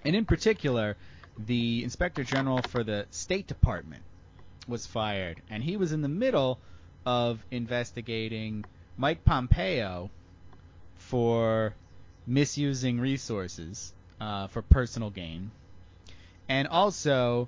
And 0.03 0.15
in 0.15 0.25
particular, 0.25 0.97
the 1.37 1.83
inspector 1.83 2.23
general 2.23 2.61
for 2.61 2.83
the 2.83 3.05
State 3.11 3.47
Department 3.47 4.03
was 4.67 4.85
fired, 4.85 5.41
and 5.49 5.63
he 5.63 5.77
was 5.77 5.91
in 5.91 6.01
the 6.01 6.09
middle 6.09 6.59
of 7.05 7.43
investigating 7.51 8.65
Mike 8.97 9.23
Pompeo 9.23 10.09
for 10.95 11.73
misusing 12.27 12.99
resources 12.99 13.93
uh, 14.19 14.47
for 14.47 14.61
personal 14.61 15.09
gain, 15.09 15.51
and 16.47 16.67
also 16.67 17.47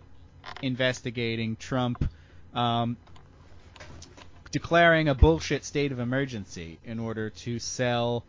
investigating 0.61 1.55
Trump 1.55 2.03
um, 2.53 2.97
declaring 4.53 5.09
a 5.09 5.15
bullshit 5.15 5.65
state 5.65 5.91
of 5.91 5.99
emergency 5.99 6.77
in 6.85 6.99
order 6.99 7.31
to 7.31 7.57
sell 7.57 8.23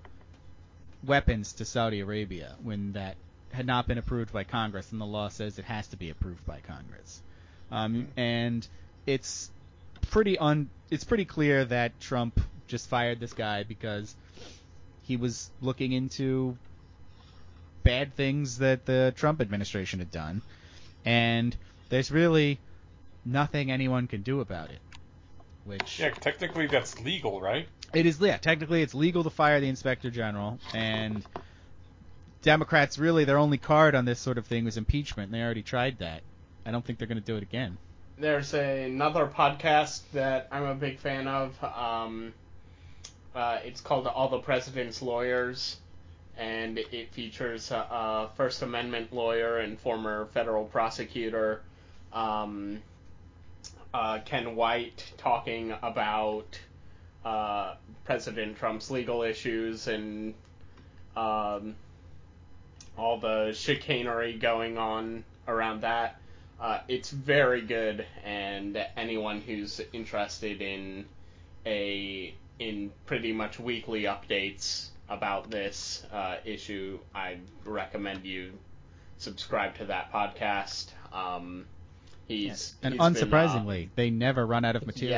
weapons 1.04 1.52
to 1.52 1.66
Saudi 1.66 2.00
Arabia 2.00 2.56
when 2.62 2.94
that 2.94 3.16
had 3.52 3.66
not 3.66 3.86
been 3.86 3.98
approved 3.98 4.32
by 4.32 4.42
Congress, 4.42 4.90
and 4.90 5.00
the 5.00 5.06
law 5.06 5.28
says 5.28 5.58
it 5.58 5.66
has 5.66 5.86
to 5.88 5.96
be 5.96 6.08
approved 6.10 6.44
by 6.46 6.58
Congress. 6.66 7.22
Um, 7.70 8.08
and 8.16 8.66
it's 9.06 9.50
pretty 10.10 10.38
un 10.38 10.70
it's 10.90 11.04
pretty 11.04 11.26
clear 11.26 11.64
that 11.66 12.00
Trump 12.00 12.40
just 12.66 12.88
fired 12.88 13.20
this 13.20 13.34
guy 13.34 13.62
because 13.62 14.16
he 15.02 15.16
was 15.18 15.50
looking 15.60 15.92
into 15.92 16.56
bad 17.82 18.16
things 18.16 18.58
that 18.58 18.86
the 18.86 19.12
Trump 19.14 19.42
administration 19.42 19.98
had 19.98 20.10
done, 20.10 20.40
and 21.04 21.54
there's 21.90 22.10
really 22.10 22.58
nothing 23.26 23.70
anyone 23.70 24.06
can 24.06 24.22
do 24.22 24.40
about 24.40 24.70
it. 24.70 24.78
Which 25.64 25.98
Yeah, 25.98 26.10
technically 26.10 26.66
that's 26.66 27.00
legal, 27.00 27.40
right? 27.40 27.68
it 27.94 28.06
is, 28.06 28.20
yeah, 28.20 28.36
technically 28.36 28.82
it's 28.82 28.94
legal 28.94 29.22
to 29.24 29.30
fire 29.30 29.60
the 29.60 29.68
inspector 29.68 30.10
general, 30.10 30.58
and 30.74 31.24
Democrats 32.42 32.98
really 32.98 33.24
their 33.24 33.38
only 33.38 33.58
card 33.58 33.94
on 33.94 34.04
this 34.04 34.20
sort 34.20 34.36
of 34.36 34.46
thing 34.46 34.64
was 34.64 34.76
impeachment, 34.76 35.28
and 35.28 35.34
they 35.34 35.44
already 35.44 35.62
tried 35.62 35.98
that. 35.98 36.22
I 36.66 36.70
don't 36.70 36.84
think 36.84 36.98
they're 36.98 37.08
going 37.08 37.20
to 37.20 37.24
do 37.24 37.36
it 37.36 37.42
again. 37.42 37.78
There's 38.18 38.54
another 38.54 39.26
podcast 39.26 40.02
that 40.12 40.48
I'm 40.52 40.64
a 40.64 40.74
big 40.74 40.98
fan 40.98 41.26
of. 41.26 41.62
Um, 41.64 42.34
uh, 43.34 43.58
it's 43.64 43.80
called 43.80 44.06
All 44.06 44.28
the 44.28 44.38
President's 44.38 45.02
Lawyers, 45.02 45.78
and 46.36 46.78
it 46.78 47.12
features 47.12 47.70
a, 47.70 47.76
a 47.76 48.30
First 48.36 48.62
Amendment 48.62 49.12
lawyer 49.12 49.58
and 49.58 49.78
former 49.78 50.26
federal 50.26 50.64
prosecutor 50.64 51.62
um, 52.12 52.82
uh, 53.94 54.18
Ken 54.24 54.56
White 54.56 55.12
talking 55.16 55.72
about 55.80 56.58
uh, 57.24 57.76
President 58.04 58.58
Trump's 58.58 58.90
legal 58.90 59.22
issues 59.22 59.86
and 59.86 60.34
um, 61.16 61.76
all 62.98 63.18
the 63.20 63.52
chicanery 63.54 64.34
going 64.36 64.76
on 64.78 65.24
around 65.46 65.82
that. 65.82 66.20
Uh, 66.60 66.80
it's 66.88 67.10
very 67.10 67.60
good, 67.60 68.04
and 68.24 68.84
anyone 68.96 69.40
who's 69.40 69.80
interested 69.92 70.60
in 70.60 71.06
a 71.64 72.34
in 72.58 72.90
pretty 73.06 73.32
much 73.32 73.58
weekly 73.58 74.04
updates 74.04 74.88
about 75.08 75.50
this 75.50 76.04
uh, 76.12 76.36
issue, 76.44 76.98
I 77.14 77.38
recommend 77.64 78.24
you 78.24 78.52
subscribe 79.18 79.76
to 79.76 79.86
that 79.86 80.12
podcast. 80.12 80.86
Um, 81.12 81.66
he's 82.28 82.74
and 82.82 82.94
he's 82.94 82.98
been, 82.98 83.00
uh, 83.00 83.26
unsurprisingly, 83.26 83.88
they 83.94 84.10
never 84.10 84.46
run 84.46 84.64
out 84.64 84.76
of 84.76 84.86
material. 84.86 85.16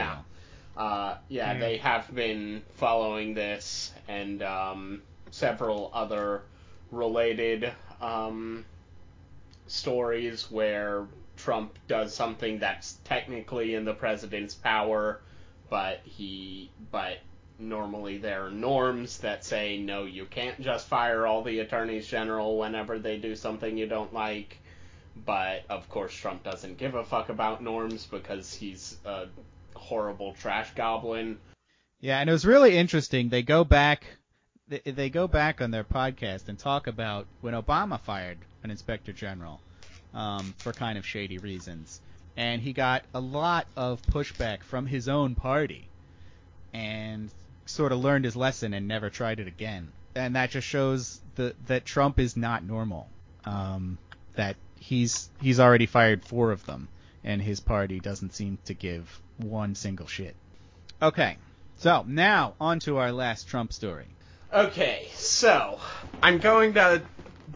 Yeah. 0.76 0.82
uh, 0.82 1.18
yeah, 1.28 1.59
they 1.59 1.76
have 1.78 2.12
been 2.14 2.62
following 2.76 3.34
this 3.34 3.92
and 4.09 4.42
um, 4.42 5.02
several 5.30 5.90
other 5.92 6.42
related 6.90 7.72
um, 8.00 8.64
stories 9.66 10.50
where 10.50 11.07
Trump 11.36 11.78
does 11.88 12.14
something 12.14 12.59
that's 12.59 12.94
technically 13.04 13.74
in 13.74 13.84
the 13.84 13.94
president's 13.94 14.54
power, 14.54 15.20
but 15.68 16.00
he 16.04 16.70
but 16.90 17.18
normally 17.59 18.18
there 18.18 18.46
are 18.46 18.50
norms 18.50 19.18
that 19.18 19.44
say 19.44 19.78
no, 19.78 20.04
you 20.04 20.26
can't 20.26 20.61
just 20.61 20.88
fire 20.88 21.26
all 21.26 21.42
the 21.42 21.61
attorneys 21.61 22.07
general 22.07 22.59
whenever 22.59 22.98
they 22.98 23.16
do 23.16 23.34
something 23.34 23.76
you 23.76 23.86
don't 23.86 24.12
like. 24.12 24.59
But 25.24 25.64
of 25.68 25.88
course, 25.88 26.14
Trump 26.14 26.44
doesn't 26.44 26.78
give 26.78 26.94
a 26.94 27.04
fuck 27.04 27.28
about 27.28 27.62
norms 27.62 28.06
because 28.06 28.54
he's 28.54 28.98
a 29.04 29.26
horrible 29.74 30.34
trash 30.34 30.74
goblin. 30.74 31.38
Yeah, 32.00 32.20
and 32.20 32.28
it 32.28 32.32
was 32.32 32.44
really 32.44 32.76
interesting. 32.76 33.28
They 33.28 33.42
go 33.42 33.64
back, 33.64 34.04
they, 34.68 34.80
they 34.84 35.10
go 35.10 35.26
back 35.26 35.60
on 35.60 35.70
their 35.70 35.84
podcast 35.84 36.48
and 36.48 36.58
talk 36.58 36.86
about 36.86 37.26
when 37.40 37.54
Obama 37.54 37.98
fired 38.00 38.38
an 38.62 38.70
inspector 38.70 39.12
general 39.12 39.60
um, 40.12 40.54
for 40.58 40.72
kind 40.72 40.98
of 40.98 41.06
shady 41.06 41.38
reasons, 41.38 42.00
and 42.36 42.60
he 42.60 42.72
got 42.72 43.04
a 43.14 43.20
lot 43.20 43.66
of 43.76 44.02
pushback 44.02 44.62
from 44.62 44.86
his 44.86 45.08
own 45.08 45.34
party, 45.34 45.88
and 46.74 47.30
sort 47.64 47.92
of 47.92 47.98
learned 47.98 48.24
his 48.24 48.36
lesson 48.36 48.74
and 48.74 48.86
never 48.86 49.10
tried 49.10 49.40
it 49.40 49.48
again. 49.48 49.90
And 50.14 50.36
that 50.36 50.50
just 50.50 50.66
shows 50.66 51.20
the, 51.34 51.54
that 51.66 51.84
Trump 51.84 52.18
is 52.18 52.36
not 52.36 52.62
normal. 52.62 53.08
Um, 53.44 53.98
that 54.34 54.56
he's 54.87 55.28
he's 55.41 55.59
already 55.59 55.87
fired 55.87 56.24
four 56.24 56.53
of 56.53 56.64
them, 56.66 56.89
and 57.24 57.43
his 57.43 57.59
party 57.59 57.99
doesn't 57.99 58.34
seem 58.34 58.59
to 58.64 58.74
give 58.74 59.20
one 59.37 59.74
single 59.74 60.07
shit. 60.07 60.37
Okay, 61.03 61.37
so 61.76 62.05
now 62.07 62.55
on 62.61 62.78
to 62.80 62.99
our 62.99 63.11
last 63.12 63.49
Trump 63.49 63.72
story. 63.72 64.07
Okay, 64.53 65.09
so 65.14 65.80
I'm 66.22 66.39
going 66.39 66.74
to 66.74 67.03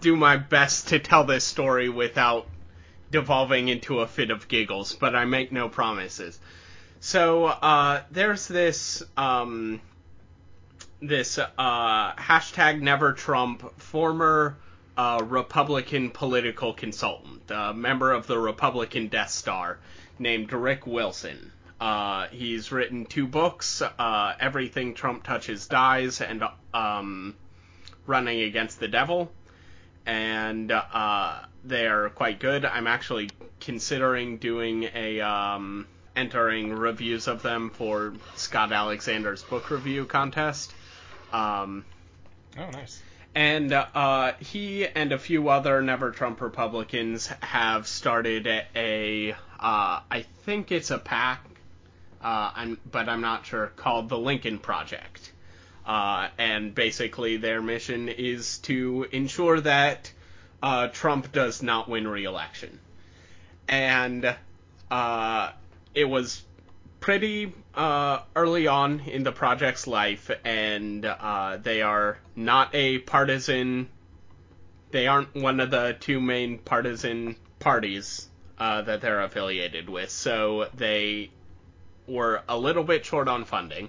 do 0.01 0.17
my 0.17 0.37
best 0.37 0.89
to 0.89 0.99
tell 0.99 1.25
this 1.25 1.45
story 1.45 1.89
without 1.89 2.47
devolving 3.13 3.69
into 3.69 4.01
a 4.01 4.07
fit 4.07 4.31
of 4.31 4.49
giggles, 4.49 4.93
but 4.95 5.15
I 5.15 5.25
make 5.25 5.53
no 5.53 5.69
promises. 5.69 6.39
So 6.99 7.47
uh, 7.47 8.03
there's 8.11 8.49
this 8.49 9.05
um, 9.17 9.81
this 11.01 11.39
uh, 11.39 12.13
hashtag 12.15 12.81
Never 12.81 13.13
Trump 13.13 13.81
former 13.81 14.57
uh, 14.97 15.23
Republican 15.25 16.11
political 16.11 16.73
consultant, 16.73 17.51
a 17.51 17.73
member 17.73 18.13
of 18.13 18.27
the 18.27 18.39
Republican 18.39 19.09
Death 19.09 19.31
Star, 19.31 19.79
named 20.19 20.53
Rick 20.53 20.87
Wilson. 20.87 21.53
Uh, 21.81 22.29
he's 22.29 22.71
written 22.71 23.07
two 23.07 23.27
books, 23.27 23.81
uh, 23.81 24.35
Everything 24.39 24.95
Trump 24.95 25.25
Touches 25.25 25.67
Dies, 25.67 26.21
and 26.21 26.45
um, 26.75 27.35
Running 28.07 28.43
Against 28.43 28.81
the 28.81 28.89
Devil. 28.89 29.33
And 30.05 30.71
uh, 30.71 31.39
they're 31.65 32.11
quite 32.11 32.39
good. 32.39 32.65
I'm 32.65 32.87
actually 32.87 33.31
considering 33.61 34.39
doing 34.39 34.89
a 34.95 35.21
um, 35.21 35.87
entering 36.17 36.75
reviews 36.75 37.29
of 37.29 37.43
them 37.43 37.71
for 37.71 38.15
Scott 38.37 38.73
Alexander's 38.73 39.43
book 39.43 39.71
review 39.71 40.05
contest. 40.05 40.73
Um, 41.33 41.85
Oh, 42.59 42.69
nice. 42.71 43.03
And 43.35 43.73
uh, 43.73 44.33
he 44.41 44.87
and 44.87 45.13
a 45.13 45.19
few 45.19 45.49
other 45.49 45.81
Never 45.83 46.11
Trump 46.11 46.41
Republicans 46.41 47.29
have 47.43 47.87
started 47.87 48.47
a, 48.75 49.33
uh, 49.33 50.01
I 50.11 50.25
think 50.45 50.73
it's 50.73 50.91
a 50.91 50.99
PAC, 50.99 51.45
uh, 52.23 52.51
I'm, 52.55 52.79
but 52.91 53.09
I'm 53.09 53.21
not 53.21 53.47
sure, 53.47 53.69
called 53.77 54.09
the 54.09 54.19
Lincoln 54.19 54.59
Project. 54.59 55.33
Uh, 55.87 56.29
and 56.39 56.75
basically, 56.75 57.37
their 57.37 57.63
mission 57.63 58.09
is 58.09 58.59
to 58.59 59.07
ensure 59.13 59.61
that 59.61 60.13
uh, 60.63 60.89
Trump 60.89 61.33
does 61.33 61.63
not 61.63 61.89
win 61.89 62.07
re-election. 62.07 62.79
And 63.69 64.37
uh, 64.91 65.53
it 65.95 66.05
was 66.05 66.43
pretty 67.01 67.53
uh, 67.75 68.21
early 68.37 68.67
on 68.67 69.01
in 69.01 69.23
the 69.23 69.33
project's 69.33 69.87
life, 69.87 70.31
and 70.45 71.05
uh, 71.05 71.59
they 71.63 71.83
are 71.83 72.19
not 72.37 72.75
a 72.75 72.99
partisan. 72.99 73.89
They 74.91 75.07
aren't 75.07 75.35
one 75.35 75.61
of 75.61 75.71
the 75.71 75.97
two 75.99 76.21
main 76.21 76.59
partisan 76.59 77.37
parties 77.59 78.29
uh, 78.59 78.83
that 78.83 79.01
they're 79.01 79.23
affiliated 79.23 79.89
with, 79.89 80.11
so 80.11 80.69
they 80.75 81.31
were 82.07 82.43
a 82.49 82.59
little 82.59 82.85
bit 82.85 83.05
short 83.05 83.29
on 83.29 83.45
funding. 83.45 83.89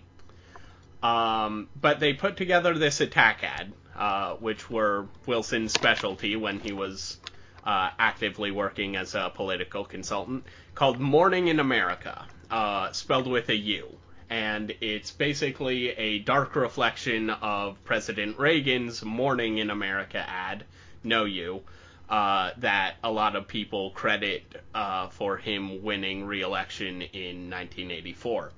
Um, 1.03 1.68
but 1.80 1.99
they 1.99 2.14
put 2.14 2.38
together 2.38 2.78
this 2.78 3.01
attack 3.01 3.43
ad, 3.43 3.74
uh, 3.95 4.36
which 4.36 4.70
were 4.70 5.07
Wilson's 5.26 5.74
specialty 5.74 6.36
when 6.36 6.59
he 6.59 6.72
was 6.72 7.18
uh, 7.66 7.89
actively 7.97 8.51
working 8.51 8.95
as 8.95 9.16
a 9.16 9.32
political 9.34 9.84
consultant, 9.84 10.45
called 10.76 10.99
Mourning 10.99 11.47
in 11.47 11.59
America, 11.59 12.28
uh, 12.52 12.91
spelled 12.91 13.28
with 13.28 13.49
a 13.49 13.56
U. 13.56 13.97
And 14.30 14.74
it's 14.80 15.12
basically 15.12 15.89
a 15.89 16.20
dark 16.20 16.56
reflection 16.56 17.30
of 17.30 17.84
President 17.84 18.38
Reagan's 18.38 19.04
Morning 19.04 19.58
in 19.58 19.70
America 19.70 20.24
ad, 20.26 20.64
No 21.04 21.26
You, 21.26 21.64
uh, 22.10 22.52
that 22.58 22.95
a 23.04 23.12
lot 23.12 23.36
of 23.36 23.47
people 23.47 23.91
credit 23.91 24.43
uh, 24.74 25.08
for 25.10 25.38
him 25.38 25.82
winning 25.82 26.26
re-election 26.26 27.02
in 27.02 27.49
1984. 27.49 28.52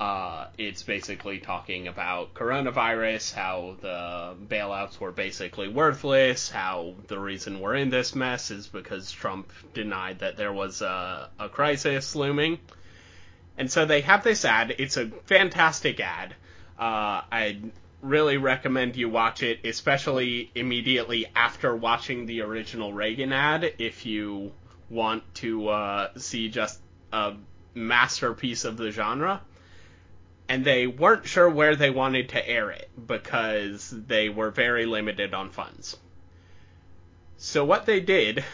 Uh, 0.00 0.48
it's 0.58 0.82
basically 0.82 1.38
talking 1.38 1.88
about 1.88 2.34
coronavirus, 2.34 3.34
how 3.34 3.76
the 3.80 4.34
bailouts 4.46 4.98
were 4.98 5.12
basically 5.12 5.68
worthless, 5.68 6.50
how 6.50 6.94
the 7.08 7.18
reason 7.18 7.60
we're 7.60 7.76
in 7.76 7.90
this 7.90 8.14
mess 8.14 8.50
is 8.50 8.66
because 8.66 9.12
Trump 9.12 9.52
denied 9.74 10.18
that 10.20 10.36
there 10.36 10.52
was 10.52 10.82
a, 10.82 11.28
a 11.38 11.48
crisis 11.48 12.16
looming. 12.16 12.58
And 13.56 13.70
so 13.70 13.84
they 13.84 14.00
have 14.02 14.24
this 14.24 14.44
ad. 14.44 14.74
It's 14.78 14.96
a 14.96 15.06
fantastic 15.24 16.00
ad. 16.00 16.34
Uh, 16.78 17.22
I 17.30 17.58
really 18.00 18.36
recommend 18.36 18.96
you 18.96 19.08
watch 19.08 19.42
it, 19.42 19.64
especially 19.64 20.50
immediately 20.54 21.26
after 21.34 21.74
watching 21.76 22.26
the 22.26 22.40
original 22.40 22.92
Reagan 22.92 23.32
ad, 23.32 23.74
if 23.78 24.04
you 24.06 24.52
want 24.90 25.22
to 25.36 25.68
uh, 25.68 26.08
see 26.16 26.48
just 26.48 26.80
a 27.12 27.34
masterpiece 27.74 28.64
of 28.64 28.76
the 28.76 28.90
genre 28.90 29.40
and 30.48 30.66
they 30.66 30.86
weren't 30.86 31.26
sure 31.26 31.48
where 31.48 31.76
they 31.76 31.88
wanted 31.88 32.28
to 32.28 32.48
air 32.48 32.70
it 32.70 32.90
because 33.06 33.88
they 33.88 34.28
were 34.28 34.50
very 34.50 34.84
limited 34.84 35.32
on 35.32 35.48
funds. 35.48 35.96
So 37.38 37.64
what 37.64 37.86
they 37.86 38.00
did, 38.00 38.44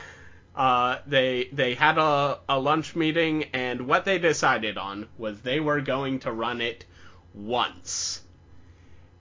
uh, 0.58 0.98
they 1.06 1.48
they 1.52 1.74
had 1.74 1.96
a, 1.96 2.38
a 2.48 2.58
lunch 2.58 2.94
meeting, 2.94 3.44
and 3.54 3.86
what 3.86 4.04
they 4.04 4.18
decided 4.18 4.76
on 4.76 5.08
was 5.16 5.40
they 5.40 5.60
were 5.60 5.80
going 5.80 6.18
to 6.20 6.32
run 6.32 6.60
it 6.60 6.84
once, 7.32 8.20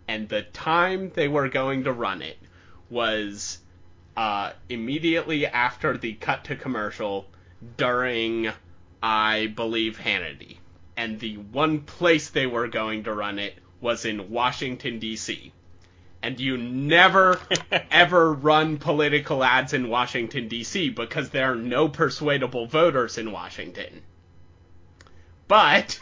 and 0.08 0.28
the 0.28 0.42
time 0.42 1.12
they 1.14 1.30
were 1.30 1.48
going 1.48 1.86
to 1.86 1.94
run 1.94 2.22
it 2.22 2.38
was 2.90 3.60
uh, 4.18 4.52
immediately 4.68 5.46
after 5.46 5.98
the 5.98 6.14
cut 6.14 6.44
to 6.46 6.56
commercial 6.56 7.28
during, 7.78 8.50
I 9.02 9.48
believe, 9.48 9.98
Hannity 10.00 10.58
and 10.98 11.20
the 11.20 11.38
one 11.38 11.82
place 11.82 12.32
they 12.32 12.48
were 12.48 12.68
going 12.68 13.04
to 13.04 13.14
run 13.14 13.38
it 13.38 13.54
was 13.80 14.04
in 14.04 14.32
Washington 14.32 14.98
D.C. 14.98 15.54
And 16.28 16.42
you 16.42 16.58
never 16.58 17.40
ever 17.90 18.34
run 18.34 18.80
political 18.80 19.46
ads 19.46 19.72
in 19.72 19.88
Washington 19.88 20.50
D.C. 20.50 20.90
because 20.90 21.30
there 21.30 21.54
are 21.54 21.56
no 21.56 21.88
persuadable 21.88 22.66
voters 22.66 23.18
in 23.18 23.32
Washington. 23.32 24.02
But 25.48 25.98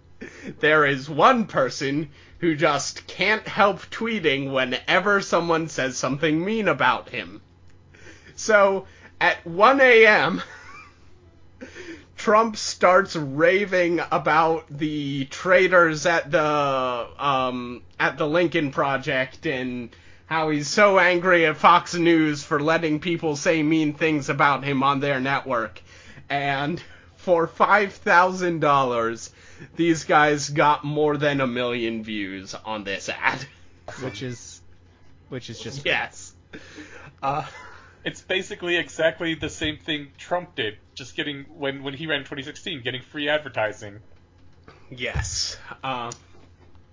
there 0.60 0.86
is 0.86 1.10
one 1.10 1.44
person 1.44 2.08
who 2.38 2.56
just 2.56 3.06
can't 3.06 3.46
help 3.46 3.82
tweeting 3.90 4.50
whenever 4.50 5.20
someone 5.20 5.68
says 5.68 5.98
something 5.98 6.42
mean 6.42 6.68
about 6.68 7.10
him. 7.10 7.42
So 8.34 8.86
at 9.20 9.46
1 9.46 9.82
a.m., 9.82 10.42
Trump 12.26 12.56
starts 12.56 13.14
raving 13.14 14.00
about 14.10 14.64
the 14.68 15.26
traitors 15.26 16.06
at 16.06 16.28
the 16.28 17.08
um, 17.20 17.84
at 18.00 18.18
the 18.18 18.26
Lincoln 18.26 18.72
Project 18.72 19.46
and 19.46 19.94
how 20.26 20.50
he's 20.50 20.66
so 20.66 20.98
angry 20.98 21.46
at 21.46 21.56
Fox 21.56 21.94
News 21.94 22.42
for 22.42 22.58
letting 22.58 22.98
people 22.98 23.36
say 23.36 23.62
mean 23.62 23.92
things 23.92 24.28
about 24.28 24.64
him 24.64 24.82
on 24.82 24.98
their 24.98 25.20
network. 25.20 25.80
And 26.28 26.82
for 27.14 27.46
five 27.46 27.92
thousand 27.92 28.58
dollars, 28.58 29.30
these 29.76 30.02
guys 30.02 30.48
got 30.50 30.82
more 30.82 31.16
than 31.16 31.40
a 31.40 31.46
million 31.46 32.02
views 32.02 32.56
on 32.56 32.82
this 32.82 33.08
ad. 33.08 33.46
which 34.02 34.24
is 34.24 34.60
which 35.28 35.48
is 35.48 35.60
just 35.60 35.84
yes. 35.86 36.34
Uh, 37.22 37.44
It's 38.06 38.20
basically 38.20 38.76
exactly 38.76 39.34
the 39.34 39.50
same 39.50 39.78
thing 39.78 40.12
Trump 40.16 40.54
did, 40.54 40.78
just 40.94 41.16
getting 41.16 41.44
when 41.58 41.82
when 41.82 41.92
he 41.92 42.06
ran 42.06 42.20
in 42.20 42.24
2016, 42.24 42.82
getting 42.82 43.02
free 43.02 43.28
advertising 43.28 44.00
yes. 44.90 45.56
Uh, 45.82 46.12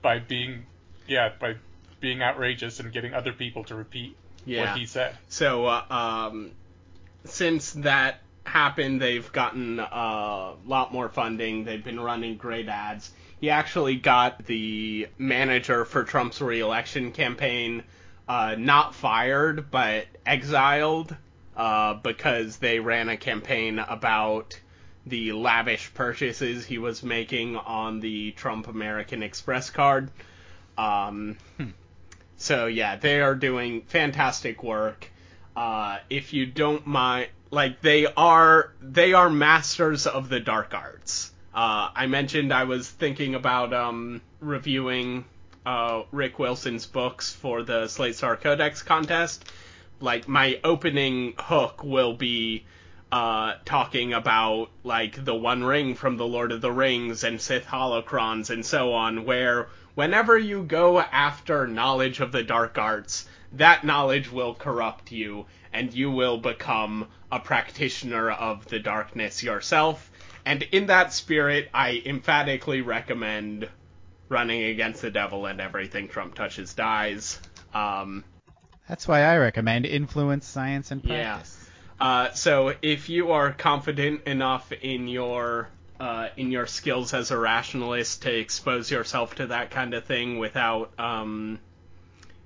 by 0.02 0.18
being 0.18 0.66
yeah 1.08 1.30
by 1.40 1.56
being 2.00 2.22
outrageous 2.22 2.80
and 2.80 2.92
getting 2.92 3.14
other 3.14 3.32
people 3.32 3.64
to 3.66 3.76
repeat 3.76 4.18
yeah. 4.46 4.72
what 4.72 4.78
he 4.78 4.88
said. 4.88 5.16
So, 5.30 5.68
uh, 5.68 5.86
um, 5.90 6.52
since 7.26 7.74
that 7.74 8.22
happened, 8.44 9.02
they've 9.02 9.32
gotten 9.32 9.80
uh, 9.80 9.86
a 9.86 10.56
lot 10.66 10.92
more 10.92 11.10
funding. 11.10 11.64
They've 11.64 11.84
been 11.84 12.00
running 12.00 12.38
great 12.38 12.68
ads. 12.68 13.12
He 13.40 13.50
actually 13.50 13.98
got 13.98 14.46
the 14.46 15.10
manager 15.18 15.86
for 15.86 16.04
Trump's 16.04 16.42
reelection 16.42 17.12
campaign 17.12 17.84
uh, 18.28 18.56
not 18.58 18.96
fired, 18.96 19.70
but 19.72 20.08
exiled 20.26 21.16
uh, 21.56 21.96
because 21.96 22.58
they 22.58 22.80
ran 22.80 23.10
a 23.10 23.18
campaign 23.18 23.80
about 23.80 24.60
the 25.06 25.34
lavish 25.34 25.94
purchases 25.94 26.66
he 26.66 26.78
was 26.78 27.04
making 27.04 27.58
on 27.58 28.00
the 28.00 28.32
Trump 28.32 28.68
American 28.68 29.22
Express 29.22 29.70
card. 29.70 30.10
Um, 30.78 31.38
so 32.38 32.68
yeah, 32.68 32.96
they 32.96 33.22
are 33.22 33.36
doing 33.36 33.82
fantastic 33.82 34.64
work. 34.64 35.10
Uh, 35.56 36.00
if 36.10 36.34
you 36.34 36.46
don't 36.46 36.88
mind, 36.88 37.28
like 37.52 37.82
they 37.82 38.06
are, 38.06 38.72
they 38.82 39.14
are 39.14 39.30
masters 39.30 40.08
of 40.08 40.30
the 40.30 40.40
dark 40.40 40.74
arts. 40.74 41.32
Uh, 41.54 41.90
I 41.94 42.08
mentioned 42.08 42.52
I 42.52 42.64
was 42.64 42.90
thinking 42.90 43.36
about 43.36 43.74
um, 43.74 44.22
reviewing 44.40 45.26
uh, 45.66 46.04
Rick 46.12 46.40
Wilson's 46.40 46.86
books 46.86 47.32
for 47.32 47.64
the 47.64 47.88
Slate 47.88 48.16
Star 48.16 48.36
Codex 48.36 48.82
contest. 48.84 49.46
Like 50.00 50.28
my 50.28 50.60
opening 50.64 51.34
hook 51.38 51.84
will 51.84 52.14
be 52.14 52.66
uh, 53.12 53.54
talking 53.64 54.14
about 54.14 54.70
like 54.84 55.24
the 55.24 55.36
One 55.36 55.64
Ring 55.64 55.96
from 55.96 56.18
the 56.18 56.26
Lord 56.26 56.52
of 56.52 56.62
the 56.62 56.72
Rings 56.72 57.24
and 57.24 57.40
Sith 57.40 57.66
holocrons 57.66 58.50
and 58.50 58.66
so 58.66 58.94
on, 58.94 59.24
where 59.26 59.70
whenever 59.96 60.38
you 60.38 60.64
go 60.64 61.00
after 61.00 61.68
knowledge 61.68 62.20
of 62.20 62.32
the 62.32 62.44
dark 62.44 62.78
arts, 62.78 63.28
that 63.54 63.84
knowledge 63.84 64.32
will 64.32 64.56
corrupt 64.56 65.12
you 65.12 65.46
and 65.72 65.94
you 65.94 66.10
will 66.12 66.38
become 66.38 67.08
a 67.32 67.40
practitioner 67.40 68.32
of 68.32 68.68
the 68.68 68.80
darkness 68.80 69.44
yourself. 69.44 70.12
And 70.46 70.64
in 70.72 70.88
that 70.88 71.14
spirit, 71.14 71.70
I 71.74 72.02
emphatically 72.06 72.82
recommend 72.82 73.70
running 74.30 74.64
against 74.64 75.02
the 75.02 75.12
devil 75.12 75.46
and 75.46 75.60
everything 75.62 76.08
Trump 76.08 76.36
touches 76.36 76.74
dies. 76.74 77.40
Um, 77.74 78.24
That's 78.88 79.08
why 79.08 79.22
I 79.22 79.38
recommend 79.38 79.86
influence, 79.86 80.46
science, 80.48 80.92
and 80.92 81.04
Yeah. 81.04 81.34
practice. 81.34 81.70
uh, 82.00 82.32
so 82.32 82.74
if 82.82 83.10
you 83.10 83.32
are 83.32 83.52
confident 83.52 84.24
enough 84.28 84.72
in 84.72 85.08
your 85.08 85.70
uh, 86.00 86.28
in 86.36 86.52
your 86.52 86.66
skills 86.66 87.14
as 87.14 87.32
a 87.32 87.38
rationalist 87.38 88.24
to 88.24 88.36
expose 88.36 88.92
yourself 88.92 89.36
to 89.36 89.48
that 89.48 89.72
kind 89.72 89.94
of 89.94 90.04
thing 90.04 90.38
without 90.38 90.92
um, 91.00 91.60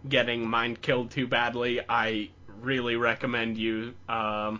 getting 0.08 0.48
mind 0.48 0.80
killed 0.82 1.10
too 1.10 1.26
badly, 1.28 1.80
I 1.88 2.30
really 2.62 2.98
recommend 2.98 3.58
you 3.58 3.96
um, 4.08 4.60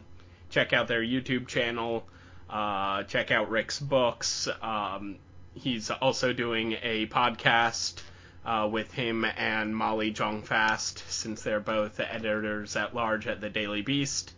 check 0.50 0.74
out 0.74 0.88
their 0.88 1.02
YouTube 1.02 1.48
channel. 1.48 2.08
Uh, 2.50 3.04
check 3.04 3.30
out 3.30 3.50
Rick's 3.52 3.80
books. 3.80 4.48
Um, 4.62 5.18
he's 5.58 5.90
also 5.90 6.34
doing 6.34 6.78
a 6.82 7.08
podcast 7.08 8.02
uh, 8.46 8.68
with 8.72 8.92
him 8.94 9.26
and 9.26 9.76
Molly 9.76 10.12
Jong-Fast, 10.12 11.04
since 11.10 11.42
they're 11.42 11.60
both 11.60 12.00
editors 12.00 12.76
at 12.76 12.96
large 12.96 13.28
at 13.28 13.42
the 13.42 13.50
Daily 13.50 13.82
Beast. 13.82 14.34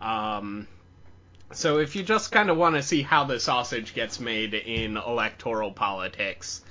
Um, 0.00 0.66
so 1.52 1.78
if 1.78 1.94
you 1.94 2.02
just 2.02 2.32
kind 2.32 2.48
of 2.48 2.56
want 2.56 2.76
to 2.76 2.82
see 2.82 3.02
how 3.02 3.24
the 3.24 3.38
sausage 3.38 3.94
gets 3.94 4.18
made 4.18 4.54
in 4.54 4.96
electoral 4.96 5.72
politics, 5.72 6.62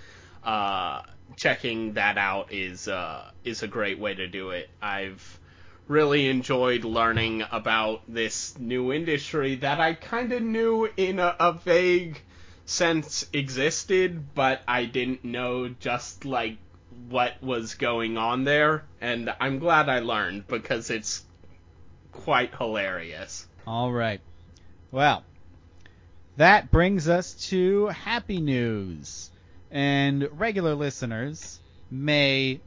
uh, 0.43 1.04
checking 1.36 1.93
that 1.93 2.18
out 2.18 2.52
is 2.52 2.88
uh, 2.88 3.30
is 3.43 3.62
a 3.62 3.68
great 3.68 4.00
way 4.00 4.16
to 4.16 4.28
do 4.28 4.52
it. 4.52 4.70
I've 4.82 5.39
really 5.88 6.28
enjoyed 6.28 6.84
learning 6.84 7.43
about 7.52 8.02
this 8.08 8.58
new 8.58 8.93
industry 8.93 9.56
that 9.56 9.80
I 9.80 9.93
kind 9.93 10.32
of 10.32 10.41
knew 10.41 10.88
in 10.97 11.20
a, 11.20 11.36
a 11.39 11.54
vague 11.54 12.22
sense 12.70 13.26
existed, 13.34 14.34
but 14.34 14.61
I 14.67 14.86
didn't 14.86 15.24
know 15.24 15.70
just 15.70 16.26
like 16.26 16.57
what 17.09 17.41
was 17.41 17.76
going 17.76 18.17
on 18.17 18.43
there, 18.43 18.86
and 19.01 19.34
I'm 19.39 19.59
glad 19.59 19.89
I 19.89 19.99
learned 19.99 20.47
because 20.47 20.89
it's 20.89 21.24
quite 22.11 22.53
hilarious. 22.55 23.47
All 23.65 23.91
right. 23.91 24.22
Well, 24.91 25.24
that 26.38 26.72
brings 26.72 27.07
us 27.07 27.34
to 27.49 27.88
happy 27.88 28.39
news. 28.39 29.30
And 29.72 30.28
regular 30.39 30.74
listeners 30.74 31.59
may 31.91 32.59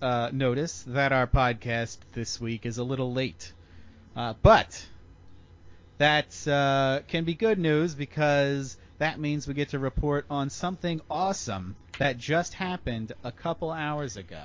uh, 0.00 0.30
notice 0.32 0.84
that 0.88 1.12
our 1.12 1.26
podcast 1.26 1.98
this 2.12 2.40
week 2.40 2.66
is 2.66 2.78
a 2.78 2.84
little 2.84 3.12
late. 3.12 3.52
Uh, 4.14 4.34
but 4.42 4.86
that 5.98 6.46
uh, 6.46 7.00
can 7.08 7.24
be 7.24 7.34
good 7.34 7.58
news 7.58 7.94
because 7.94 8.76
that 8.98 9.20
means 9.20 9.46
we 9.46 9.54
get 9.54 9.70
to 9.70 9.78
report 9.78 10.26
on 10.30 10.50
something 10.50 11.00
awesome 11.10 11.76
that 11.98 12.18
just 12.18 12.54
happened 12.54 13.12
a 13.24 13.32
couple 13.32 13.70
hours 13.70 14.16
ago. 14.16 14.42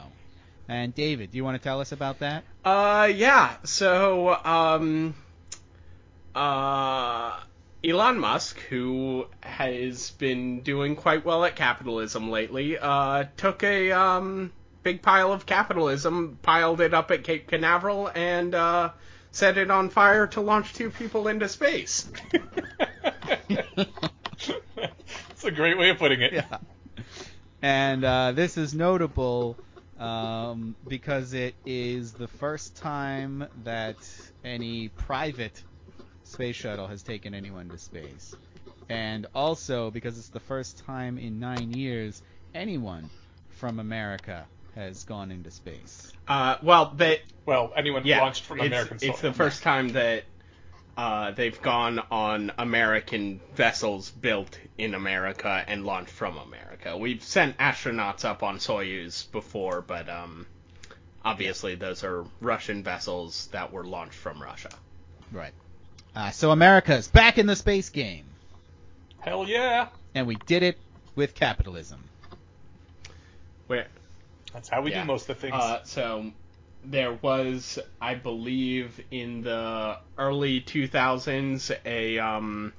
And 0.67 0.93
David, 0.93 1.31
do 1.31 1.37
you 1.37 1.43
want 1.43 1.57
to 1.57 1.63
tell 1.63 1.81
us 1.81 1.91
about 1.91 2.19
that? 2.19 2.43
Uh, 2.63 3.11
yeah. 3.13 3.55
So, 3.63 4.33
um, 4.43 5.15
uh, 6.35 7.39
Elon 7.83 8.19
Musk, 8.19 8.59
who 8.69 9.27
has 9.41 10.11
been 10.11 10.61
doing 10.61 10.95
quite 10.95 11.25
well 11.25 11.43
at 11.43 11.55
capitalism 11.55 12.29
lately, 12.29 12.77
uh, 12.77 13.25
took 13.37 13.63
a 13.63 13.91
um 13.91 14.53
big 14.83 15.01
pile 15.01 15.31
of 15.31 15.45
capitalism, 15.45 16.39
piled 16.41 16.81
it 16.81 16.93
up 16.93 17.11
at 17.11 17.23
Cape 17.23 17.47
Canaveral, 17.47 18.09
and 18.13 18.55
uh, 18.55 18.91
set 19.31 19.57
it 19.57 19.71
on 19.71 19.89
fire 19.89 20.27
to 20.27 20.41
launch 20.41 20.73
two 20.73 20.89
people 20.89 21.27
into 21.27 21.47
space. 21.49 22.09
It's 25.41 25.47
a 25.47 25.51
great 25.51 25.75
way 25.75 25.89
of 25.89 25.97
putting 25.97 26.21
it. 26.21 26.33
yeah. 26.33 26.59
And 27.63 28.05
uh, 28.05 28.33
this 28.33 28.57
is 28.57 28.75
notable 28.75 29.57
um, 29.97 30.75
because 30.87 31.33
it 31.33 31.55
is 31.65 32.13
the 32.13 32.27
first 32.27 32.77
time 32.77 33.47
that 33.63 33.97
any 34.43 34.89
private 34.89 35.63
space 36.25 36.55
shuttle 36.55 36.85
has 36.85 37.01
taken 37.01 37.33
anyone 37.33 37.71
to 37.71 37.79
space. 37.79 38.35
And 38.87 39.25
also 39.33 39.89
because 39.89 40.19
it's 40.19 40.29
the 40.29 40.39
first 40.39 40.77
time 40.85 41.17
in 41.17 41.39
nine 41.39 41.71
years 41.71 42.21
anyone 42.53 43.09
from 43.49 43.79
America 43.79 44.45
has 44.75 45.05
gone 45.05 45.31
into 45.31 45.49
space. 45.49 46.11
Uh, 46.27 46.57
well, 46.61 46.93
they 46.95 47.21
Well, 47.47 47.73
anyone 47.75 48.03
yeah, 48.05 48.21
launched 48.21 48.43
from 48.43 48.59
it's, 48.59 48.67
American 48.67 48.99
soil. 48.99 49.09
It's 49.09 49.21
the 49.21 49.33
first 49.33 49.63
time 49.63 49.93
that 49.93 50.23
uh, 50.97 51.31
they've 51.31 51.61
gone 51.61 51.99
on 52.11 52.51
American 52.57 53.39
vessels 53.55 54.09
built 54.11 54.57
in 54.77 54.93
America 54.93 55.63
and 55.67 55.85
launched 55.85 56.11
from 56.11 56.37
America. 56.37 56.97
We've 56.97 57.23
sent 57.23 57.57
astronauts 57.57 58.25
up 58.25 58.43
on 58.43 58.57
Soyuz 58.57 59.31
before, 59.31 59.81
but 59.81 60.09
um, 60.09 60.45
obviously 61.23 61.75
those 61.75 62.03
are 62.03 62.25
Russian 62.41 62.83
vessels 62.83 63.47
that 63.51 63.71
were 63.71 63.85
launched 63.85 64.15
from 64.15 64.41
Russia. 64.41 64.69
Right. 65.31 65.53
Uh, 66.15 66.31
so 66.31 66.51
America's 66.51 67.07
back 67.07 67.37
in 67.37 67.45
the 67.45 67.55
space 67.55 67.89
game, 67.89 68.25
Hell 69.21 69.47
yeah! 69.47 69.87
and 70.13 70.27
we 70.27 70.35
did 70.45 70.61
it 70.61 70.77
with 71.15 71.33
capitalism. 71.35 72.03
Where 73.67 73.87
That's 74.51 74.67
how 74.67 74.81
we 74.81 74.91
Yeah. 74.91 75.01
do 75.03 75.07
most 75.07 75.29
of 75.29 75.37
the 75.39 75.41
things. 75.41 75.53
Uh, 75.53 75.83
so 75.85 76.31
there 76.83 77.13
was, 77.13 77.79
I 77.99 78.15
believe, 78.15 78.99
in 79.11 79.41
the 79.41 79.97
early 80.17 80.61
2000s, 80.61 81.75
a 81.85 82.19
um, 82.19 82.73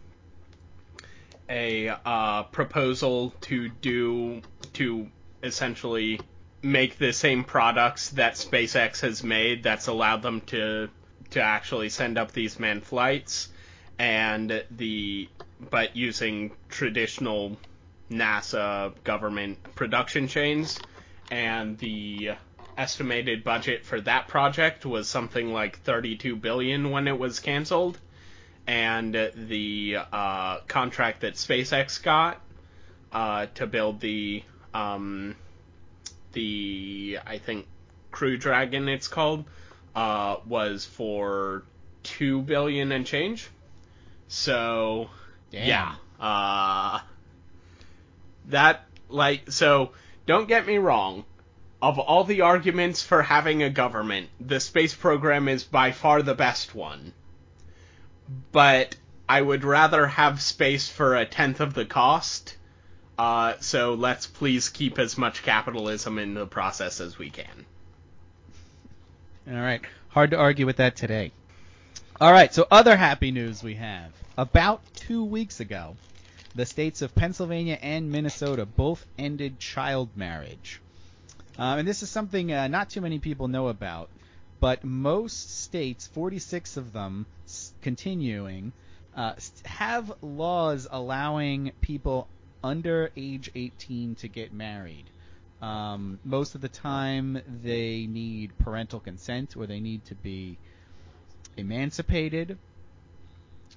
a 1.49 1.89
uh, 1.89 2.45
proposal 2.45 3.35
to 3.43 3.69
do 3.69 4.43
to 4.75 5.09
essentially 5.43 6.21
make 6.63 6.97
the 6.99 7.13
same 7.13 7.45
products 7.45 8.11
that 8.11 8.35
SpaceX 8.35 9.01
has 9.01 9.23
made 9.23 9.63
that's 9.63 9.89
allowed 9.89 10.23
them 10.23 10.41
to 10.43 10.89
to 11.31 11.41
actually 11.41 11.89
send 11.89 12.19
up 12.19 12.33
these 12.33 12.59
manned 12.59 12.85
flights 12.85 13.49
and 13.99 14.65
the 14.71 15.29
but 15.71 15.97
using 15.97 16.53
traditional 16.69 17.57
NASA 18.11 18.93
government 19.05 19.59
production 19.75 20.29
chains 20.29 20.79
and 21.31 21.79
the 21.79 22.33
estimated 22.77 23.45
budget 23.45 23.85
for 23.85 24.01
that 24.01 24.29
project 24.29 24.85
was 24.85 25.09
something 25.09 25.53
like 25.53 25.79
32 25.81 26.37
billion 26.37 26.91
when 26.91 27.09
it 27.09 27.18
was 27.18 27.41
canceled 27.41 27.99
and 28.66 29.14
the 29.35 29.97
uh, 30.12 30.59
contract 30.68 31.23
that 31.23 31.35
SpaceX 31.35 32.03
got 32.03 32.41
uh, 33.12 33.47
to 33.55 33.66
build 33.66 34.01
the 34.01 34.43
um, 34.73 35.37
the 36.33 37.18
I 37.27 37.39
think 37.39 37.66
Crew 38.11 38.37
Dragon 38.37 38.89
it's 38.89 39.09
called 39.09 39.45
uh, 39.95 40.37
was 40.47 40.85
for 40.85 41.64
two 42.03 42.43
billion 42.43 42.93
and 42.93 43.07
change. 43.07 43.49
So 44.29 45.11
Damn. 45.51 45.66
yeah, 45.66 45.95
uh, 46.20 47.01
that 48.49 48.85
like 49.09 49.51
so. 49.51 49.91
Don't 50.25 50.47
get 50.47 50.66
me 50.66 50.79
wrong. 50.79 51.25
Of 51.83 51.99
all 51.99 52.22
the 52.22 52.43
arguments 52.43 53.03
for 53.03 53.22
having 53.22 53.62
a 53.64 53.68
government, 53.68 54.28
the 54.41 54.61
space 54.61 54.95
program 54.95 55.49
is 55.49 55.64
by 55.64 55.91
far 55.91 56.22
the 56.22 56.35
best 56.35 56.76
one. 56.76 57.12
But 58.53 58.95
I 59.28 59.43
would 59.43 59.64
rather 59.64 60.07
have 60.07 60.41
space 60.41 60.89
for 60.89 61.16
a 61.16 61.26
tenth 61.26 61.59
of 61.59 61.74
the 61.74 61.85
cost. 61.85 62.57
Uh, 63.18 63.55
so 63.59 63.95
let's 63.95 64.28
please 64.28 64.68
keep 64.68 64.99
as 65.01 65.18
much 65.18 65.43
capitalism 65.43 66.18
in 66.18 66.35
the 66.35 66.47
process 66.47 67.01
as 67.01 67.18
we 67.18 67.30
can. 67.30 67.66
All 69.51 69.55
right. 69.55 69.83
Hard 70.11 70.30
to 70.30 70.39
argue 70.39 70.66
with 70.66 70.76
that 70.76 70.95
today. 70.95 71.33
All 72.20 72.30
right. 72.30 72.55
So 72.55 72.66
other 72.70 72.97
happy 72.97 73.33
news 73.33 73.61
we 73.61 73.74
have. 73.74 74.12
About 74.39 74.83
two 74.95 75.24
weeks 75.24 75.59
ago, 75.59 75.97
the 76.55 76.66
states 76.66 77.03
of 77.03 77.14
Pennsylvania 77.14 77.78
and 77.83 78.12
Minnesota 78.12 78.66
both 78.66 79.05
ended 79.18 79.59
child 79.59 80.11
marriage. 80.14 80.80
Um, 81.59 81.81
and 81.81 81.89
this 81.89 82.03
is 82.03 82.11
something 82.11 82.53
uh, 82.53 82.69
not 82.69 82.91
too 82.91 83.01
many 83.01 83.19
people 83.19 83.49
know 83.49 83.69
about, 83.69 84.09
but 84.61 84.85
most 84.85 85.61
states, 85.63 86.07
46 86.07 86.77
of 86.77 86.93
them, 86.93 87.27
s- 87.47 87.73
continuing, 87.83 88.73
uh, 89.17 89.35
have 89.65 90.13
laws 90.23 90.87
allowing 90.91 91.73
people 91.81 92.29
under 92.65 93.11
age 93.17 93.51
18 93.55 94.15
to 94.17 94.29
get 94.29 94.53
married. 94.53 95.05
Um, 95.61 96.19
most 96.25 96.55
of 96.55 96.61
the 96.61 96.69
time, 96.69 97.41
they 97.63 98.07
need 98.07 98.57
parental 98.59 98.99
consent 99.01 99.57
or 99.57 99.67
they 99.67 99.81
need 99.81 100.05
to 100.07 100.15
be 100.15 100.57
emancipated. 101.57 102.59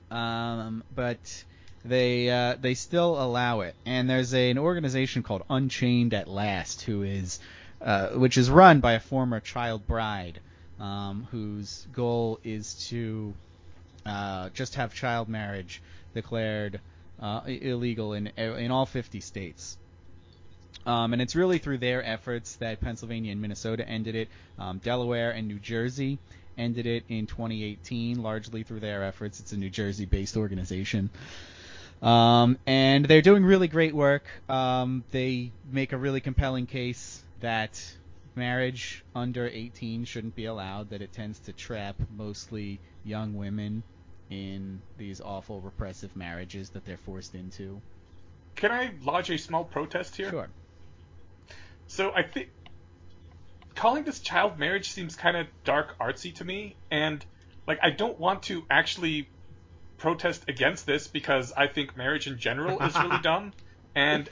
Um, 0.09 0.83
but 0.95 1.43
they 1.83 2.29
uh, 2.29 2.55
they 2.59 2.73
still 2.73 3.21
allow 3.21 3.61
it. 3.61 3.75
And 3.85 4.09
there's 4.09 4.33
a, 4.33 4.49
an 4.49 4.57
organization 4.57 5.23
called 5.23 5.43
Unchained 5.49 6.13
at 6.13 6.27
Last, 6.27 6.81
who 6.81 7.03
is 7.03 7.39
uh, 7.85 8.09
which 8.09 8.35
is 8.35 8.49
run 8.49 8.79
by 8.79 8.93
a 8.93 8.99
former 8.99 9.39
child 9.39 9.85
bride, 9.85 10.39
um, 10.79 11.27
whose 11.29 11.87
goal 11.93 12.39
is 12.43 12.73
to 12.89 13.33
uh, 14.05 14.49
just 14.49 14.75
have 14.75 14.93
child 14.93 15.29
marriage 15.29 15.83
declared 16.15 16.81
uh, 17.21 17.41
illegal 17.45 18.13
in 18.13 18.27
in 18.27 18.71
all 18.71 18.87
50 18.87 19.19
states. 19.21 19.77
Um, 20.85 21.13
and 21.13 21.21
it's 21.21 21.35
really 21.35 21.59
through 21.59 21.77
their 21.77 22.03
efforts 22.03 22.55
that 22.57 22.81
Pennsylvania 22.81 23.31
and 23.31 23.41
Minnesota 23.41 23.87
ended 23.87 24.15
it. 24.15 24.29
Um, 24.59 24.79
Delaware 24.79 25.31
and 25.31 25.47
New 25.47 25.59
Jersey 25.59 26.19
ended 26.57 26.85
it 26.85 27.05
in 27.09 27.27
2018, 27.27 28.21
largely 28.21 28.63
through 28.63 28.81
their 28.81 29.03
efforts. 29.03 29.39
It's 29.39 29.51
a 29.51 29.57
New 29.57 29.69
Jersey-based 29.69 30.37
organization. 30.37 31.09
Um, 32.01 32.59
and 32.67 33.05
they're 33.05 33.23
doing 33.23 33.43
really 33.43 33.67
great 33.67 33.95
work. 33.95 34.25
Um, 34.47 35.03
they 35.11 35.51
make 35.71 35.91
a 35.91 35.97
really 35.97 36.21
compelling 36.21 36.67
case 36.67 37.23
that 37.45 37.79
marriage 38.35 39.05
under 39.13 39.47
18 39.47 40.03
shouldn't 40.05 40.35
be 40.35 40.45
allowed, 40.45 40.89
that 40.89 41.03
it 41.03 41.13
tends 41.13 41.37
to 41.41 41.53
trap 41.53 41.95
mostly 42.17 42.79
young 43.03 43.35
women 43.35 43.83
in 44.31 44.81
these 44.97 45.21
awful 45.21 45.61
repressive 45.61 46.15
marriages 46.15 46.71
that 46.71 46.83
they're 46.85 46.97
forced 46.97 47.35
into. 47.35 47.79
Can 48.55 48.71
I 48.71 48.95
lodge 49.03 49.29
a 49.29 49.37
small 49.37 49.63
protest 49.63 50.15
here? 50.15 50.31
Sure. 50.31 50.47
So 51.85 52.11
I 52.15 52.23
think 52.23 52.49
calling 53.75 54.05
this 54.05 54.21
child 54.21 54.57
marriage 54.57 54.89
seems 54.89 55.15
kind 55.15 55.37
of 55.37 55.45
dark 55.65 55.99
artsy 55.99 56.33
to 56.37 56.43
me, 56.43 56.75
and 56.89 57.23
like 57.67 57.77
I 57.83 57.91
don't 57.91 58.19
want 58.19 58.41
to 58.43 58.63
actually 58.71 59.29
protest 59.97 60.45
against 60.47 60.87
this 60.87 61.07
because 61.07 61.53
I 61.55 61.67
think 61.67 61.95
marriage 61.95 62.25
in 62.25 62.39
general 62.39 62.81
is 62.81 62.95
really 62.95 63.19
dumb, 63.21 63.53
and 63.93 64.27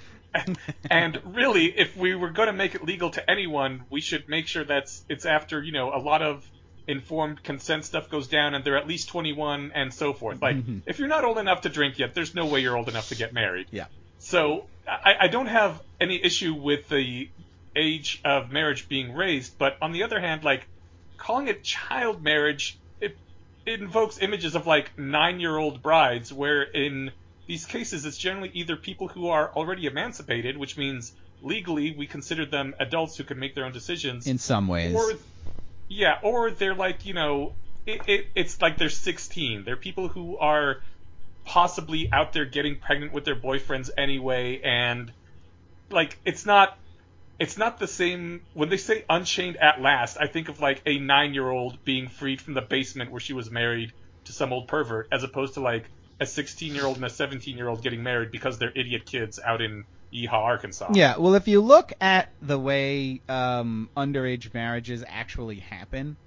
and 0.90 1.20
really, 1.26 1.66
if 1.66 1.96
we 1.96 2.16
were 2.16 2.30
going 2.30 2.48
to 2.48 2.54
make 2.54 2.76
it 2.76 2.84
legal 2.84 3.10
to 3.12 3.30
anyone, 3.30 3.84
we 3.90 4.02
should 4.02 4.28
make 4.28 4.48
sure 4.48 4.64
that's 4.64 5.04
it's 5.10 5.26
after 5.26 5.62
you 5.62 5.72
know 5.72 5.94
a 5.94 6.00
lot 6.00 6.22
of 6.22 6.46
informed 6.88 7.42
consent 7.44 7.86
stuff 7.86 8.10
goes 8.10 8.28
down 8.28 8.54
and 8.54 8.64
they're 8.66 8.78
at 8.78 8.88
least 8.88 9.08
21 9.10 9.72
and 9.74 9.94
so 9.94 10.14
forth. 10.14 10.42
Like 10.42 10.58
mm-hmm. 10.58 10.80
if 10.86 11.00
you're 11.00 11.08
not 11.08 11.24
old 11.24 11.38
enough 11.38 11.62
to 11.62 11.70
drink 11.70 12.00
yet, 12.00 12.14
there's 12.14 12.36
no 12.36 12.46
way 12.46 12.60
you're 12.60 12.78
old 12.78 12.90
enough 12.90 13.10
to 13.10 13.16
get 13.16 13.34
married. 13.34 13.68
Yeah. 13.72 13.86
So 14.20 14.66
I, 14.88 15.16
I 15.22 15.28
don't 15.28 15.48
have 15.48 15.82
any 16.00 16.24
issue 16.24 16.54
with 16.54 16.90
the 16.90 17.30
age 17.76 18.22
of 18.24 18.52
marriage 18.52 18.88
being 18.88 19.14
raised, 19.14 19.58
but 19.58 19.78
on 19.82 19.92
the 19.92 20.04
other 20.04 20.20
hand, 20.20 20.44
like 20.44 20.68
calling 21.18 21.48
it 21.48 21.64
child 21.64 22.22
marriage, 22.22 22.78
it, 23.00 23.18
it 23.66 23.82
invokes 23.82 24.20
images 24.20 24.56
of 24.56 24.68
like 24.68 24.98
nine-year-old 24.98 25.82
brides, 25.82 26.32
where 26.32 26.62
in 26.62 27.12
these 27.48 27.66
cases 27.66 28.06
it's 28.06 28.18
generally 28.18 28.52
either 28.54 28.76
people 28.76 29.08
who 29.08 29.28
are 29.30 29.52
already 29.54 29.86
emancipated, 29.86 30.58
which 30.58 30.78
means 30.78 31.14
legally 31.42 31.94
we 31.98 32.08
consider 32.08 32.46
them 32.46 32.74
adults 32.80 33.18
who 33.18 33.24
can 33.24 33.38
make 33.40 33.54
their 33.56 33.66
own 33.66 33.74
decisions, 33.74 34.28
In 34.28 34.38
some 34.38 34.68
ways. 34.68 34.96
or 34.96 35.14
yeah, 35.90 36.20
or 36.22 36.52
they're 36.52 36.76
like 36.76 37.06
you 37.06 37.14
know, 37.14 37.54
it, 37.86 38.02
it 38.08 38.28
it's 38.36 38.62
like 38.62 38.78
they're 38.78 38.90
16. 38.90 39.64
They're 39.64 39.76
people 39.76 40.08
who 40.08 40.38
are 40.38 40.82
possibly 41.46 42.10
out 42.12 42.32
there 42.34 42.46
getting 42.46 42.78
pregnant 42.78 43.12
with 43.14 43.26
their 43.26 43.36
boyfriends 43.36 43.90
anyway, 43.98 44.62
and 44.64 45.12
like 45.90 46.18
it's 46.26 46.46
not 46.46 46.78
it's 47.40 47.58
not 47.58 47.80
the 47.80 47.88
same 47.88 48.42
when 48.54 48.70
they 48.70 48.78
say 48.78 49.04
unchained 49.10 49.58
at 49.58 49.82
last. 49.82 50.18
I 50.20 50.28
think 50.28 50.50
of 50.50 50.62
like 50.62 50.82
a 50.86 50.98
nine 51.00 51.34
year 51.34 51.50
old 51.50 51.84
being 51.84 52.08
freed 52.08 52.42
from 52.42 52.54
the 52.54 52.62
basement 52.62 53.12
where 53.12 53.20
she 53.20 53.34
was 53.34 53.52
married 53.52 53.92
to 54.26 54.32
some 54.32 54.54
old 54.54 54.68
pervert, 54.70 55.10
as 55.12 55.24
opposed 55.24 55.56
to 55.56 55.60
like 55.60 55.86
a 56.20 56.26
16 56.26 56.74
year 56.74 56.86
old 56.86 56.98
and 56.98 57.06
a 57.06 57.10
17 57.10 57.58
year 57.58 57.68
old 57.68 57.82
getting 57.82 58.04
married 58.04 58.32
because 58.32 58.58
they're 58.58 58.72
idiot 58.76 59.06
kids 59.06 59.40
out 59.44 59.62
in 59.62 59.84
Yeehaw, 60.14 60.34
Arkansas. 60.34 60.92
Yeah, 60.94 61.18
well, 61.18 61.36
if 61.36 61.48
you 61.48 61.62
look 61.62 61.92
at 62.00 62.32
the 62.42 62.60
way 62.60 63.22
um, 63.28 63.90
underage 63.98 64.54
marriages 64.54 65.04
actually 65.08 65.60
happen, 65.60 66.18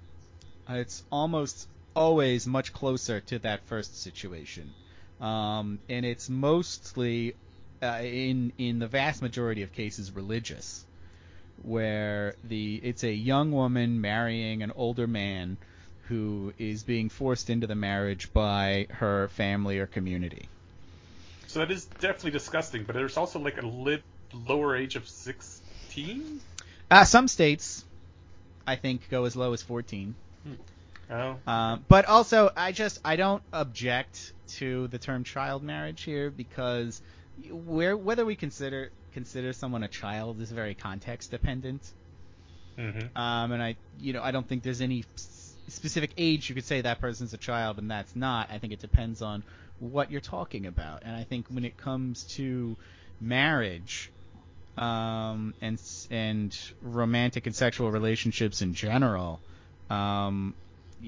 it's 0.69 1.03
almost 1.11 1.67
always 1.95 2.45
much 2.45 2.73
closer 2.73 3.21
to 3.21 3.39
that 3.39 3.65
first 3.67 4.01
situation, 4.01 4.73
um, 5.21 5.79
and 5.87 6.05
it's 6.05 6.29
mostly, 6.29 7.35
uh, 7.81 8.01
in 8.03 8.51
in 8.57 8.79
the 8.79 8.87
vast 8.87 9.21
majority 9.21 9.63
of 9.63 9.71
cases, 9.71 10.11
religious, 10.11 10.85
where 11.61 12.35
the 12.43 12.75
it's 12.83 13.05
a 13.05 13.13
young 13.13 13.53
woman 13.53 14.01
marrying 14.01 14.63
an 14.63 14.73
older 14.75 15.07
man 15.07 15.57
who 16.07 16.53
is 16.57 16.83
being 16.83 17.09
forced 17.09 17.49
into 17.49 17.67
the 17.67 17.75
marriage 17.75 18.31
by 18.33 18.87
her 18.89 19.27
family 19.29 19.79
or 19.79 19.87
community. 19.87 20.47
So 21.47 21.59
that 21.59 21.71
is 21.71 21.85
definitely 21.85 22.31
disgusting. 22.31 22.83
But 22.83 22.95
there's 22.95 23.17
also 23.17 23.39
like 23.39 23.61
a 23.61 23.65
lower 23.65 24.75
age 24.75 24.95
of 24.95 25.07
16. 25.07 26.41
Uh, 26.89 27.03
some 27.03 27.27
states, 27.27 27.83
I 28.65 28.75
think, 28.75 29.09
go 29.09 29.25
as 29.25 29.35
low 29.35 29.53
as 29.53 29.61
14. 29.61 30.15
Oh. 31.09 31.37
Um, 31.47 31.85
but 31.87 32.05
also, 32.05 32.51
I 32.55 32.71
just 32.71 32.99
I 33.03 33.15
don't 33.15 33.41
object 33.53 34.33
to 34.49 34.87
the 34.87 34.97
term 34.97 35.23
child 35.23 35.63
marriage 35.63 36.03
here 36.03 36.29
because 36.29 37.01
where 37.49 37.95
whether 37.95 38.25
we 38.25 38.35
consider 38.35 38.91
consider 39.13 39.53
someone 39.53 39.83
a 39.83 39.87
child 39.87 40.41
is 40.41 40.51
very 40.51 40.73
context 40.73 41.31
dependent. 41.31 41.81
Mm-hmm. 42.77 43.17
Um, 43.17 43.51
and 43.53 43.63
I 43.63 43.75
you 43.99 44.13
know 44.13 44.21
I 44.21 44.31
don't 44.31 44.47
think 44.47 44.63
there's 44.63 44.81
any 44.81 45.05
specific 45.67 46.11
age 46.17 46.49
you 46.49 46.55
could 46.55 46.65
say 46.65 46.81
that 46.81 46.99
person's 46.99 47.33
a 47.33 47.37
child 47.37 47.77
and 47.77 47.89
that's 47.91 48.15
not. 48.15 48.49
I 48.51 48.57
think 48.57 48.73
it 48.73 48.79
depends 48.79 49.21
on 49.21 49.43
what 49.79 50.11
you're 50.11 50.21
talking 50.21 50.65
about. 50.65 51.03
And 51.03 51.15
I 51.15 51.23
think 51.23 51.47
when 51.49 51.65
it 51.65 51.77
comes 51.77 52.23
to 52.35 52.75
marriage 53.19 54.11
um, 54.77 55.53
and 55.61 55.81
and 56.11 56.57
romantic 56.81 57.45
and 57.45 57.55
sexual 57.55 57.91
relationships 57.91 58.61
in 58.61 58.73
general, 58.73 59.39
um, 59.89 60.53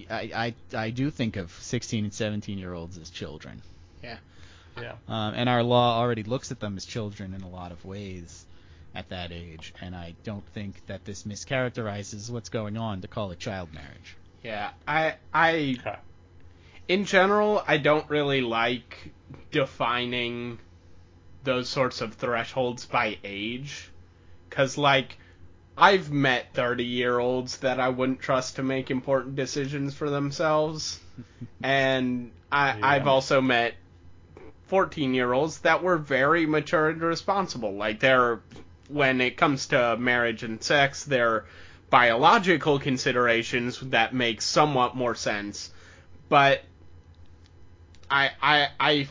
I, 0.09 0.53
I 0.73 0.77
I 0.77 0.89
do 0.89 1.09
think 1.09 1.35
of 1.35 1.51
16 1.51 2.05
and 2.05 2.13
17 2.13 2.57
year 2.57 2.73
olds 2.73 2.97
as 2.97 3.09
children. 3.09 3.61
Yeah. 4.79 4.93
Um, 5.07 5.33
and 5.35 5.49
our 5.49 5.63
law 5.63 5.99
already 5.99 6.23
looks 6.23 6.51
at 6.51 6.59
them 6.59 6.77
as 6.77 6.85
children 6.85 7.33
in 7.33 7.41
a 7.41 7.49
lot 7.49 7.71
of 7.71 7.83
ways 7.85 8.45
at 8.95 9.09
that 9.09 9.31
age, 9.31 9.73
and 9.81 9.95
I 9.95 10.15
don't 10.23 10.45
think 10.53 10.85
that 10.87 11.05
this 11.05 11.23
mischaracterizes 11.23 12.29
what's 12.29 12.49
going 12.49 12.77
on 12.77 13.01
to 13.01 13.07
call 13.07 13.31
it 13.31 13.39
child 13.39 13.73
marriage. 13.73 14.15
Yeah, 14.43 14.71
I 14.87 15.15
I 15.33 15.77
Okay. 15.79 15.95
in 16.87 17.05
general 17.05 17.63
I 17.67 17.77
don't 17.77 18.09
really 18.09 18.41
like 18.41 19.11
defining 19.51 20.59
those 21.43 21.69
sorts 21.69 22.01
of 22.01 22.13
thresholds 22.13 22.85
by 22.85 23.17
age 23.23 23.89
cuz 24.49 24.77
like 24.77 25.17
I've 25.77 26.11
met 26.11 26.53
30-year-olds 26.53 27.59
that 27.59 27.79
I 27.79 27.87
wouldn't 27.89 28.19
trust 28.19 28.57
to 28.57 28.63
make 28.63 28.91
important 28.91 29.35
decisions 29.35 29.95
for 29.95 30.09
themselves 30.09 30.99
and 31.63 32.31
I 32.51 32.77
Yeah. 32.77 32.87
I've 32.87 33.07
also 33.07 33.41
met 33.41 33.75
14-year-olds 34.71 35.59
that 35.59 35.81
were 35.81 35.97
very 35.97 36.45
mature 36.45 36.89
and 36.89 37.01
responsible 37.01 37.73
like 37.73 37.99
they're 37.99 38.41
when 38.87 39.21
it 39.21 39.37
comes 39.37 39.67
to 39.67 39.97
marriage 39.97 40.43
and 40.43 40.63
sex 40.63 41.03
they're 41.03 41.45
biological 41.89 42.79
considerations 42.79 43.79
that 43.79 44.13
make 44.13 44.41
somewhat 44.41 44.95
more 44.95 45.15
sense 45.15 45.71
but 46.29 46.63
I 48.09 48.31
I 48.41 48.67
I 48.79 49.09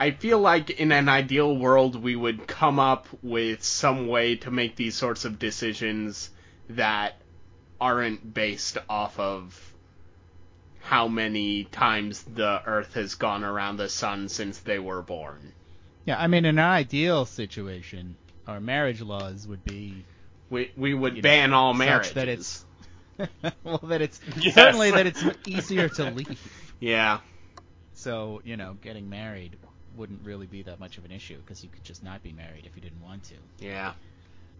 I 0.00 0.10
feel 0.12 0.38
like 0.38 0.70
in 0.70 0.92
an 0.92 1.08
ideal 1.08 1.56
world 1.56 2.00
we 2.00 2.14
would 2.14 2.46
come 2.46 2.78
up 2.78 3.08
with 3.22 3.64
some 3.64 4.06
way 4.06 4.36
to 4.36 4.50
make 4.50 4.76
these 4.76 4.94
sorts 4.94 5.24
of 5.24 5.38
decisions 5.38 6.30
that 6.70 7.20
aren't 7.80 8.34
based 8.34 8.78
off 8.88 9.18
of 9.18 9.74
how 10.80 11.08
many 11.08 11.64
times 11.64 12.22
the 12.22 12.62
earth 12.64 12.94
has 12.94 13.14
gone 13.14 13.44
around 13.44 13.76
the 13.76 13.88
sun 13.88 14.28
since 14.28 14.58
they 14.60 14.78
were 14.78 15.02
born. 15.02 15.52
Yeah, 16.04 16.18
I 16.18 16.28
mean, 16.28 16.44
in 16.44 16.58
an 16.58 16.64
ideal 16.64 17.26
situation, 17.26 18.16
our 18.46 18.60
marriage 18.60 19.02
laws 19.02 19.46
would 19.46 19.64
be 19.64 20.04
We 20.50 20.70
we 20.76 20.94
would 20.94 21.16
You 21.16 21.22
know, 21.22 21.28
ban 21.28 21.52
all 21.52 21.74
such 21.74 21.78
marriages. 21.78 22.12
that 22.14 22.28
it's 22.28 22.64
well 23.64 23.78
that 23.84 24.00
it's 24.00 24.20
Yes. 24.40 24.54
certainly 24.54 24.90
that 24.92 25.06
it's 25.06 25.22
easier 25.46 25.88
to 25.88 26.10
leave. 26.10 26.38
yeah. 26.80 27.18
So 27.94 28.40
you 28.44 28.56
know, 28.56 28.76
getting 28.82 29.08
married 29.10 29.56
wouldn't 29.96 30.24
really 30.24 30.46
be 30.46 30.62
that 30.62 30.78
much 30.78 30.96
of 30.98 31.04
an 31.04 31.10
issue 31.10 31.36
because 31.38 31.62
you 31.64 31.68
could 31.70 31.82
just 31.84 32.04
not 32.04 32.22
be 32.22 32.32
married 32.32 32.66
if 32.66 32.76
you 32.76 32.82
didn't 32.82 33.02
want 33.02 33.24
to. 33.24 33.34
Yeah. 33.58 33.94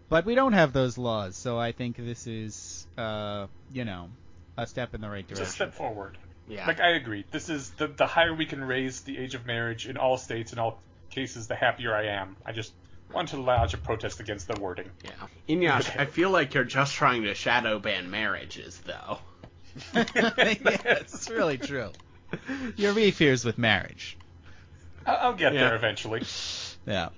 But 0.09 0.25
we 0.25 0.35
don't 0.35 0.53
have 0.53 0.73
those 0.73 0.97
laws, 0.97 1.35
so 1.35 1.59
I 1.59 1.71
think 1.71 1.95
this 1.95 2.25
is, 2.25 2.87
uh, 2.97 3.45
you 3.71 3.85
know, 3.85 4.09
a 4.57 4.65
step 4.65 4.95
in 4.95 5.01
the 5.01 5.09
right 5.09 5.19
It's 5.29 5.33
a 5.33 5.35
direction. 5.43 5.53
step 5.53 5.73
forward. 5.75 6.17
Yeah. 6.47 6.65
Like 6.67 6.79
I 6.81 6.89
agree. 6.95 7.25
This 7.31 7.47
is 7.49 7.69
the 7.71 7.87
the 7.87 8.07
higher 8.07 8.33
we 8.33 8.45
can 8.47 8.63
raise 8.63 9.01
the 9.01 9.17
age 9.17 9.35
of 9.35 9.45
marriage 9.45 9.87
in 9.87 9.97
all 9.97 10.17
states 10.17 10.51
in 10.51 10.59
all 10.59 10.79
cases, 11.11 11.47
the 11.47 11.55
happier 11.55 11.95
I 11.95 12.07
am. 12.07 12.35
I 12.45 12.51
just 12.51 12.73
want 13.13 13.29
to 13.29 13.37
lodge 13.41 13.73
a 13.73 13.77
protest 13.77 14.19
against 14.19 14.47
the 14.47 14.59
wording. 14.59 14.89
yeah. 15.03 15.11
Eneasz, 15.55 15.97
I 15.97 16.05
feel 16.05 16.29
like 16.29 16.53
you're 16.53 16.63
just 16.63 16.93
trying 16.93 17.23
to 17.23 17.33
shadow 17.33 17.79
ban 17.79 18.09
marriages 18.09 18.79
though. 18.85 19.17
yeah, 19.93 20.03
it's 20.35 21.29
really 21.29 21.57
true. 21.57 21.91
Your 22.75 22.93
re 22.93 23.11
fears 23.11 23.43
with 23.45 23.57
marriage. 23.57 24.17
I'll, 25.05 25.17
I'll 25.17 25.33
get 25.33 25.53
Yeah. 25.53 25.61
there 25.69 25.75
eventually. 25.75 26.23
Yeah. 26.87 27.09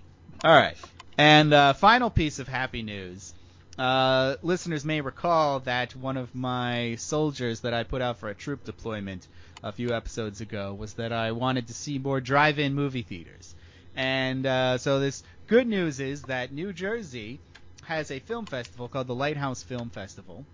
All 0.43 0.51
right. 0.53 0.75
And 1.17 1.53
uh, 1.53 1.73
final 1.73 2.09
piece 2.09 2.39
of 2.39 2.47
happy 2.47 2.81
news. 2.81 3.33
Uh, 3.77 4.35
listeners 4.41 4.83
may 4.83 4.99
recall 4.99 5.59
that 5.61 5.95
one 5.95 6.17
of 6.17 6.33
my 6.35 6.95
soldiers 6.95 7.61
that 7.61 7.73
I 7.73 7.83
put 7.83 8.01
out 8.01 8.17
for 8.17 8.27
a 8.27 8.33
troop 8.33 8.65
deployment 8.65 9.25
a 9.63 9.71
few 9.71 9.93
episodes 9.93 10.41
ago 10.41 10.73
was 10.73 10.95
that 10.95 11.13
I 11.13 11.31
wanted 11.31 11.67
to 11.67 11.73
see 11.73 11.99
more 11.99 12.19
drive-in 12.19 12.73
movie 12.73 13.03
theaters. 13.03 13.55
And 13.95 14.45
uh, 14.45 14.77
so 14.77 14.99
this 14.99 15.23
good 15.51 15.67
news 15.67 15.99
is 15.99 16.21
that 16.21 16.53
New 16.53 16.71
Jersey 16.71 17.37
has 17.83 18.09
a 18.09 18.19
film 18.19 18.45
festival 18.45 18.87
called 18.87 19.07
the 19.07 19.13
Lighthouse 19.13 19.61
Film 19.61 19.89
Festival. 19.89 20.45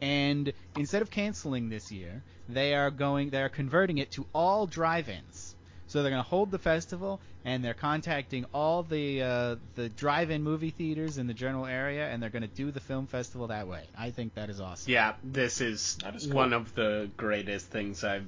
And 0.00 0.52
instead 0.76 1.00
of 1.00 1.12
canceling 1.12 1.68
this 1.68 1.92
year, 1.92 2.24
they 2.48 2.74
are 2.74 2.90
going 2.90 3.30
they 3.30 3.40
are 3.40 3.48
converting 3.48 3.98
it 3.98 4.10
to 4.12 4.26
all 4.34 4.66
drive-ins. 4.66 5.54
So 5.86 6.02
they're 6.02 6.10
going 6.10 6.24
to 6.24 6.28
hold 6.28 6.50
the 6.50 6.58
festival, 6.58 7.20
and 7.44 7.64
they're 7.64 7.72
contacting 7.72 8.46
all 8.52 8.82
the 8.82 9.22
uh, 9.22 9.56
the 9.76 9.90
drive-in 9.90 10.42
movie 10.42 10.70
theaters 10.70 11.18
in 11.18 11.28
the 11.28 11.34
general 11.34 11.64
area, 11.64 12.08
and 12.08 12.20
they're 12.20 12.28
going 12.28 12.42
to 12.42 12.48
do 12.48 12.72
the 12.72 12.80
film 12.80 13.06
festival 13.06 13.46
that 13.46 13.68
way. 13.68 13.84
I 13.96 14.10
think 14.10 14.34
that 14.34 14.50
is 14.50 14.60
awesome. 14.60 14.92
Yeah, 14.92 15.14
this 15.22 15.60
is, 15.60 15.98
That 16.02 16.16
is 16.16 16.26
cool. 16.26 16.34
one 16.34 16.52
of 16.52 16.74
the 16.74 17.08
greatest 17.16 17.66
things 17.66 18.02
I've. 18.02 18.26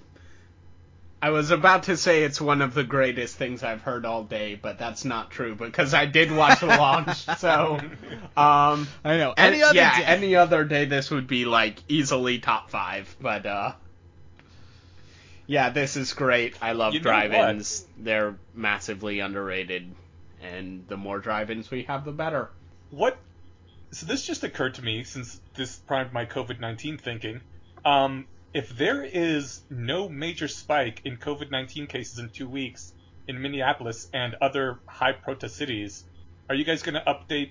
I 1.20 1.30
was 1.30 1.50
about 1.50 1.84
to 1.84 1.96
say 1.96 2.22
it's 2.22 2.40
one 2.40 2.62
of 2.62 2.74
the 2.74 2.84
greatest 2.84 3.36
things 3.36 3.64
I've 3.64 3.80
heard 3.82 4.04
all 4.06 4.22
day, 4.22 4.54
but 4.54 4.78
that's 4.78 5.04
not 5.04 5.30
true 5.32 5.56
because 5.56 5.92
I 5.92 6.06
did 6.06 6.30
watch 6.30 6.60
the 6.60 6.66
launch. 6.66 7.26
So, 7.38 7.78
um, 8.36 8.86
I 9.04 9.16
know. 9.16 9.34
and- 9.36 9.54
Any 9.54 9.62
other 9.62 9.74
yeah, 9.74 9.98
day. 9.98 10.04
any 10.04 10.36
other 10.36 10.64
day 10.64 10.84
this 10.84 11.10
would 11.10 11.26
be 11.26 11.44
like 11.44 11.82
easily 11.88 12.38
top 12.38 12.70
five. 12.70 13.14
But 13.20 13.46
uh, 13.46 13.72
yeah, 15.46 15.70
this 15.70 15.96
is 15.96 16.12
great. 16.12 16.54
I 16.62 16.72
love 16.72 16.94
You 16.94 17.00
know 17.00 17.04
drive-ins. 17.04 17.84
They're 17.98 18.36
massively 18.54 19.18
underrated, 19.20 19.90
and 20.42 20.86
the 20.88 20.96
more 20.96 21.18
drive-ins 21.18 21.70
we 21.70 21.82
have, 21.84 22.04
the 22.04 22.12
better. 22.12 22.48
What? 22.90 23.16
So 23.90 24.06
this 24.06 24.24
just 24.24 24.44
occurred 24.44 24.74
to 24.74 24.82
me 24.84 25.02
since 25.04 25.40
this 25.54 25.76
primed 25.78 26.12
my 26.12 26.26
COVID 26.26 26.60
nineteen 26.60 26.96
thinking. 26.98 27.40
Um, 27.84 28.26
if 28.54 28.76
there 28.76 29.04
is 29.04 29.60
no 29.70 30.08
major 30.08 30.48
spike 30.48 31.02
in 31.04 31.16
COVID 31.16 31.50
nineteen 31.50 31.86
cases 31.86 32.18
in 32.18 32.30
two 32.30 32.48
weeks 32.48 32.92
in 33.26 33.40
Minneapolis 33.40 34.08
and 34.12 34.34
other 34.40 34.78
high 34.86 35.12
protest 35.12 35.56
cities, 35.56 36.04
are 36.48 36.54
you 36.54 36.64
guys 36.64 36.82
going 36.82 36.94
to 36.94 37.04
update 37.06 37.50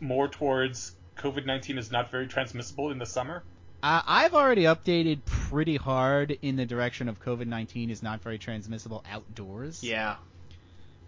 more 0.00 0.28
towards 0.28 0.94
COVID 1.16 1.46
nineteen 1.46 1.78
is 1.78 1.90
not 1.90 2.10
very 2.10 2.26
transmissible 2.26 2.90
in 2.90 2.98
the 2.98 3.06
summer? 3.06 3.42
Uh, 3.82 4.02
I've 4.06 4.34
already 4.34 4.62
updated 4.62 5.24
pretty 5.24 5.76
hard 5.76 6.36
in 6.42 6.56
the 6.56 6.66
direction 6.66 7.08
of 7.08 7.20
COVID 7.20 7.46
nineteen 7.46 7.90
is 7.90 8.02
not 8.02 8.22
very 8.22 8.38
transmissible 8.38 9.04
outdoors. 9.10 9.82
Yeah. 9.82 10.16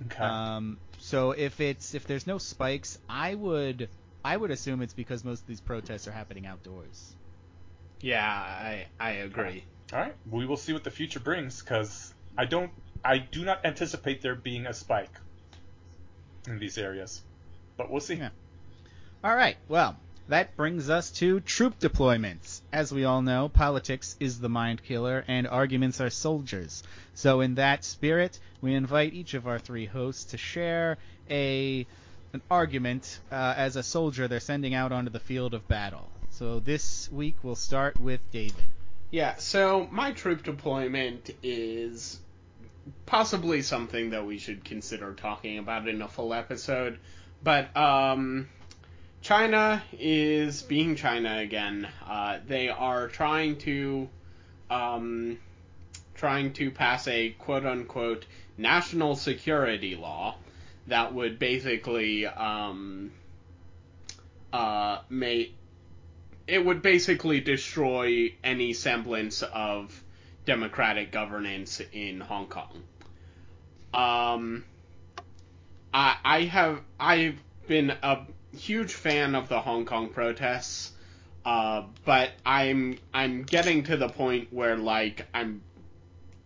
Okay. 0.07 0.23
Um, 0.23 0.79
so 0.99 1.33
if 1.33 1.61
it's 1.61 1.95
if 1.95 2.07
there's 2.07 2.27
no 2.27 2.39
spikes, 2.39 2.99
I 3.09 3.35
would 3.35 3.89
I 4.25 4.37
would 4.37 4.51
assume 4.51 4.83
it's 4.83 4.95
because 4.95 5.25
most 5.25 5.41
of 5.41 5.47
these 5.47 5.61
protests 5.61 6.09
are 6.09 6.13
happening 6.13 6.47
outdoors. 6.47 7.15
Yeah, 8.01 8.25
I 8.25 8.87
I 9.01 9.11
agree. 9.11 9.65
All 9.93 9.99
right, 9.99 10.15
we 10.31 10.47
will 10.47 10.57
see 10.57 10.73
what 10.73 10.85
the 10.85 10.91
future 10.91 11.21
brings 11.21 11.61
because 11.63 12.13
I 12.37 12.45
don't, 12.45 12.71
I 13.05 13.19
do 13.19 13.45
not 13.45 13.65
anticipate 13.65 14.21
there 14.21 14.35
being 14.35 14.67
a 14.67 14.75
spike 14.75 15.11
in 16.47 16.59
these 16.59 16.77
areas, 16.79 17.23
but 17.77 17.91
we'll 17.91 18.01
see. 18.01 18.15
Yeah. 18.15 18.31
All 19.25 19.35
right. 19.35 19.57
Well, 19.67 19.97
that 20.29 20.57
brings 20.57 20.91
us 20.91 21.11
to 21.13 21.41
troop 21.41 21.79
deployments. 21.81 22.61
As 22.71 22.93
we 22.93 23.05
all 23.05 23.23
know, 23.23 23.49
politics 23.49 24.15
is 24.21 24.39
the 24.39 24.49
mind 24.51 24.83
killer 24.85 25.25
and 25.27 25.49
arguments 25.49 26.01
are 26.03 26.11
soldiers. 26.11 26.83
So 27.15 27.41
in 27.41 27.55
that 27.55 27.83
spirit, 27.83 28.39
we 28.61 28.75
invite 28.75 29.15
each 29.15 29.33
of 29.35 29.49
our 29.49 29.59
three 29.59 29.87
hosts 29.87 30.27
to 30.27 30.37
share 30.37 30.99
a 31.31 31.87
an 32.35 32.43
argument 32.51 33.21
uh, 33.33 33.55
as 33.57 33.77
a 33.77 33.83
soldier 33.83 34.29
they're 34.29 34.39
sending 34.39 34.75
out 34.75 34.93
onto 34.93 35.11
the 35.11 35.19
field 35.19 35.55
of 35.55 35.67
battle. 35.67 36.11
So 36.39 36.61
this 36.61 37.11
week 37.11 37.35
we'll 37.43 37.57
start 37.57 37.99
with 37.99 38.21
David. 38.31 38.63
Yeah, 39.11 39.35
so 39.39 39.89
my 39.91 40.13
troop 40.13 40.45
deployment 40.45 41.31
is 41.43 42.21
possibly 43.07 43.63
something 43.63 44.11
that 44.11 44.25
we 44.25 44.39
should 44.39 44.65
consider 44.65 45.15
talking 45.15 45.59
about 45.59 45.89
in 45.89 46.01
a 46.01 46.07
full 46.07 46.33
episode. 46.33 47.01
But 47.43 47.77
um, 47.77 48.49
China 49.21 49.83
is 49.99 50.63
being 50.63 50.95
China 50.95 51.39
again. 51.39 51.89
Uh, 52.07 52.39
they 52.47 52.69
are 52.69 53.09
trying 53.09 53.57
to 53.63 54.09
um, 54.71 55.41
trying 56.15 56.53
to 56.53 56.71
pass 56.71 57.09
a 57.09 57.31
quote 57.31 57.67
unquote 57.67 58.27
national 58.57 59.17
security 59.17 59.97
law 59.97 60.37
that 60.87 61.13
would 61.13 61.41
basically 61.41 62.27
um, 62.27 63.11
uh, 64.53 65.01
make 65.11 65.58
it 66.49 66.65
would 66.65 66.81
basically 66.81 67.41
destroy 67.41 68.35
any 68.43 68.73
semblance 68.73 69.43
of 69.43 70.03
democratic 70.47 71.13
governance 71.13 71.83
in 71.93 72.21
Hong 72.21 72.47
Kong. 72.47 72.83
Um, 73.93 74.65
I 75.93 76.17
I 76.25 76.41
have 76.45 76.81
I've 76.99 77.39
been 77.67 77.91
a 78.03 78.27
huge 78.57 78.95
fan 78.95 79.35
of 79.35 79.51
the 79.51 79.61
Hong 79.61 79.85
Kong 79.85 80.09
protests, 80.09 80.93
uh, 81.45 81.83
but 82.07 82.31
I'm 82.47 82.99
I'm 83.13 83.43
getting 83.43 83.85
to 83.85 83.99
the 83.99 84.09
point 84.09 84.51
where 84.51 84.77
like 84.77 85.27
I'm 85.35 85.61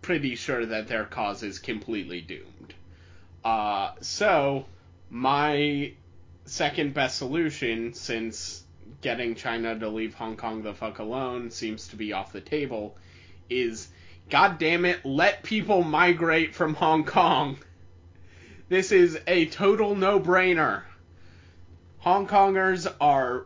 pretty 0.03 0.34
sure 0.34 0.66
that 0.66 0.88
their 0.88 1.05
cause 1.05 1.44
is 1.44 1.61
completely 1.61 2.20
doomed. 2.20 2.74
Uh, 3.44 3.92
so 4.00 4.66
my 5.11 5.92
second 6.44 6.92
best 6.92 7.18
solution, 7.18 7.94
since 7.94 8.64
getting 9.03 9.34
China 9.34 9.78
to 9.78 9.88
leave 9.88 10.14
Hong 10.14 10.36
Kong 10.36 10.62
the 10.62 10.72
fuck 10.72 10.98
alone 11.00 11.50
seems 11.50 11.88
to 11.88 11.96
be 11.96 12.12
off 12.12 12.32
the 12.32 12.40
table, 12.40 12.96
is 13.50 13.88
God 14.30 14.59
damn 14.59 14.84
it, 14.84 15.05
let 15.05 15.42
people 15.42 15.82
migrate 15.82 16.55
from 16.55 16.74
Hong 16.74 17.05
Kong. 17.05 17.59
This 18.68 18.92
is 18.92 19.18
a 19.26 19.46
total 19.46 19.94
no-brainer. 19.94 20.82
Hong 21.98 22.26
Kongers 22.26 22.92
are 23.00 23.44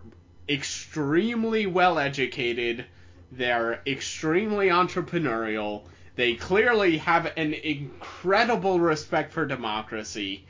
extremely 0.48 1.66
well 1.66 1.98
educated. 1.98 2.84
They're 3.32 3.80
extremely 3.86 4.68
entrepreneurial. 4.68 5.82
They 6.14 6.34
clearly 6.34 6.98
have 6.98 7.32
an 7.36 7.52
incredible 7.54 8.78
respect 8.78 9.32
for 9.32 9.44
democracy. 9.44 10.46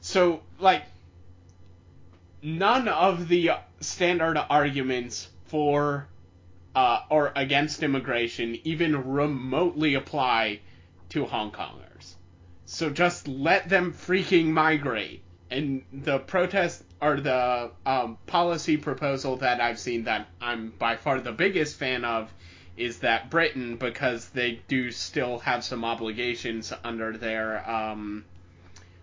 So, 0.00 0.40
like, 0.58 0.82
none 2.42 2.88
of 2.88 3.28
the 3.28 3.52
standard 3.80 4.36
arguments 4.50 5.28
for 5.46 6.06
uh, 6.74 7.00
or 7.10 7.32
against 7.34 7.82
immigration 7.82 8.58
even 8.64 9.10
remotely 9.12 9.94
apply 9.94 10.60
to 11.08 11.24
Hong 11.24 11.50
Kongers. 11.50 12.14
So 12.66 12.90
just 12.90 13.26
let 13.26 13.68
them 13.68 13.92
freaking 13.92 14.46
migrate. 14.46 15.22
And 15.50 15.82
the 15.92 16.20
protest 16.20 16.84
or 17.02 17.20
the 17.20 17.72
um, 17.84 18.18
policy 18.26 18.76
proposal 18.76 19.38
that 19.38 19.60
I've 19.60 19.80
seen 19.80 20.04
that 20.04 20.28
I'm 20.40 20.72
by 20.78 20.96
far 20.96 21.20
the 21.20 21.32
biggest 21.32 21.76
fan 21.76 22.04
of 22.04 22.32
is 22.76 23.00
that 23.00 23.30
Britain, 23.30 23.76
because 23.76 24.28
they 24.28 24.60
do 24.68 24.92
still 24.92 25.40
have 25.40 25.64
some 25.64 25.84
obligations 25.84 26.72
under 26.84 27.16
their 27.16 27.68
um, 27.68 28.24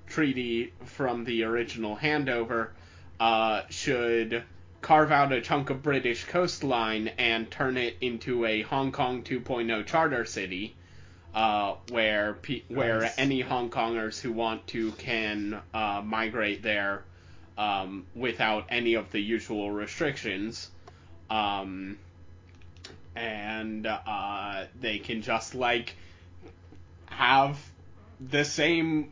treaty 0.07 0.73
from 0.85 1.25
the 1.25 1.43
original 1.43 1.97
handover, 1.97 2.69
uh, 3.19 3.63
should 3.69 4.43
carve 4.81 5.11
out 5.11 5.31
a 5.31 5.41
chunk 5.41 5.69
of 5.69 5.81
British 5.83 6.25
coastline 6.25 7.09
and 7.17 7.49
turn 7.49 7.77
it 7.77 7.97
into 8.01 8.45
a 8.45 8.61
Hong 8.63 8.91
Kong 8.91 9.23
2.0 9.23 9.85
charter 9.85 10.25
city, 10.25 10.75
uh, 11.33 11.75
where 11.89 12.33
pe- 12.33 12.63
nice. 12.69 12.77
where 12.77 13.13
any 13.17 13.41
Hong 13.41 13.69
Kongers 13.69 14.19
who 14.19 14.31
want 14.31 14.65
to 14.67 14.91
can 14.93 15.59
uh, 15.73 16.01
migrate 16.05 16.63
there 16.63 17.03
um, 17.57 18.05
without 18.15 18.65
any 18.69 18.93
of 18.93 19.11
the 19.11 19.19
usual 19.19 19.71
restrictions. 19.71 20.69
Um, 21.29 21.97
and 23.15 23.87
uh, 23.87 24.65
they 24.79 24.99
can 24.99 25.21
just 25.23 25.55
like 25.55 25.95
have 27.07 27.57
the 28.19 28.45
same 28.45 29.11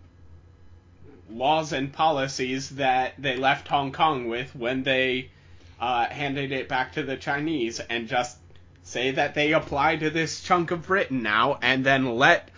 laws 1.29 1.73
and 1.73 1.91
policies 1.91 2.69
that 2.71 3.13
they 3.17 3.35
left 3.35 3.67
Hong 3.67 3.91
Kong 3.91 4.27
with 4.27 4.55
when 4.55 4.83
they 4.83 5.31
uh, 5.79 6.07
handed 6.07 6.51
it 6.51 6.69
back 6.69 6.93
to 6.93 7.03
the 7.03 7.17
Chinese 7.17 7.79
and 7.79 8.07
just 8.07 8.37
say 8.83 9.11
that 9.11 9.33
they 9.33 9.53
apply 9.53 9.97
to 9.97 10.09
this 10.09 10.41
chunk 10.41 10.71
of 10.71 10.87
Britain 10.87 11.23
now 11.23 11.57
and 11.61 11.85
then 11.85 12.15
let 12.17 12.49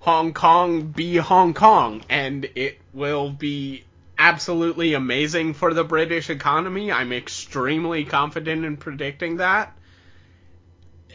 Hong 0.00 0.32
Kong 0.32 0.86
be 0.86 1.16
Hong 1.16 1.54
Kong 1.54 2.02
and 2.08 2.48
it 2.54 2.80
will 2.92 3.30
be 3.30 3.84
absolutely 4.18 4.94
amazing 4.94 5.54
for 5.54 5.74
the 5.74 5.84
British 5.84 6.30
economy. 6.30 6.92
I'm 6.92 7.12
extremely 7.12 8.04
confident 8.04 8.64
in 8.64 8.76
predicting 8.76 9.38
that. 9.38 9.76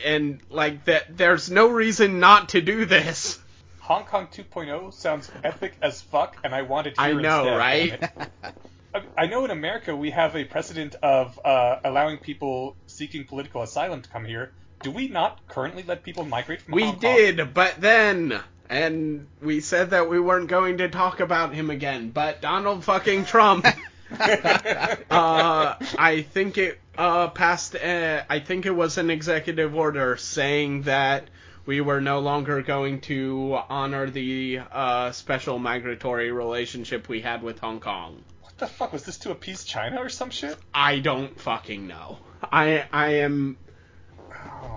And 0.06 0.40
like 0.50 0.86
that 0.86 1.18
there's 1.18 1.50
no 1.50 1.68
reason 1.68 2.20
not 2.20 2.50
to 2.50 2.62
do 2.62 2.86
this. 2.86 3.40
Hong 3.80 4.06
Kong 4.06 4.28
2.0 4.28 4.94
sounds 4.94 5.32
epic 5.44 5.74
as 5.82 6.02
fuck 6.02 6.38
and 6.44 6.54
I 6.54 6.64
wanted 6.64 6.96
to 6.96 7.02
I 7.02 7.14
know, 7.14 7.48
instead, 7.48 7.58
right? 7.58 8.10
I 9.18 9.28
know 9.28 9.46
in 9.46 9.52
America 9.52 9.96
we 9.96 10.12
have 10.12 10.36
a 10.36 10.46
precedent 10.46 10.96
of 11.04 11.40
uh, 11.46 11.80
allowing 11.84 12.18
people 12.18 12.76
seeking 12.88 13.26
political 13.26 13.62
asylum 13.62 14.02
to 14.02 14.10
come 14.10 14.26
here. 14.26 14.52
Do 14.82 14.92
we 14.92 15.08
not 15.08 15.48
currently 15.48 15.84
let 15.84 16.04
people 16.04 16.24
migrate 16.24 16.62
from 16.62 16.74
we 16.74 16.84
Hong 16.84 16.94
Kong? 16.94 17.02
did, 17.02 17.54
but 17.54 17.80
then, 17.80 18.40
and 18.70 19.28
we 19.42 19.60
said 19.60 19.92
that 19.92 20.10
we 20.10 20.20
weren't 20.20 20.48
going 20.48 20.78
to 20.78 20.90
talk 20.90 21.20
about 21.20 21.54
him 21.54 21.70
again. 21.70 22.10
But 22.10 22.42
Donald 22.42 22.84
fucking 22.84 23.26
Trump, 23.26 23.68
uh, 24.12 24.96
I 25.12 26.26
think 26.32 26.58
it 26.58 26.80
uh, 26.98 27.28
passed. 27.28 27.76
Uh, 27.76 28.24
I 28.28 28.40
think 28.40 28.66
it 28.66 28.76
was 28.76 28.98
an 28.98 29.12
executive 29.12 29.76
order 29.76 30.18
saying 30.18 30.84
that 30.84 31.28
we 31.66 31.82
were 31.82 32.02
no 32.02 32.20
longer 32.20 32.64
going 32.64 33.02
to 33.02 33.60
honor 33.70 34.10
the 34.10 34.62
uh, 34.72 35.12
special 35.12 35.60
migratory 35.60 36.32
relationship 36.32 37.08
we 37.08 37.22
had 37.22 37.44
with 37.44 37.60
Hong 37.60 37.80
Kong 37.80 38.24
the 38.60 38.68
fuck 38.68 38.94
was 38.94 39.04
this 39.04 39.18
to 39.20 39.32
appease 39.32 39.64
China 39.64 40.02
or 40.02 40.10
some 40.10 40.30
shit? 40.30 40.58
I 40.74 41.00
don't 41.00 41.40
fucking 41.40 41.88
know. 41.88 42.20
I 42.44 42.86
I 42.92 43.08
am 43.16 43.58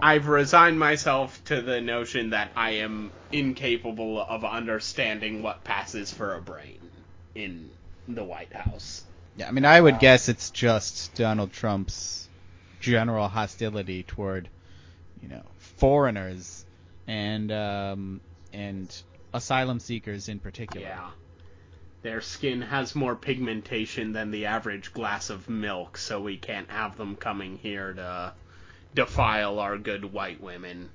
I've 0.00 0.26
resigned 0.26 0.78
myself 0.78 1.42
to 1.44 1.62
the 1.62 1.80
notion 1.80 2.30
that 2.30 2.50
I 2.56 2.70
am 2.70 3.12
incapable 3.30 4.20
of 4.20 4.44
understanding 4.44 5.42
what 5.42 5.64
passes 5.64 6.12
for 6.12 6.34
a 6.34 6.40
brain 6.40 6.78
in 7.34 7.70
the 8.08 8.24
White 8.24 8.52
House. 8.52 9.04
Yeah, 9.36 9.48
I 9.48 9.52
mean, 9.52 9.64
I 9.64 9.80
would 9.80 9.94
wow. 9.94 10.00
guess 10.00 10.28
it's 10.28 10.50
just 10.50 11.14
Donald 11.14 11.52
Trump's 11.52 12.28
general 12.80 13.28
hostility 13.28 14.02
toward, 14.02 14.48
you 15.22 15.28
know, 15.28 15.42
foreigners 15.58 16.66
and 17.06 17.50
um, 17.52 18.20
and 18.52 19.02
asylum 19.32 19.78
seekers 19.78 20.28
in 20.28 20.38
particular. 20.38 20.86
Yeah. 20.86 21.10
Their 22.02 22.20
skin 22.20 22.62
has 22.62 22.96
more 22.96 23.14
pigmentation 23.14 24.12
than 24.12 24.32
the 24.32 24.46
average 24.46 24.92
glass 24.92 25.30
of 25.30 25.48
milk, 25.48 25.96
so 25.96 26.20
we 26.20 26.36
can't 26.36 26.68
have 26.70 26.96
them 26.96 27.14
coming 27.14 27.58
here 27.58 27.92
to 27.92 28.32
defile 28.94 29.60
our 29.60 29.78
good 29.78 30.12
white 30.12 30.40
women. 30.40 30.90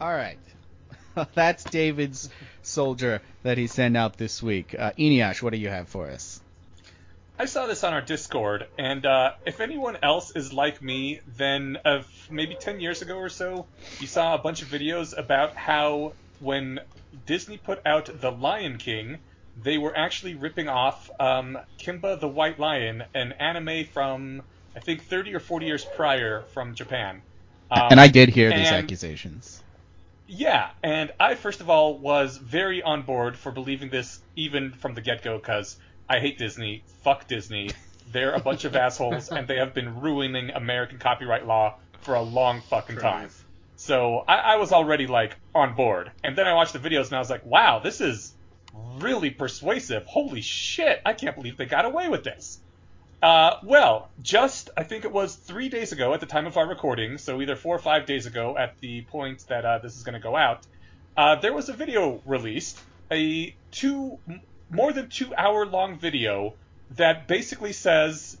All 0.00 0.12
right. 0.12 0.38
That's 1.34 1.64
David's 1.64 2.28
soldier 2.62 3.22
that 3.42 3.56
he 3.56 3.66
sent 3.66 3.96
out 3.96 4.18
this 4.18 4.42
week. 4.42 4.74
Uh, 4.78 4.92
Eneasz, 4.98 5.42
what 5.42 5.52
do 5.52 5.58
you 5.58 5.68
have 5.68 5.88
for 5.88 6.10
us? 6.10 6.40
I 7.38 7.46
saw 7.46 7.66
this 7.66 7.82
on 7.84 7.94
our 7.94 8.02
Discord, 8.02 8.66
and 8.78 9.06
uh, 9.06 9.32
if 9.46 9.60
anyone 9.60 9.96
else 10.02 10.36
is 10.36 10.52
like 10.52 10.82
me, 10.82 11.20
then 11.38 11.78
uh, 11.86 12.02
maybe 12.30 12.54
10 12.54 12.80
years 12.80 13.00
ago 13.00 13.16
or 13.16 13.30
so, 13.30 13.64
you 13.98 14.06
saw 14.06 14.34
a 14.34 14.38
bunch 14.38 14.60
of 14.60 14.68
videos 14.68 15.16
about 15.16 15.56
how 15.56 16.12
when 16.40 16.80
Disney 17.24 17.56
put 17.56 17.80
out 17.86 18.10
The 18.20 18.30
Lion 18.30 18.76
King, 18.76 19.18
they 19.62 19.78
were 19.78 19.96
actually 19.96 20.34
ripping 20.34 20.68
off 20.68 21.10
um, 21.20 21.58
Kimba 21.78 22.18
the 22.20 22.28
White 22.28 22.58
Lion, 22.58 23.04
an 23.14 23.32
anime 23.32 23.84
from 23.86 24.42
I 24.74 24.80
think 24.80 25.02
30 25.04 25.34
or 25.34 25.40
40 25.40 25.66
years 25.66 25.84
prior 25.84 26.42
from 26.52 26.74
Japan. 26.74 27.22
Um, 27.70 27.88
and 27.90 28.00
I 28.00 28.08
did 28.08 28.28
hear 28.28 28.50
these 28.50 28.68
accusations. 28.68 29.62
Yeah, 30.26 30.70
and 30.82 31.12
I 31.18 31.34
first 31.34 31.60
of 31.60 31.68
all 31.68 31.98
was 31.98 32.36
very 32.36 32.82
on 32.82 33.02
board 33.02 33.36
for 33.36 33.50
believing 33.50 33.90
this 33.90 34.20
even 34.36 34.72
from 34.72 34.94
the 34.94 35.00
get 35.00 35.22
go 35.22 35.38
because 35.38 35.76
I 36.08 36.20
hate 36.20 36.38
Disney. 36.38 36.84
Fuck 37.02 37.26
Disney. 37.26 37.70
They're 38.12 38.34
a 38.34 38.40
bunch 38.40 38.64
of 38.64 38.74
assholes, 38.84 39.30
and 39.30 39.46
they 39.46 39.56
have 39.56 39.74
been 39.74 40.00
ruining 40.00 40.50
American 40.50 40.98
copyright 40.98 41.46
law 41.46 41.76
for 42.00 42.14
a 42.14 42.22
long 42.22 42.60
fucking 42.62 42.96
time. 42.96 43.30
So 43.76 44.24
I, 44.28 44.36
I 44.36 44.56
was 44.56 44.72
already 44.72 45.06
like 45.06 45.36
on 45.54 45.74
board, 45.74 46.10
and 46.22 46.36
then 46.36 46.46
I 46.46 46.54
watched 46.54 46.74
the 46.74 46.78
videos 46.78 47.06
and 47.06 47.14
I 47.14 47.18
was 47.18 47.30
like, 47.30 47.44
wow, 47.44 47.78
this 47.78 48.00
is 48.00 48.32
really 48.72 49.30
persuasive. 49.30 50.04
Holy 50.06 50.40
shit, 50.40 51.00
I 51.04 51.12
can't 51.12 51.36
believe 51.36 51.56
they 51.56 51.66
got 51.66 51.84
away 51.84 52.08
with 52.08 52.24
this. 52.24 52.60
Uh, 53.22 53.56
well, 53.62 54.08
just, 54.22 54.70
I 54.76 54.82
think 54.82 55.04
it 55.04 55.12
was 55.12 55.34
three 55.34 55.68
days 55.68 55.92
ago 55.92 56.14
at 56.14 56.20
the 56.20 56.26
time 56.26 56.46
of 56.46 56.56
our 56.56 56.66
recording, 56.66 57.18
so 57.18 57.42
either 57.42 57.54
four 57.54 57.76
or 57.76 57.78
five 57.78 58.06
days 58.06 58.26
ago 58.26 58.56
at 58.56 58.78
the 58.80 59.02
point 59.02 59.46
that 59.48 59.64
uh, 59.64 59.78
this 59.78 59.96
is 59.96 60.04
going 60.04 60.14
to 60.14 60.20
go 60.20 60.36
out, 60.36 60.66
uh, 61.16 61.36
there 61.36 61.52
was 61.52 61.68
a 61.68 61.74
video 61.74 62.22
released, 62.24 62.78
a 63.10 63.54
two, 63.72 64.18
more 64.70 64.92
than 64.92 65.10
two 65.10 65.34
hour 65.34 65.66
long 65.66 65.98
video 65.98 66.54
that 66.96 67.28
basically 67.28 67.72
says 67.72 68.38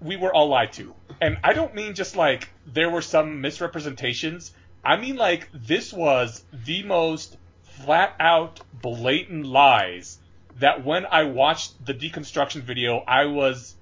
we 0.00 0.16
were 0.16 0.34
all 0.34 0.48
lied 0.48 0.72
to. 0.74 0.94
And 1.20 1.38
I 1.42 1.54
don't 1.54 1.74
mean 1.74 1.94
just 1.94 2.16
like 2.16 2.50
there 2.66 2.90
were 2.90 3.02
some 3.02 3.40
misrepresentations. 3.40 4.52
I 4.84 4.96
mean 4.96 5.16
like 5.16 5.48
this 5.52 5.92
was 5.92 6.44
the 6.52 6.82
most 6.82 7.36
flat 7.84 8.14
out 8.18 8.60
blatant 8.80 9.46
lies 9.46 10.18
that 10.58 10.84
when 10.84 11.04
I 11.06 11.24
watched 11.24 11.84
the 11.84 11.94
deconstruction 11.94 12.62
video, 12.62 12.98
I 13.06 13.26
was 13.26 13.74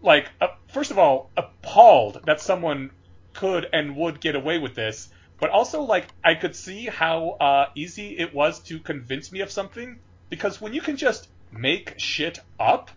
like, 0.00 0.28
uh, 0.40 0.48
first 0.68 0.90
of 0.90 0.98
all, 0.98 1.30
appalled 1.36 2.20
that 2.24 2.40
someone 2.40 2.90
could 3.32 3.66
and 3.72 3.96
would 3.96 4.20
get 4.20 4.36
away 4.36 4.58
with 4.58 4.74
this, 4.74 5.08
but 5.38 5.50
also 5.50 5.82
like 5.82 6.06
I 6.22 6.34
could 6.34 6.56
see 6.56 6.86
how 6.86 7.30
uh, 7.40 7.66
easy 7.74 8.18
it 8.18 8.34
was 8.34 8.60
to 8.60 8.78
convince 8.78 9.32
me 9.32 9.40
of 9.40 9.50
something 9.50 9.98
because 10.30 10.60
when 10.60 10.72
you 10.72 10.80
can 10.80 10.96
just 10.96 11.28
make 11.50 11.94
shit 11.98 12.38
up, 12.58 12.90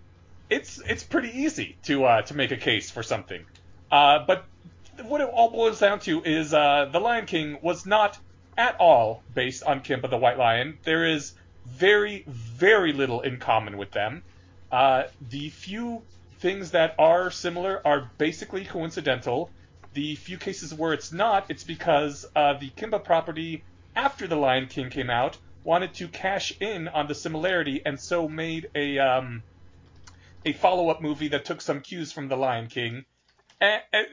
it's 0.49 0.79
it's 0.87 1.03
pretty 1.03 1.29
easy 1.29 1.77
to 1.83 2.05
uh, 2.05 2.21
to 2.23 2.33
make 2.35 2.51
a 2.51 2.57
case 2.57 2.89
for 2.89 3.03
something. 3.03 3.43
Uh, 3.91 4.19
but 4.25 4.45
what 5.03 5.21
it 5.21 5.29
all 5.29 5.49
boils 5.49 5.79
down 5.79 5.99
to 5.99 6.23
is 6.23 6.53
uh, 6.53 6.89
the 6.91 6.99
Lion 6.99 7.25
King 7.25 7.59
was 7.61 7.85
not 7.85 8.17
at 8.57 8.75
all 8.79 9.23
based 9.33 9.63
on 9.63 9.81
Kimba 9.81 10.09
the 10.09 10.17
White 10.17 10.37
Lion. 10.37 10.77
There 10.83 11.05
is 11.05 11.33
very, 11.65 12.23
very 12.27 12.93
little 12.93 13.21
in 13.21 13.37
common 13.37 13.77
with 13.77 13.91
them. 13.91 14.23
Uh, 14.71 15.03
the 15.29 15.49
few 15.49 16.01
things 16.39 16.71
that 16.71 16.95
are 16.99 17.31
similar 17.31 17.81
are 17.85 18.09
basically 18.17 18.65
coincidental. 18.65 19.49
The 19.93 20.15
few 20.15 20.37
cases 20.37 20.73
where 20.73 20.93
it's 20.93 21.11
not, 21.11 21.45
it's 21.49 21.63
because 21.63 22.25
uh, 22.35 22.53
the 22.53 22.69
Kimba 22.71 23.03
property 23.03 23.63
after 23.95 24.27
The 24.27 24.35
Lion 24.35 24.67
King 24.67 24.89
came 24.89 25.09
out 25.09 25.37
wanted 25.63 25.93
to 25.95 26.07
cash 26.07 26.53
in 26.61 26.87
on 26.87 27.07
the 27.07 27.15
similarity 27.15 27.81
and 27.85 27.99
so 27.99 28.29
made 28.29 28.69
a 28.73 28.99
um, 28.99 29.43
a 30.45 30.53
follow 30.53 30.89
up 30.89 31.01
movie 31.01 31.27
that 31.29 31.43
took 31.43 31.61
some 31.61 31.81
cues 31.81 32.11
from 32.11 32.29
The 32.29 32.37
Lion 32.37 32.67
King. 32.67 33.05
And, 33.59 33.81
and 33.91 34.07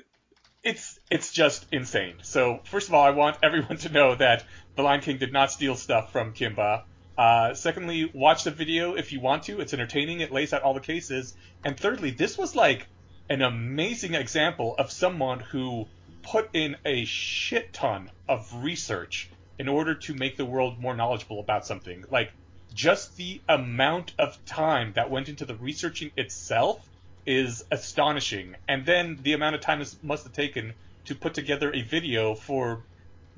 it's 0.65 0.99
it's 1.11 1.31
just 1.33 1.67
insane. 1.71 2.15
So 2.23 2.61
first 2.65 2.89
of 2.89 2.95
all, 2.95 3.03
I 3.03 3.11
want 3.11 3.37
everyone 3.43 3.77
to 3.79 3.91
know 3.91 4.15
that 4.15 4.45
The 4.77 4.83
Lion 4.83 5.01
King 5.01 5.19
did 5.19 5.33
not 5.33 5.53
steal 5.53 5.77
stuff 5.77 6.11
from 6.11 6.33
Kimba. 6.33 6.85
Uh, 7.17 7.55
secondly, 7.55 8.11
watch 8.13 8.45
the 8.45 8.51
video 8.51 8.95
if 8.95 9.13
you 9.13 9.21
want 9.21 9.45
to. 9.45 9.61
It's 9.61 9.75
entertaining. 9.75 10.21
It 10.21 10.33
lays 10.33 10.53
out 10.53 10.63
all 10.63 10.75
the 10.75 10.81
cases. 10.81 11.37
And 11.65 11.79
thirdly, 11.79 12.11
this 12.11 12.37
was 12.37 12.57
like 12.57 12.89
an 13.29 13.43
amazing 13.43 14.15
example 14.15 14.75
of 14.79 14.91
someone 14.91 15.41
who 15.41 15.87
put 16.23 16.49
in 16.55 16.77
a 16.85 17.05
shit 17.05 17.73
ton 17.73 18.11
of 18.29 18.65
research 18.65 19.31
in 19.59 19.69
order 19.69 19.95
to 19.95 20.15
make 20.15 20.37
the 20.37 20.45
world 20.45 20.81
more 20.81 20.97
knowledgeable 20.97 21.41
about 21.41 21.67
something. 21.67 22.05
Like 22.11 22.33
just 22.73 23.17
the 23.17 23.41
amount 23.49 24.15
of 24.19 24.43
time 24.47 24.95
that 24.95 25.11
went 25.11 25.29
into 25.29 25.45
the 25.45 25.55
researching 25.55 26.11
itself 26.17 26.89
is 27.27 27.65
astonishing. 27.71 28.57
And 28.69 28.85
then 28.85 29.19
the 29.23 29.33
amount 29.33 29.55
of 29.55 29.61
time 29.61 29.79
this 29.79 29.97
must 30.03 30.25
have 30.25 30.33
taken 30.33 30.75
to 31.07 31.15
put 31.15 31.35
together 31.35 31.71
a 31.73 31.83
video 31.83 32.35
for 32.35 32.83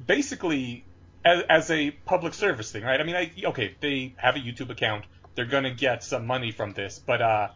basically 0.04 0.84
as, 1.24 1.42
as 1.48 1.70
a 1.70 1.90
public 1.90 2.34
service 2.34 2.70
thing, 2.70 2.84
right? 2.84 3.00
I 3.00 3.04
mean, 3.04 3.16
I, 3.16 3.30
okay, 3.46 3.74
they 3.80 4.14
have 4.16 4.36
a 4.36 4.38
YouTube 4.38 4.70
account. 4.70 5.04
They're 5.34 5.44
going 5.46 5.64
to 5.64 5.70
get 5.74 6.02
some 6.04 6.26
money 6.26 6.50
from 6.52 6.72
this, 6.72 6.98
but 7.04 7.20
uh, 7.20 7.48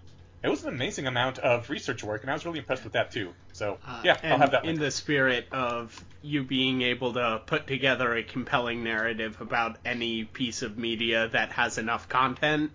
it 0.43 0.49
was 0.49 0.63
an 0.65 0.71
amazing 0.71 1.07
amount 1.07 1.39
of 1.39 1.71
research 1.71 2.03
work, 2.03 2.23
and 2.23 2.31
I 2.31 2.35
was 2.35 2.45
really 2.45 2.59
impressed 2.59 2.85
with 2.85 2.95
that 2.95 3.11
too. 3.11 3.33
So 3.53 3.79
Uh, 3.87 4.01
yeah, 4.05 4.17
I'll 4.25 4.39
have 4.39 4.51
that. 4.53 4.63
in 4.65 4.71
link. 4.71 4.81
the 4.81 4.91
spirit 4.91 5.47
of 5.53 6.05
you 6.23 6.43
being 6.45 6.83
able 6.83 7.13
to 7.15 7.43
put 7.47 7.67
together 7.67 8.15
a 8.15 8.23
compelling 8.23 8.83
narrative 8.85 9.41
about 9.41 9.77
any 9.85 10.25
piece 10.25 10.63
of 10.63 10.77
media 10.79 11.29
that 11.29 11.53
has 11.53 11.79
enough 11.79 12.09
content, 12.09 12.71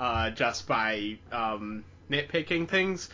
uh, 0.00 0.30
just 0.30 0.66
by 0.66 1.18
um, 1.30 1.84
nitpicking 2.12 2.68
things, 2.68 3.08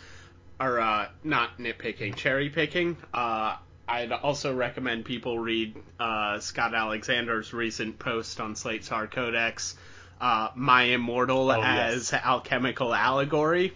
or 0.60 0.80
uh, 0.80 1.08
not 1.24 1.58
nitpicking, 1.58 2.16
cherry 2.16 2.50
picking. 2.50 2.96
Uh, 3.14 3.56
I'd 3.88 4.12
also 4.12 4.54
recommend 4.54 5.04
people 5.06 5.38
read 5.38 5.76
uh, 5.98 6.40
Scott 6.40 6.74
Alexander's 6.74 7.54
recent 7.54 7.98
post 7.98 8.40
on 8.40 8.56
Slate 8.56 8.84
Star 8.84 9.06
Codex, 9.06 9.76
uh, 10.20 10.50
"My 10.54 10.82
Immortal 10.84 11.50
Oh, 11.50 11.62
as 11.62 12.12
yes. 12.12 12.20
Alchemical 12.24 12.94
Allegory," 12.94 13.72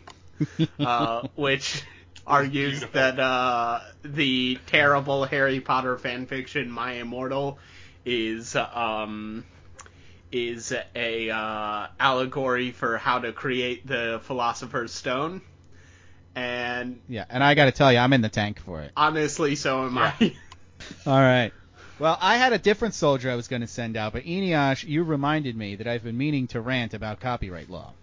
uh, 0.83 1.23
which 1.35 1.83
argues 2.27 2.85
beautiful. 2.85 3.01
that 3.01 3.19
uh, 3.19 3.81
the 4.05 4.59
terrible 4.67 5.25
Harry 5.25 5.61
Potter 5.61 5.97
fanfiction 5.97 6.69
"My 6.69 6.95
Immortal" 6.95 7.59
is 8.05 8.55
um, 8.57 9.45
is 10.33 10.73
a 10.95 11.31
uh, 11.31 11.87
allegory 12.01 12.73
for 12.73 12.99
how 12.99 13.21
to 13.21 13.33
create 13.33 13.87
the 13.87 14.21
Philosopher's 14.25 14.93
Stone, 14.93 15.43
and 16.35 17.01
Yeah, 17.09 17.25
and 17.29 17.43
I 17.45 17.55
got 17.55 17.67
to 17.67 17.73
tell 17.73 17.93
you, 17.93 17.99
I'm 17.99 18.13
in 18.13 18.23
the 18.23 18.29
tank 18.29 18.61
for 18.61 18.81
it. 18.83 18.93
honestly, 18.97 19.55
so 19.57 19.85
am 19.85 19.99
Yeah. 19.99 20.13
I. 20.21 20.37
All 21.07 21.21
right. 21.21 21.53
Well, 21.99 22.19
I 22.21 22.37
had 22.39 22.53
a 22.53 22.59
different 22.59 22.95
soldier 22.95 23.31
I 23.31 23.37
was 23.37 23.49
going 23.49 23.63
to 23.63 23.69
send 23.69 23.97
out, 23.97 24.13
but 24.13 24.25
Eneasz, 24.25 24.83
you 24.85 25.05
reminded 25.05 25.57
me 25.57 25.77
that 25.77 25.87
I've 25.87 26.03
been 26.03 26.17
meaning 26.19 26.49
to 26.49 26.61
rant 26.61 26.95
about 26.95 27.21
copyright 27.21 27.69
law. 27.71 27.97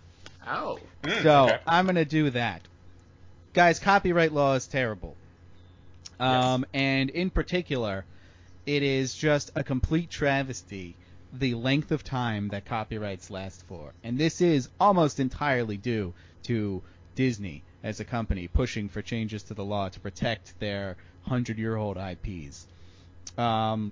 oh, 0.48 0.92
Mm, 1.04 1.22
So 1.24 1.48
okay. 1.50 1.60
I'm 1.68 1.86
going 1.86 1.96
to 1.96 2.06
do 2.06 2.30
that. 2.32 2.68
Guys, 3.54 3.80
copyright 3.80 4.32
law 4.32 4.56
is 4.56 4.68
terrible. 4.68 5.20
Um, 6.20 6.66
And 6.74 7.10
in 7.10 7.30
particular, 7.32 8.06
it 8.66 8.84
is 8.84 9.16
just 9.16 9.52
a 9.56 9.64
complete 9.64 10.10
travesty 10.12 10.99
the 11.32 11.54
length 11.54 11.92
of 11.92 12.04
time 12.04 12.50
that 12.50 12.66
copyrights 12.66 13.30
last 13.30 13.64
for. 13.68 13.94
And 14.04 14.18
this 14.18 14.42
is 14.42 14.70
almost 14.80 15.20
entirely 15.20 15.78
due 15.78 16.14
to 16.44 16.82
Disney 17.16 17.64
as 17.84 18.00
a 18.00 18.06
company 18.06 18.48
pushing 18.48 18.90
for 18.90 19.02
changes 19.02 19.44
to 19.44 19.54
the 19.54 19.64
law 19.64 19.90
to 19.90 20.00
protect 20.00 20.60
their 20.60 20.98
100 21.26 21.58
year 21.58 21.76
old 21.76 21.98
IPs. 21.98 22.66
Um, 23.38 23.92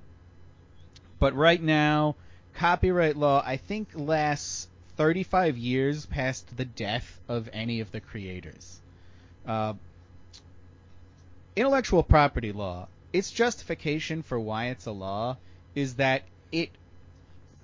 but 1.20 1.36
right 1.36 1.62
now, 1.62 2.16
copyright 2.56 3.16
law, 3.16 3.44
I 3.46 3.58
think, 3.58 3.90
lasts 3.94 4.68
35 4.98 5.58
years 5.58 6.06
past 6.06 6.58
the 6.58 6.66
death 6.66 7.20
of 7.28 7.50
any 7.54 7.80
of 7.80 7.92
the 7.92 8.02
creators. 8.02 8.80
Uh, 9.46 9.74
intellectual 11.56 12.04
property 12.04 12.52
law, 12.52 12.88
its 13.14 13.32
justification 13.32 14.22
for 14.22 14.40
why 14.40 14.68
it's 14.68 14.86
a 14.86 14.92
law 14.92 15.38
is 15.76 15.96
that 15.96 16.24
it 16.52 16.70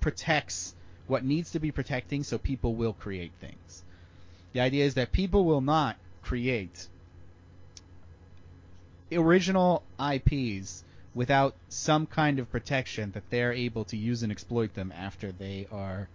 protects 0.04 0.74
what 1.06 1.24
needs 1.24 1.52
to 1.52 1.58
be 1.58 1.70
protecting 1.70 2.22
so 2.22 2.36
people 2.36 2.74
will 2.74 2.92
create 2.92 3.32
things. 3.40 3.82
The 4.52 4.60
idea 4.60 4.84
is 4.84 4.92
that 4.94 5.12
people 5.12 5.46
will 5.46 5.62
not 5.62 5.96
create 6.20 6.88
original 9.10 9.82
IPs 9.98 10.84
without 11.14 11.56
some 11.70 12.04
kind 12.04 12.38
of 12.38 12.50
protection 12.50 13.12
that 13.12 13.30
they're 13.30 13.54
able 13.54 13.84
to 13.86 13.96
use 13.96 14.22
and 14.22 14.30
exploit 14.30 14.74
them 14.74 14.92
after 14.94 15.32
they 15.32 15.66
are 15.72 16.10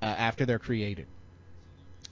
uh, 0.00 0.04
after 0.04 0.46
they're 0.46 0.60
created. 0.60 1.06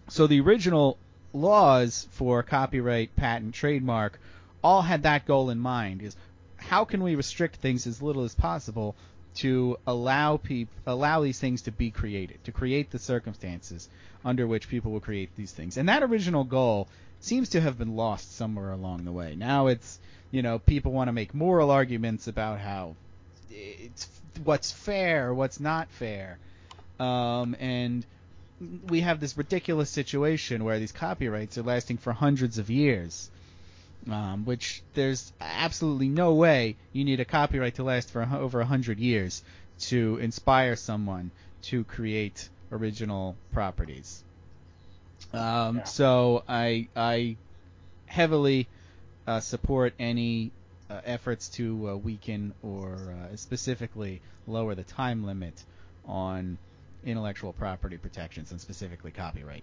So 0.08 0.26
the 0.26 0.40
original 0.40 0.98
laws 1.32 2.08
for 2.10 2.42
copyright, 2.42 3.14
patent, 3.14 3.54
trademark 3.54 4.18
all 4.64 4.82
had 4.82 5.04
that 5.04 5.26
goal 5.26 5.48
in 5.48 5.60
mind 5.60 6.02
is 6.02 6.16
how 6.56 6.84
can 6.84 7.04
we 7.04 7.14
restrict 7.14 7.54
things 7.56 7.86
as 7.86 8.02
little 8.02 8.24
as 8.24 8.34
possible 8.34 8.96
to 9.38 9.78
allow 9.86 10.36
peop- 10.36 10.68
allow 10.86 11.22
these 11.22 11.38
things 11.38 11.62
to 11.62 11.72
be 11.72 11.90
created, 11.90 12.42
to 12.44 12.52
create 12.52 12.90
the 12.90 12.98
circumstances 12.98 13.88
under 14.24 14.46
which 14.46 14.68
people 14.68 14.92
will 14.92 15.00
create 15.00 15.30
these 15.36 15.52
things. 15.52 15.76
And 15.76 15.88
that 15.88 16.02
original 16.02 16.44
goal 16.44 16.88
seems 17.20 17.50
to 17.50 17.60
have 17.60 17.78
been 17.78 17.96
lost 17.96 18.36
somewhere 18.36 18.72
along 18.72 19.04
the 19.04 19.12
way. 19.12 19.34
Now 19.36 19.68
it's, 19.68 19.98
you 20.30 20.42
know, 20.42 20.58
people 20.58 20.92
want 20.92 21.08
to 21.08 21.12
make 21.12 21.34
moral 21.34 21.70
arguments 21.70 22.26
about 22.26 22.58
how 22.58 22.96
it's 23.50 24.08
what's 24.44 24.72
fair, 24.72 25.32
what's 25.32 25.60
not 25.60 25.90
fair. 25.90 26.38
Um, 26.98 27.56
and 27.60 28.04
we 28.88 29.00
have 29.00 29.20
this 29.20 29.36
ridiculous 29.36 29.90
situation 29.90 30.64
where 30.64 30.78
these 30.78 30.92
copyrights 30.92 31.58
are 31.58 31.62
lasting 31.62 31.98
for 31.98 32.12
hundreds 32.12 32.58
of 32.58 32.70
years, 32.70 33.30
um, 34.10 34.44
which 34.44 34.82
there's 34.94 35.32
absolutely 35.40 36.08
no 36.08 36.34
way 36.34 36.76
you 36.92 37.04
need 37.04 37.20
a 37.20 37.24
copyright 37.24 37.74
to 37.76 37.82
last 37.82 38.10
for 38.10 38.22
over 38.22 38.60
a 38.60 38.66
hundred 38.66 38.98
years 38.98 39.42
to 39.80 40.18
inspire 40.18 40.76
someone 40.76 41.30
to 41.62 41.84
create 41.84 42.48
original 42.72 43.36
properties. 43.52 44.22
Um, 45.32 45.78
Yeah. 45.78 45.84
So 45.84 46.44
I 46.48 46.88
I 46.96 47.36
heavily 48.06 48.68
uh, 49.26 49.40
support 49.40 49.92
any 49.98 50.50
uh, 50.88 51.00
efforts 51.04 51.48
to 51.50 51.90
uh, 51.90 51.96
weaken 51.96 52.54
or 52.62 53.14
uh, 53.32 53.36
specifically 53.36 54.22
lower 54.46 54.74
the 54.74 54.84
time 54.84 55.24
limit 55.24 55.62
on 56.06 56.56
intellectual 57.04 57.52
property 57.52 57.98
protections 57.98 58.50
and 58.50 58.60
specifically 58.60 59.10
copyright. 59.10 59.62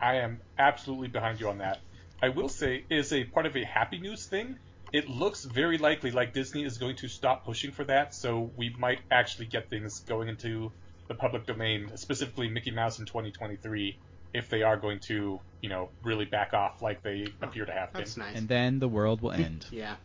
I 0.00 0.16
am 0.16 0.40
absolutely 0.58 1.08
behind 1.08 1.40
you 1.40 1.48
on 1.48 1.58
that. 1.58 1.78
I 2.22 2.28
will 2.28 2.48
say, 2.48 2.84
is 2.90 3.12
a 3.12 3.24
part 3.24 3.46
of 3.46 3.56
a 3.56 3.64
happy 3.64 3.98
news 3.98 4.26
thing. 4.26 4.58
It 4.92 5.08
looks 5.08 5.44
very 5.44 5.78
likely 5.78 6.10
like 6.10 6.32
Disney 6.32 6.64
is 6.64 6.78
going 6.78 6.96
to 6.96 7.08
stop 7.08 7.44
pushing 7.44 7.70
for 7.70 7.84
that, 7.84 8.14
so 8.14 8.50
we 8.56 8.74
might 8.78 8.98
actually 9.10 9.46
get 9.46 9.70
things 9.70 10.00
going 10.00 10.28
into 10.28 10.72
the 11.08 11.14
public 11.14 11.46
domain, 11.46 11.90
specifically 11.96 12.48
Mickey 12.48 12.70
Mouse 12.70 12.98
in 12.98 13.06
2023, 13.06 13.96
if 14.34 14.48
they 14.48 14.62
are 14.62 14.76
going 14.76 15.00
to, 15.00 15.40
you 15.60 15.68
know, 15.68 15.88
really 16.02 16.24
back 16.24 16.54
off 16.54 16.82
like 16.82 17.02
they 17.02 17.26
appear 17.40 17.64
to 17.64 17.72
have 17.72 17.92
been. 17.92 18.00
that's 18.02 18.16
nice. 18.16 18.36
And 18.36 18.48
then 18.48 18.78
the 18.78 18.88
world 18.88 19.20
will 19.20 19.32
end 19.32 19.66
yeah. 19.72 19.96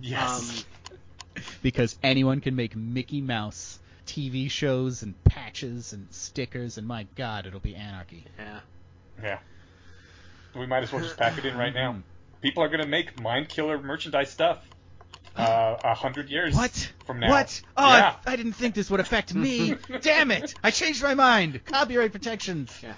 Yes. 0.00 0.64
Um, 1.36 1.42
because 1.62 1.96
anyone 2.02 2.40
can 2.40 2.56
make 2.56 2.74
Mickey 2.74 3.20
Mouse 3.20 3.78
TV 4.06 4.50
shows 4.50 5.02
and 5.02 5.14
patches 5.24 5.92
and 5.92 6.08
stickers 6.10 6.78
and 6.78 6.86
my 6.86 7.06
god, 7.14 7.46
it'll 7.46 7.60
be 7.60 7.76
anarchy. 7.76 8.24
yeah. 8.38 8.60
yeah. 9.22 9.38
We 10.54 10.66
might 10.66 10.82
as 10.82 10.92
well 10.92 11.02
just 11.02 11.16
pack 11.16 11.38
it 11.38 11.44
in 11.44 11.56
right 11.56 11.74
now. 11.74 11.96
People 12.40 12.62
are 12.62 12.68
going 12.68 12.80
to 12.82 12.86
make 12.88 13.20
mind 13.20 13.48
killer 13.48 13.80
merchandise 13.80 14.30
stuff 14.30 14.58
uh, 15.36 15.76
a 15.82 15.94
hundred 15.94 16.28
years 16.28 16.54
What? 16.54 16.92
from 17.06 17.20
now. 17.20 17.30
What? 17.30 17.62
Oh, 17.76 17.88
yeah. 17.88 18.16
I, 18.26 18.32
I 18.32 18.36
didn't 18.36 18.52
think 18.54 18.74
this 18.74 18.90
would 18.90 19.00
affect 19.00 19.34
me. 19.34 19.76
Damn 20.02 20.30
it! 20.30 20.54
I 20.62 20.70
changed 20.70 21.02
my 21.02 21.14
mind. 21.14 21.64
Copyright 21.64 22.12
protections. 22.12 22.76
Yeah. 22.82 22.94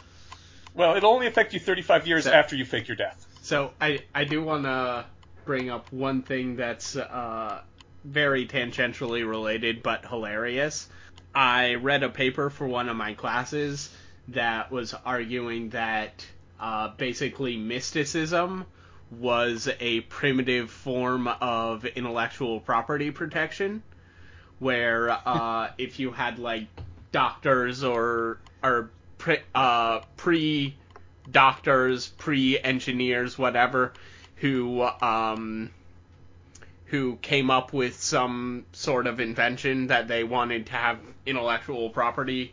Well, 0.74 0.97
it'll 0.97 1.12
only 1.12 1.28
affect 1.28 1.55
you 1.55 1.60
35 1.60 2.06
years 2.09 2.24
So- 2.24 2.32
after 2.32 2.56
you 2.56 2.64
fake 2.64 2.89
your 2.89 2.97
death. 2.97 3.24
So 3.43 3.72
I 3.81 4.01
I 4.14 4.24
do 4.24 4.43
want 4.43 4.64
to 4.64 5.05
bring 5.44 5.70
up 5.70 5.93
one 5.93 6.22
thing 6.22 6.56
that's 6.56 6.97
uh, 6.97 7.60
very 8.05 8.47
tangentially 8.47 9.28
related 9.28 9.82
but 9.82 10.06
hilarious. 10.06 10.89
I 11.35 11.74
read 11.74 12.02
a 12.02 12.09
paper 12.09 12.48
for 12.48 12.66
one 12.66 12.89
of 12.89 12.97
my 12.97 13.12
classes 13.14 13.90
that 14.28 14.70
was 14.72 14.94
arguing 15.05 15.68
that 15.70 16.24
uh, 16.60 16.89
basically 16.97 17.56
mysticism 17.56 18.64
was 19.10 19.68
a 19.81 20.01
primitive 20.02 20.70
form 20.70 21.28
of 21.28 21.85
intellectual 21.85 22.60
property 22.60 23.10
protection, 23.10 23.82
where 24.59 25.10
uh, 25.10 25.70
if 25.78 25.98
you 26.01 26.10
had 26.10 26.39
like 26.39 26.66
doctors 27.12 27.85
or 27.85 28.39
or 28.62 28.90
pre, 29.18 29.39
uh, 29.55 30.01
pre 30.16 30.74
doctors, 31.31 32.09
pre 32.09 32.59
engineers, 32.59 33.39
whatever, 33.39 33.93
who 34.36 34.82
um, 34.82 35.70
who 36.86 37.16
came 37.16 37.51
up 37.51 37.72
with 37.72 38.01
some 38.01 38.64
sort 38.72 39.06
of 39.06 39.20
invention 39.20 39.89
that 39.89 40.06
they 40.09 40.22
wanted 40.24 40.66
to 40.66 40.72
have 40.72 40.98
intellectual 41.26 41.90
property 41.90 42.52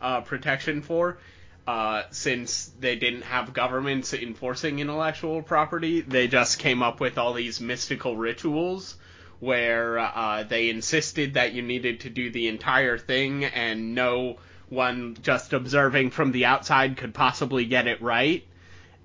uh, 0.00 0.20
protection 0.20 0.80
for. 0.82 1.18
Uh, 1.66 2.02
since 2.10 2.70
they 2.78 2.94
didn't 2.94 3.22
have 3.22 3.54
governments 3.54 4.12
enforcing 4.12 4.80
intellectual 4.80 5.40
property, 5.40 6.02
they 6.02 6.28
just 6.28 6.58
came 6.58 6.82
up 6.82 7.00
with 7.00 7.16
all 7.16 7.32
these 7.32 7.58
mystical 7.58 8.16
rituals 8.18 8.96
where 9.40 9.98
uh, 9.98 10.42
they 10.42 10.68
insisted 10.68 11.34
that 11.34 11.54
you 11.54 11.62
needed 11.62 12.00
to 12.00 12.10
do 12.10 12.30
the 12.30 12.48
entire 12.48 12.98
thing 12.98 13.44
and 13.44 13.94
no 13.94 14.36
one 14.68 15.16
just 15.22 15.54
observing 15.54 16.10
from 16.10 16.32
the 16.32 16.44
outside 16.44 16.98
could 16.98 17.14
possibly 17.14 17.64
get 17.64 17.86
it 17.86 18.02
right. 18.02 18.46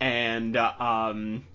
And 0.01 0.57
uh, 0.57 0.73
um, 0.79 1.45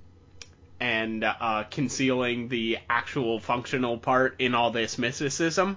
and 0.81 1.23
uh, 1.23 1.65
concealing 1.71 2.49
the 2.49 2.79
actual 2.89 3.41
functional 3.41 3.99
part 3.99 4.37
in 4.39 4.55
all 4.55 4.71
this 4.71 4.97
mysticism 4.99 5.77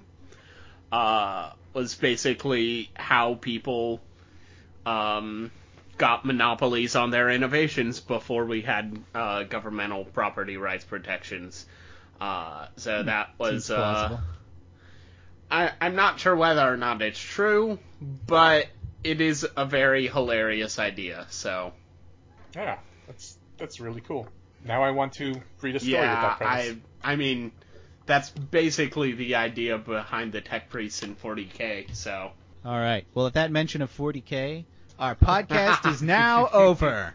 was 0.92 1.96
basically 1.96 2.90
how 2.96 3.36
people 3.36 4.02
um, 4.88 5.52
got 5.98 6.26
monopolies 6.26 6.96
on 6.96 7.12
their 7.12 7.30
innovations 7.30 8.00
before 8.00 8.46
we 8.46 8.62
had 8.62 8.98
uh, 9.14 9.44
governmental 9.44 10.06
property 10.06 10.58
rights 10.58 10.86
protections. 10.86 11.66
Uh, 12.22 12.68
so 12.78 13.04
that 13.04 13.32
was. 13.38 13.66
Seems 13.66 13.78
Uh. 13.78 14.18
I, 15.50 15.72
I'm 15.80 15.96
not 15.96 16.20
sure 16.20 16.36
whether 16.36 16.62
or 16.62 16.76
not 16.76 17.02
it's 17.02 17.20
true, 17.20 17.80
but 18.02 18.68
it 19.04 19.22
is 19.22 19.48
a 19.56 19.66
very 19.66 20.08
hilarious 20.08 20.78
idea. 20.78 21.26
So 21.30 21.74
Yeah, 22.54 22.80
that's 23.08 23.38
that's 23.58 23.80
really 23.80 24.02
cool. 24.02 24.28
Now 24.66 24.84
I 24.84 24.92
want 24.92 25.14
to 25.14 25.42
read 25.62 25.78
a 25.78 25.80
story 25.80 26.02
with 26.02 26.10
that 26.10 26.38
premise. 26.38 26.76
I 27.02 27.14
I 27.14 27.16
mean, 27.16 27.54
that's 28.06 28.30
basically 28.30 29.14
the 29.14 29.36
idea 29.36 29.78
behind 29.78 30.34
the 30.34 30.42
Tech 30.42 30.70
Priests 30.70 31.02
in 31.04 31.16
40k. 31.16 31.96
So 31.96 32.32
All 32.66 32.80
right. 32.80 33.06
Well, 33.14 33.28
at 33.28 33.36
that 33.36 33.50
mention 33.50 33.82
of 33.82 33.96
40k, 33.96 34.66
our 35.00 35.16
podcast 35.16 35.92
is 35.92 36.02
now 36.02 36.48
over. 36.54 37.14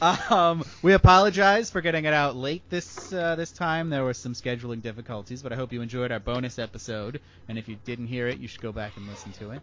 Um, 0.00 0.64
we 0.80 0.94
apologize 0.94 1.70
for 1.70 1.82
getting 1.82 2.06
it 2.06 2.14
out 2.14 2.36
late 2.36 2.62
this 2.70 3.12
uh, 3.12 3.34
this 3.36 3.52
time. 3.52 3.90
There 3.90 4.02
were 4.02 4.14
some 4.14 4.32
scheduling 4.32 4.80
difficulties, 4.80 5.42
but 5.42 5.52
I 5.52 5.56
hope 5.56 5.72
you 5.72 5.82
enjoyed 5.82 6.10
our 6.10 6.20
bonus 6.20 6.58
episode. 6.58 7.20
And 7.48 7.58
if 7.58 7.68
you 7.68 7.76
didn't 7.84 8.06
hear 8.06 8.28
it, 8.28 8.38
you 8.38 8.48
should 8.48 8.62
go 8.62 8.72
back 8.72 8.96
and 8.96 9.06
listen 9.06 9.32
to 9.32 9.50
it. 9.50 9.62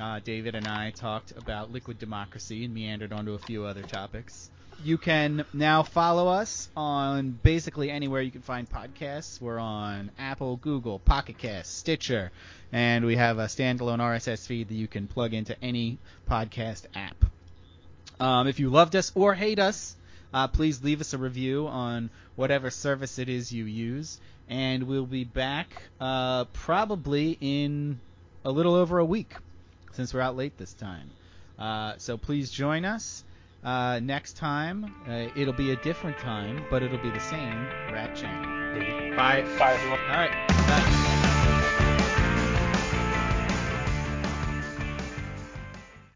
Uh, 0.00 0.20
David 0.24 0.54
and 0.54 0.66
I 0.66 0.90
talked 0.90 1.32
about 1.32 1.70
liquid 1.70 1.98
democracy 1.98 2.64
and 2.64 2.74
meandered 2.74 3.12
onto 3.12 3.34
a 3.34 3.38
few 3.38 3.64
other 3.64 3.82
topics. 3.82 4.50
You 4.82 4.98
can 4.98 5.44
now 5.52 5.84
follow 5.84 6.26
us 6.26 6.68
on 6.76 7.30
basically 7.30 7.90
anywhere 7.90 8.22
you 8.22 8.32
can 8.32 8.42
find 8.42 8.68
podcasts. 8.68 9.40
We're 9.40 9.60
on 9.60 10.10
Apple, 10.18 10.56
Google, 10.56 10.98
Pocket 10.98 11.38
Cast, 11.38 11.78
Stitcher, 11.78 12.32
and 12.72 13.04
we 13.04 13.16
have 13.16 13.38
a 13.38 13.44
standalone 13.44 13.98
RSS 13.98 14.46
feed 14.46 14.68
that 14.68 14.74
you 14.74 14.88
can 14.88 15.06
plug 15.06 15.34
into 15.34 15.56
any 15.62 15.98
podcast 16.28 16.86
app. 16.94 17.24
Um, 18.18 18.48
if 18.48 18.58
you 18.58 18.70
loved 18.70 18.96
us 18.96 19.12
or 19.14 19.34
hate 19.34 19.58
us, 19.58 19.94
uh, 20.32 20.48
please 20.48 20.82
leave 20.82 21.00
us 21.00 21.12
a 21.12 21.18
review 21.18 21.66
on 21.68 22.10
whatever 22.36 22.70
service 22.70 23.18
it 23.18 23.28
is 23.28 23.52
you 23.52 23.64
use, 23.64 24.18
and 24.48 24.84
we'll 24.84 25.06
be 25.06 25.24
back 25.24 25.68
uh, 26.00 26.44
probably 26.46 27.36
in 27.40 28.00
a 28.44 28.50
little 28.50 28.74
over 28.74 28.98
a 28.98 29.04
week 29.04 29.34
since 29.92 30.14
we're 30.14 30.20
out 30.20 30.36
late 30.36 30.56
this 30.56 30.72
time. 30.72 31.10
Uh, 31.58 31.94
so 31.98 32.16
please 32.16 32.50
join 32.50 32.84
us. 32.84 33.24
Uh, 33.62 34.00
next 34.02 34.36
time, 34.36 34.92
uh, 35.06 35.28
it'll 35.36 35.52
be 35.52 35.70
a 35.70 35.76
different 35.76 36.18
time, 36.18 36.64
but 36.70 36.82
it'll 36.82 36.98
be 36.98 37.10
the 37.10 37.20
same 37.20 37.64
Rat 37.92 38.16
Channel. 38.16 39.16
bye. 39.16 39.42
Bye 39.58 39.74
everyone. 39.74 40.00
All 40.00 40.16
right. 40.16 40.48
Bye. 40.48 40.91